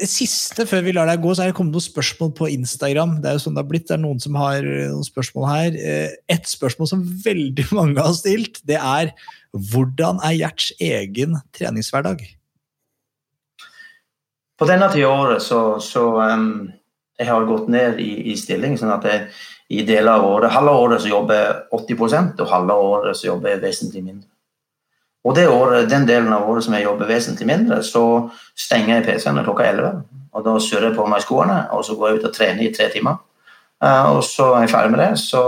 siste 0.08 0.66
før 0.66 0.84
vi 0.84 0.92
lar 0.96 1.08
deg 1.08 1.22
gå, 1.22 1.32
så 1.36 1.44
er 1.44 1.52
det 1.52 1.56
kommet 1.56 1.76
noen 1.76 1.86
spørsmål 1.88 2.34
på 2.36 2.50
Instagram. 2.52 3.22
Det 3.22 3.30
er 3.30 3.38
jo 3.38 3.44
sånn 3.46 3.56
det 3.56 3.64
har 3.64 3.70
blitt. 3.72 3.88
Det 3.88 3.96
er 3.96 4.04
noen 4.04 4.20
som 4.20 4.36
har 4.36 4.60
eh, 4.60 4.90
noen 4.92 5.08
spørsmål 5.08 5.48
her. 5.52 5.72
Uh, 5.80 6.10
Et 6.36 6.52
spørsmål 6.52 6.92
som 6.92 7.08
veldig 7.24 7.70
mange 7.80 8.02
har 8.02 8.14
stilt, 8.18 8.60
det 8.68 8.80
er 8.82 9.14
hvordan 9.56 10.20
er 10.24 10.36
Gjerts 10.40 10.74
egen 10.82 11.40
treningshverdag? 11.56 12.24
På 14.62 14.68
denne 14.70 14.92
tida 14.94 15.08
av 15.10 15.24
året 15.24 15.42
så, 15.42 15.60
så 15.82 16.04
um, 16.22 16.68
jeg 17.18 17.26
har 17.26 17.48
gått 17.50 17.70
ned 17.74 17.98
i, 17.98 18.12
i 18.30 18.36
stilling, 18.38 18.76
sånn 18.78 18.94
at 18.94 19.08
jeg 19.10 19.24
i 19.74 19.82
deler 19.88 20.20
av 20.20 20.28
året, 20.28 20.54
halve 20.54 20.76
året 20.78 21.02
så 21.02 21.10
jobber 21.10 21.40
jeg 21.40 21.96
80% 21.98 22.44
og 22.44 22.52
halve 22.52 22.76
året 22.78 23.18
så 23.18 23.32
jobber 23.32 23.56
jeg 23.56 23.62
vesentlig 23.64 24.04
mindre. 24.06 24.30
Og 25.26 25.42
året, 25.50 25.90
den 25.90 26.06
delen 26.06 26.30
av 26.34 26.46
året 26.50 26.68
som 26.68 26.78
jeg 26.78 26.86
jobber 26.86 27.10
vesentlig 27.10 27.50
mindre, 27.50 27.82
så 27.82 28.04
stenger 28.54 29.00
jeg 29.00 29.08
PC-en 29.08 29.42
klokka 29.42 29.66
11. 29.72 30.00
Og 30.38 30.46
da 30.46 30.56
surrer 30.62 30.92
jeg 30.92 30.98
på 31.00 31.10
meg 31.10 31.26
skoene, 31.26 31.60
og 31.74 31.82
så 31.86 31.98
går 31.98 32.12
jeg 32.12 32.20
ut 32.20 32.30
og 32.30 32.38
trener 32.38 32.66
i 32.68 32.72
tre 32.74 32.92
timer. 32.94 33.18
Uh, 33.82 34.14
og 34.14 34.24
så 34.30 34.52
er 34.56 34.68
jeg 34.68 34.76
ferdig 34.76 34.94
med 34.94 35.02
det, 35.02 35.12
så 35.18 35.46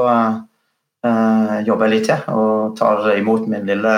eh, 1.06 1.58
jobber 1.68 1.86
jeg 1.86 1.94
litt 1.94 2.10
til 2.10 2.34
og 2.34 2.78
tar 2.80 3.12
imot 3.14 3.46
min 3.46 3.70
lille 3.70 3.98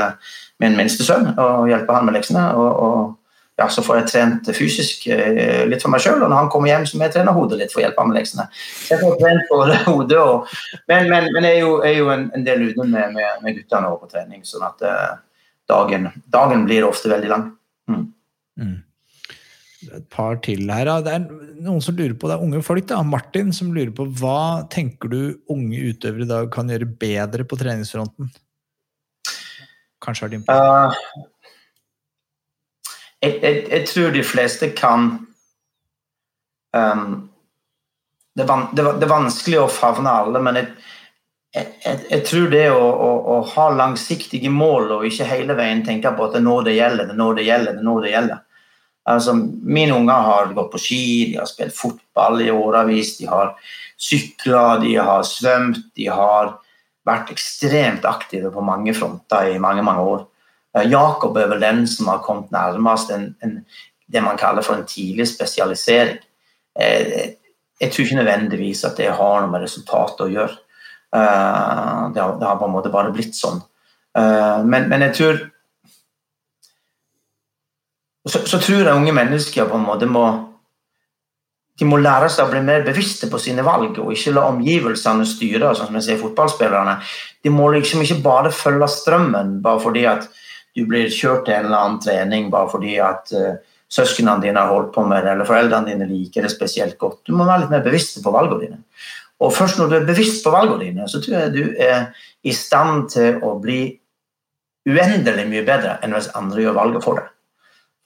min 0.59 0.75
minste 0.75 1.07
sønn 1.07 1.31
og 1.35 1.69
hjelper 1.69 2.01
han 2.01 2.07
med 2.07 2.17
leksene. 2.17 2.49
og, 2.59 2.83
og 2.83 3.24
ja, 3.55 3.69
så 3.71 3.83
får 3.85 4.01
jeg 4.01 4.07
trent 4.11 4.49
fysisk 4.55 5.05
eh, 5.13 5.63
litt 5.69 5.83
for 5.83 5.93
meg 5.93 6.03
sjøl, 6.03 6.19
og 6.19 6.27
når 6.27 6.41
han 6.41 6.49
kommer 6.51 6.73
hjem, 6.73 6.87
så 6.89 6.97
må 6.97 7.05
jeg 7.07 7.15
trene 7.15 7.35
hodet 7.35 7.59
litt 7.61 7.71
for 7.71 7.79
å 7.79 7.85
hjelpe 7.85 8.03
ham 8.03 8.11
med 8.11 8.19
leksene. 8.19 8.47
Så 8.51 8.95
jeg 8.95 9.03
får 9.03 9.19
trent 9.21 9.45
både 9.51 9.77
hodet 9.91 10.19
og 10.19 10.49
Men, 10.91 11.07
men, 11.11 11.29
men 11.31 11.47
jeg 11.47 11.59
er 11.59 11.61
jo, 11.63 11.77
jeg 11.85 11.93
er 11.93 12.01
jo 12.01 12.09
en, 12.15 12.25
en 12.35 12.47
del 12.47 12.65
ute 12.69 12.87
med, 12.89 13.13
med, 13.15 13.45
med 13.45 13.59
guttene 13.59 13.93
på 14.01 14.11
trening, 14.11 14.43
sånn 14.47 14.65
at 14.67 14.83
eh, 14.83 15.13
dagen, 15.71 16.09
dagen 16.35 16.65
blir 16.67 16.87
ofte 16.87 17.11
veldig 17.11 17.31
lang. 17.31 17.47
Mm. 17.91 18.75
Et 19.93 20.07
par 20.11 20.39
til 20.43 20.69
her. 20.71 20.87
da. 20.89 20.97
Det 21.03 21.13
er 21.13 21.25
noen 21.65 21.83
som 21.83 21.95
lurer 21.95 22.15
på, 22.17 22.29
det 22.29 22.37
er 22.37 22.43
unge 22.45 22.61
folk. 22.65 22.87
da. 22.89 23.01
Martin 23.07 23.53
som 23.55 23.73
lurer 23.75 23.93
på 23.95 24.07
hva 24.19 24.65
tenker 24.71 25.11
du 25.11 25.21
unge 25.51 25.91
utøvere 25.91 26.25
i 26.25 26.31
dag 26.31 26.51
kan 26.53 26.71
gjøre 26.71 26.89
bedre 26.99 27.47
på 27.47 27.59
treningsfronten? 27.59 28.31
Kanskje 30.03 30.25
har 30.25 30.33
de 30.33 30.41
Eh, 30.51 30.99
jeg, 33.25 33.37
jeg, 33.41 33.61
jeg 33.71 33.87
tror 33.89 34.11
de 34.13 34.23
fleste 34.25 34.69
kan 34.77 35.07
um, 36.75 37.29
det, 38.35 38.43
er 38.43 38.49
van, 38.49 38.67
det, 38.75 38.85
det 38.99 39.07
er 39.07 39.13
vanskelig 39.13 39.61
å 39.63 39.71
favne 39.71 40.11
alle, 40.11 40.41
men 40.43 40.59
jeg, 40.59 40.73
jeg 42.11 42.23
tror 42.27 42.49
det 42.51 42.65
å, 42.73 42.81
å, 42.83 43.11
å 43.35 43.37
ha 43.53 43.69
langsiktige 43.71 44.51
mål 44.51 44.97
og 44.97 45.05
ikke 45.07 45.29
hele 45.29 45.55
veien 45.57 45.85
tenke 45.87 46.11
på 46.11 46.27
at 46.27 46.35
det 46.35 46.41
er 46.41 46.47
nå 46.49 46.57
det 46.65 46.75
gjelder, 46.75 47.07
det 47.07 47.15
er 47.15 47.21
nå 47.21 47.29
det 47.37 47.47
gjelder, 47.47 47.77
det 47.77 47.83
er 47.83 47.87
nå 47.87 47.95
det 48.03 48.11
gjelder. 48.11 48.43
Altså, 49.05 49.35
mine 49.77 49.95
unger 49.95 50.27
har 50.27 50.53
gått 50.57 50.71
på 50.73 50.81
ski, 50.81 51.01
de 51.31 51.39
har 51.39 51.49
spilt 51.49 51.75
fotball 51.77 52.41
i 52.41 52.51
årevis, 52.51 53.15
de 53.19 53.29
har 53.29 53.53
sykla, 54.01 54.79
de 54.81 54.95
har 54.97 55.23
svømt, 55.29 55.83
de 55.95 56.09
har 56.09 56.55
vært 57.05 57.29
ekstremt 57.35 58.05
aktive 58.09 58.49
på 58.51 58.63
mange 58.65 58.95
fronter 58.97 59.53
i 59.53 59.61
mange 59.61 59.85
mange 59.85 60.07
år. 60.09 60.25
Eh, 60.75 60.89
Jakob 60.91 61.37
er 61.37 61.49
vel 61.51 61.63
den 61.63 61.87
som 61.87 62.11
har 62.11 62.23
kommet 62.25 62.51
nærmest 62.51 63.11
en, 63.15 63.29
en, 63.43 63.59
det 64.07 64.23
man 64.23 64.37
kaller 64.37 64.65
for 64.65 64.75
en 64.75 64.87
tidlig 64.87 65.27
spesialisering. 65.31 66.19
Eh, 66.79 67.35
jeg 67.81 67.91
tror 67.91 68.05
ikke 68.05 68.21
nødvendigvis 68.21 68.85
at 68.87 68.97
det 68.97 69.11
har 69.11 69.41
noe 69.41 69.51
med 69.51 69.65
resultatet 69.65 70.25
å 70.25 70.31
gjøre. 70.31 70.57
Eh, 71.15 72.01
det 72.15 72.23
har, 72.23 72.37
det 72.39 72.47
har 72.47 72.59
på 72.59 72.69
en 72.69 72.75
måte 72.75 72.93
bare 72.93 73.13
blitt 73.15 73.35
sånn. 73.37 73.63
Men, 74.15 74.85
men 74.87 75.01
jeg 75.03 75.11
tror 75.17 75.39
så, 78.23 78.39
så, 78.47 78.61
tror 78.63 78.85
jeg 78.85 78.95
unge 78.95 79.11
mennesker 79.11 79.67
på 79.67 79.75
en 79.75 79.83
måte 79.83 80.07
må 80.07 80.23
de 81.75 81.83
må 81.83 81.97
lære 81.99 82.29
seg 82.31 82.45
å 82.45 82.53
bli 82.53 82.61
mer 82.63 82.85
bevisste 82.85 83.27
på 83.27 83.41
sine 83.43 83.65
valg 83.67 83.97
og 83.99 84.13
ikke 84.15 84.31
la 84.37 84.45
omgivelsene 84.47 85.25
styre. 85.27 85.73
sånn 85.75 85.89
som 85.89 85.97
jeg 85.99 86.05
ser 86.05 86.21
fotballspillerne. 86.21 86.93
De 87.43 87.51
må 87.51 87.67
liksom 87.73 88.05
ikke 88.05 88.21
bare 88.23 88.53
følge 88.55 88.87
strømmen 88.93 89.57
bare 89.65 89.83
fordi 89.83 90.05
at 90.07 90.29
du 90.75 90.83
blir 90.89 91.11
kjørt 91.13 91.45
til 91.47 91.55
en 91.55 91.69
eller 91.69 91.81
annen 91.81 92.01
trening 92.03 92.49
bare 92.53 92.69
fordi 92.71 92.97
at 93.03 93.31
uh, 93.35 93.57
søsknene 93.91 94.41
dine 94.43 94.61
har 94.61 94.73
holdt 94.73 94.93
på 94.95 95.05
med 95.07 95.23
det, 95.23 95.35
eller 95.35 95.47
foreldrene 95.47 95.93
dine 95.93 96.07
liker 96.09 96.45
det 96.45 96.53
spesielt 96.53 96.97
godt. 97.01 97.21
Du 97.27 97.35
må 97.35 97.47
være 97.47 97.65
litt 97.65 97.75
mer 97.75 97.85
bevisst 97.85 98.19
på 98.23 98.33
valgene 98.33 98.63
dine. 98.63 98.81
Og 99.43 99.53
først 99.53 99.79
når 99.79 99.91
du 99.91 99.95
er 99.99 100.07
bevisst 100.07 100.43
på 100.45 100.53
valgene 100.53 100.83
dine, 100.83 101.07
så 101.11 101.21
tror 101.23 101.37
jeg 101.37 101.53
du 101.55 101.63
er 101.81 102.09
i 102.45 102.53
stand 102.55 103.09
til 103.15 103.39
å 103.43 103.55
bli 103.61 103.79
uendelig 104.85 105.47
mye 105.49 105.63
bedre 105.65 105.97
enn 106.03 106.13
hvis 106.15 106.31
andre 106.37 106.61
gjør 106.61 106.77
valget 106.77 107.05
for 107.05 107.19
deg. 107.19 107.31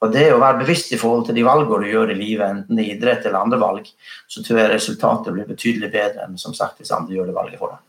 Og 0.00 0.12
det 0.14 0.30
å 0.32 0.40
være 0.40 0.62
bevisst 0.62 0.94
i 0.96 0.98
forhold 1.00 1.26
til 1.28 1.36
de 1.36 1.44
valgene 1.44 1.84
du 1.84 1.90
gjør 1.92 2.14
i 2.14 2.16
livet, 2.16 2.48
enten 2.48 2.78
det 2.78 2.86
er 2.86 2.94
idrett 2.94 3.26
eller 3.28 3.42
andre 3.42 3.60
valg, 3.60 3.88
så 4.32 4.40
tror 4.44 4.62
jeg 4.62 4.72
resultatet 4.72 5.34
blir 5.36 5.48
betydelig 5.48 5.92
bedre 5.92 6.24
enn 6.24 6.40
som 6.40 6.56
sagt 6.56 6.80
hvis 6.80 6.92
andre 6.96 7.18
gjør 7.18 7.28
det 7.28 7.36
valget 7.36 7.60
for 7.60 7.74
deg. 7.74 7.86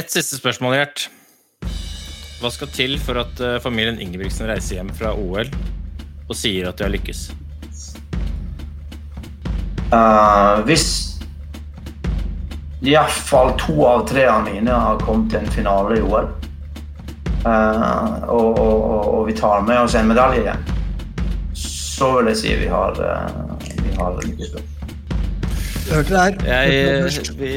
Et 0.00 0.12
siste 0.12 0.38
spørsmål, 0.38 0.78
Gjert. 0.78 1.10
Hva 2.40 2.48
skal 2.52 2.72
til 2.72 2.96
for 3.02 3.20
at 3.20 3.40
eh, 3.44 3.58
familien 3.60 4.00
Ingebrigtsen 4.00 4.48
reiser 4.48 4.78
hjem 4.78 4.90
fra 4.96 5.12
OL 5.12 5.50
og 6.30 6.36
sier 6.38 6.70
at 6.70 6.78
de 6.78 6.86
har 6.86 6.92
lykkes? 6.94 7.28
Uh, 9.90 10.62
hvis 10.68 10.86
iallfall 12.86 13.56
to 13.58 13.74
av 13.84 14.04
tre 14.08 14.28
av 14.30 14.44
mine 14.46 14.70
har 14.70 15.00
kommet 15.02 15.32
til 15.32 15.42
en 15.42 15.50
finale 15.52 15.98
i 15.98 16.04
OL, 16.06 16.30
Uh, 17.40 18.20
og, 18.28 18.58
og, 18.60 19.04
og, 19.14 19.20
vi 19.24 19.32
tar 19.32 19.62
med 19.64 19.78
oss 19.80 19.94
en 19.96 20.10
medalje, 20.10 20.42
igjen, 20.42 20.66
så 21.56 22.10
vil 22.18 22.28
jeg 22.28 22.36
si 22.36 22.56
vi 22.60 22.66
har, 22.68 22.98
uh, 23.00 23.54
vi 23.80 23.94
har 23.96 24.18
lykkes. 24.20 24.50
Hørte 25.88 26.10
det 26.10 26.20
her. 26.20 26.36
Jeg, 26.44 27.30
vi, 27.40 27.54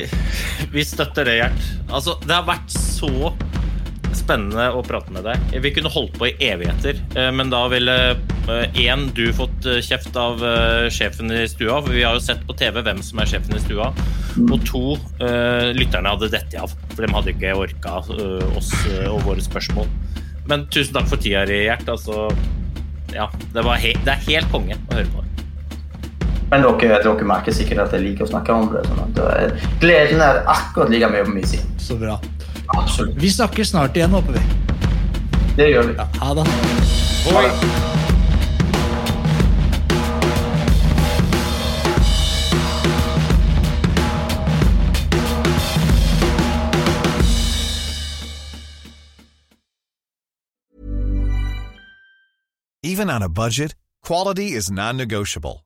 vi, 0.72 0.86
støtter 0.88 1.28
det, 1.28 1.36
Gjert. 1.42 1.68
Altså, 1.92 2.16
det 2.24 2.32
har 2.32 2.48
vært 2.48 2.72
så 2.72 3.34
spennende 4.24 4.70
å 4.74 4.82
prate 4.88 5.14
med 5.14 5.28
deg. 5.28 5.58
Vi 5.64 5.74
kunne 5.76 5.92
holdt 5.94 6.18
på 6.20 6.30
i 6.32 6.34
evigheter, 6.48 7.00
eh, 7.20 7.30
men 7.36 7.52
da 7.54 7.66
ville 7.72 7.98
én 8.76 9.06
du 9.16 9.30
fått 9.36 9.68
kjeft 9.86 10.18
av 10.20 10.42
sjefen 10.92 11.32
i 11.32 11.46
stua, 11.48 11.78
for 11.80 11.94
vi 11.96 12.04
har 12.04 12.18
jo 12.18 12.24
sett 12.24 12.42
på 12.44 12.56
TV 12.60 12.82
hvem 12.84 13.00
som 13.06 13.22
er 13.24 13.30
sjefen 13.32 13.56
i 13.56 13.62
stua, 13.64 13.88
og 14.44 14.66
to 14.68 14.98
lytterne 15.78 16.12
hadde 16.12 16.28
dette 16.34 16.60
av. 16.60 16.74
For 16.92 17.06
de 17.06 17.14
hadde 17.14 17.32
ikke 17.32 17.54
orka 17.56 18.02
oss 18.04 18.74
og 19.08 19.24
våre 19.24 19.44
spørsmål. 19.46 19.88
Men 20.50 20.68
tusen 20.68 20.98
takk 20.98 21.08
for 21.12 21.24
tida 21.24 21.46
di, 21.48 21.62
Gjert. 21.68 21.88
Altså, 21.88 22.28
ja, 23.14 23.30
det, 23.54 23.64
he 23.84 23.94
det, 24.04 24.16
er 24.16 24.26
helt 24.28 24.52
konge 24.52 24.78
å 24.90 24.98
høre 24.98 25.10
på. 25.14 25.26
Men 26.52 26.66
dere, 26.66 27.00
dere, 27.02 27.28
merker 27.28 27.56
sikkert 27.56 27.86
at 27.88 27.96
jeg 27.96 28.04
liker 28.04 28.28
å 28.28 28.32
snakke 28.34 28.56
om 28.56 28.68
det. 28.74 28.84
Sånn 28.90 29.04
at 29.06 29.70
gleden 29.82 30.22
er 30.22 30.44
akkurat 30.52 30.92
like 30.94 31.10
mye 31.14 31.26
på 31.26 31.38
min 31.38 31.48
side. 31.48 31.66
Så 31.82 31.98
bra. 32.00 32.20
Absolutt. 32.74 33.16
Vi 33.16 33.30
snakkes 33.32 33.70
snart 33.70 33.96
igjen, 33.98 34.12
håper 34.12 34.34
vi. 34.34 34.40
Det 35.56 35.70
gjør 35.70 35.88
vi. 35.88 35.94
Ja, 35.98 36.08
ha 36.20 36.34
det. 36.34 36.48
Ha 37.30 37.42
det. 37.42 37.92
Even 52.86 53.10
on 53.10 53.24
a 53.24 53.30
budget, 53.30 53.76
quality 54.04 54.52
is 54.58 54.70
non-negotiable. 54.70 55.66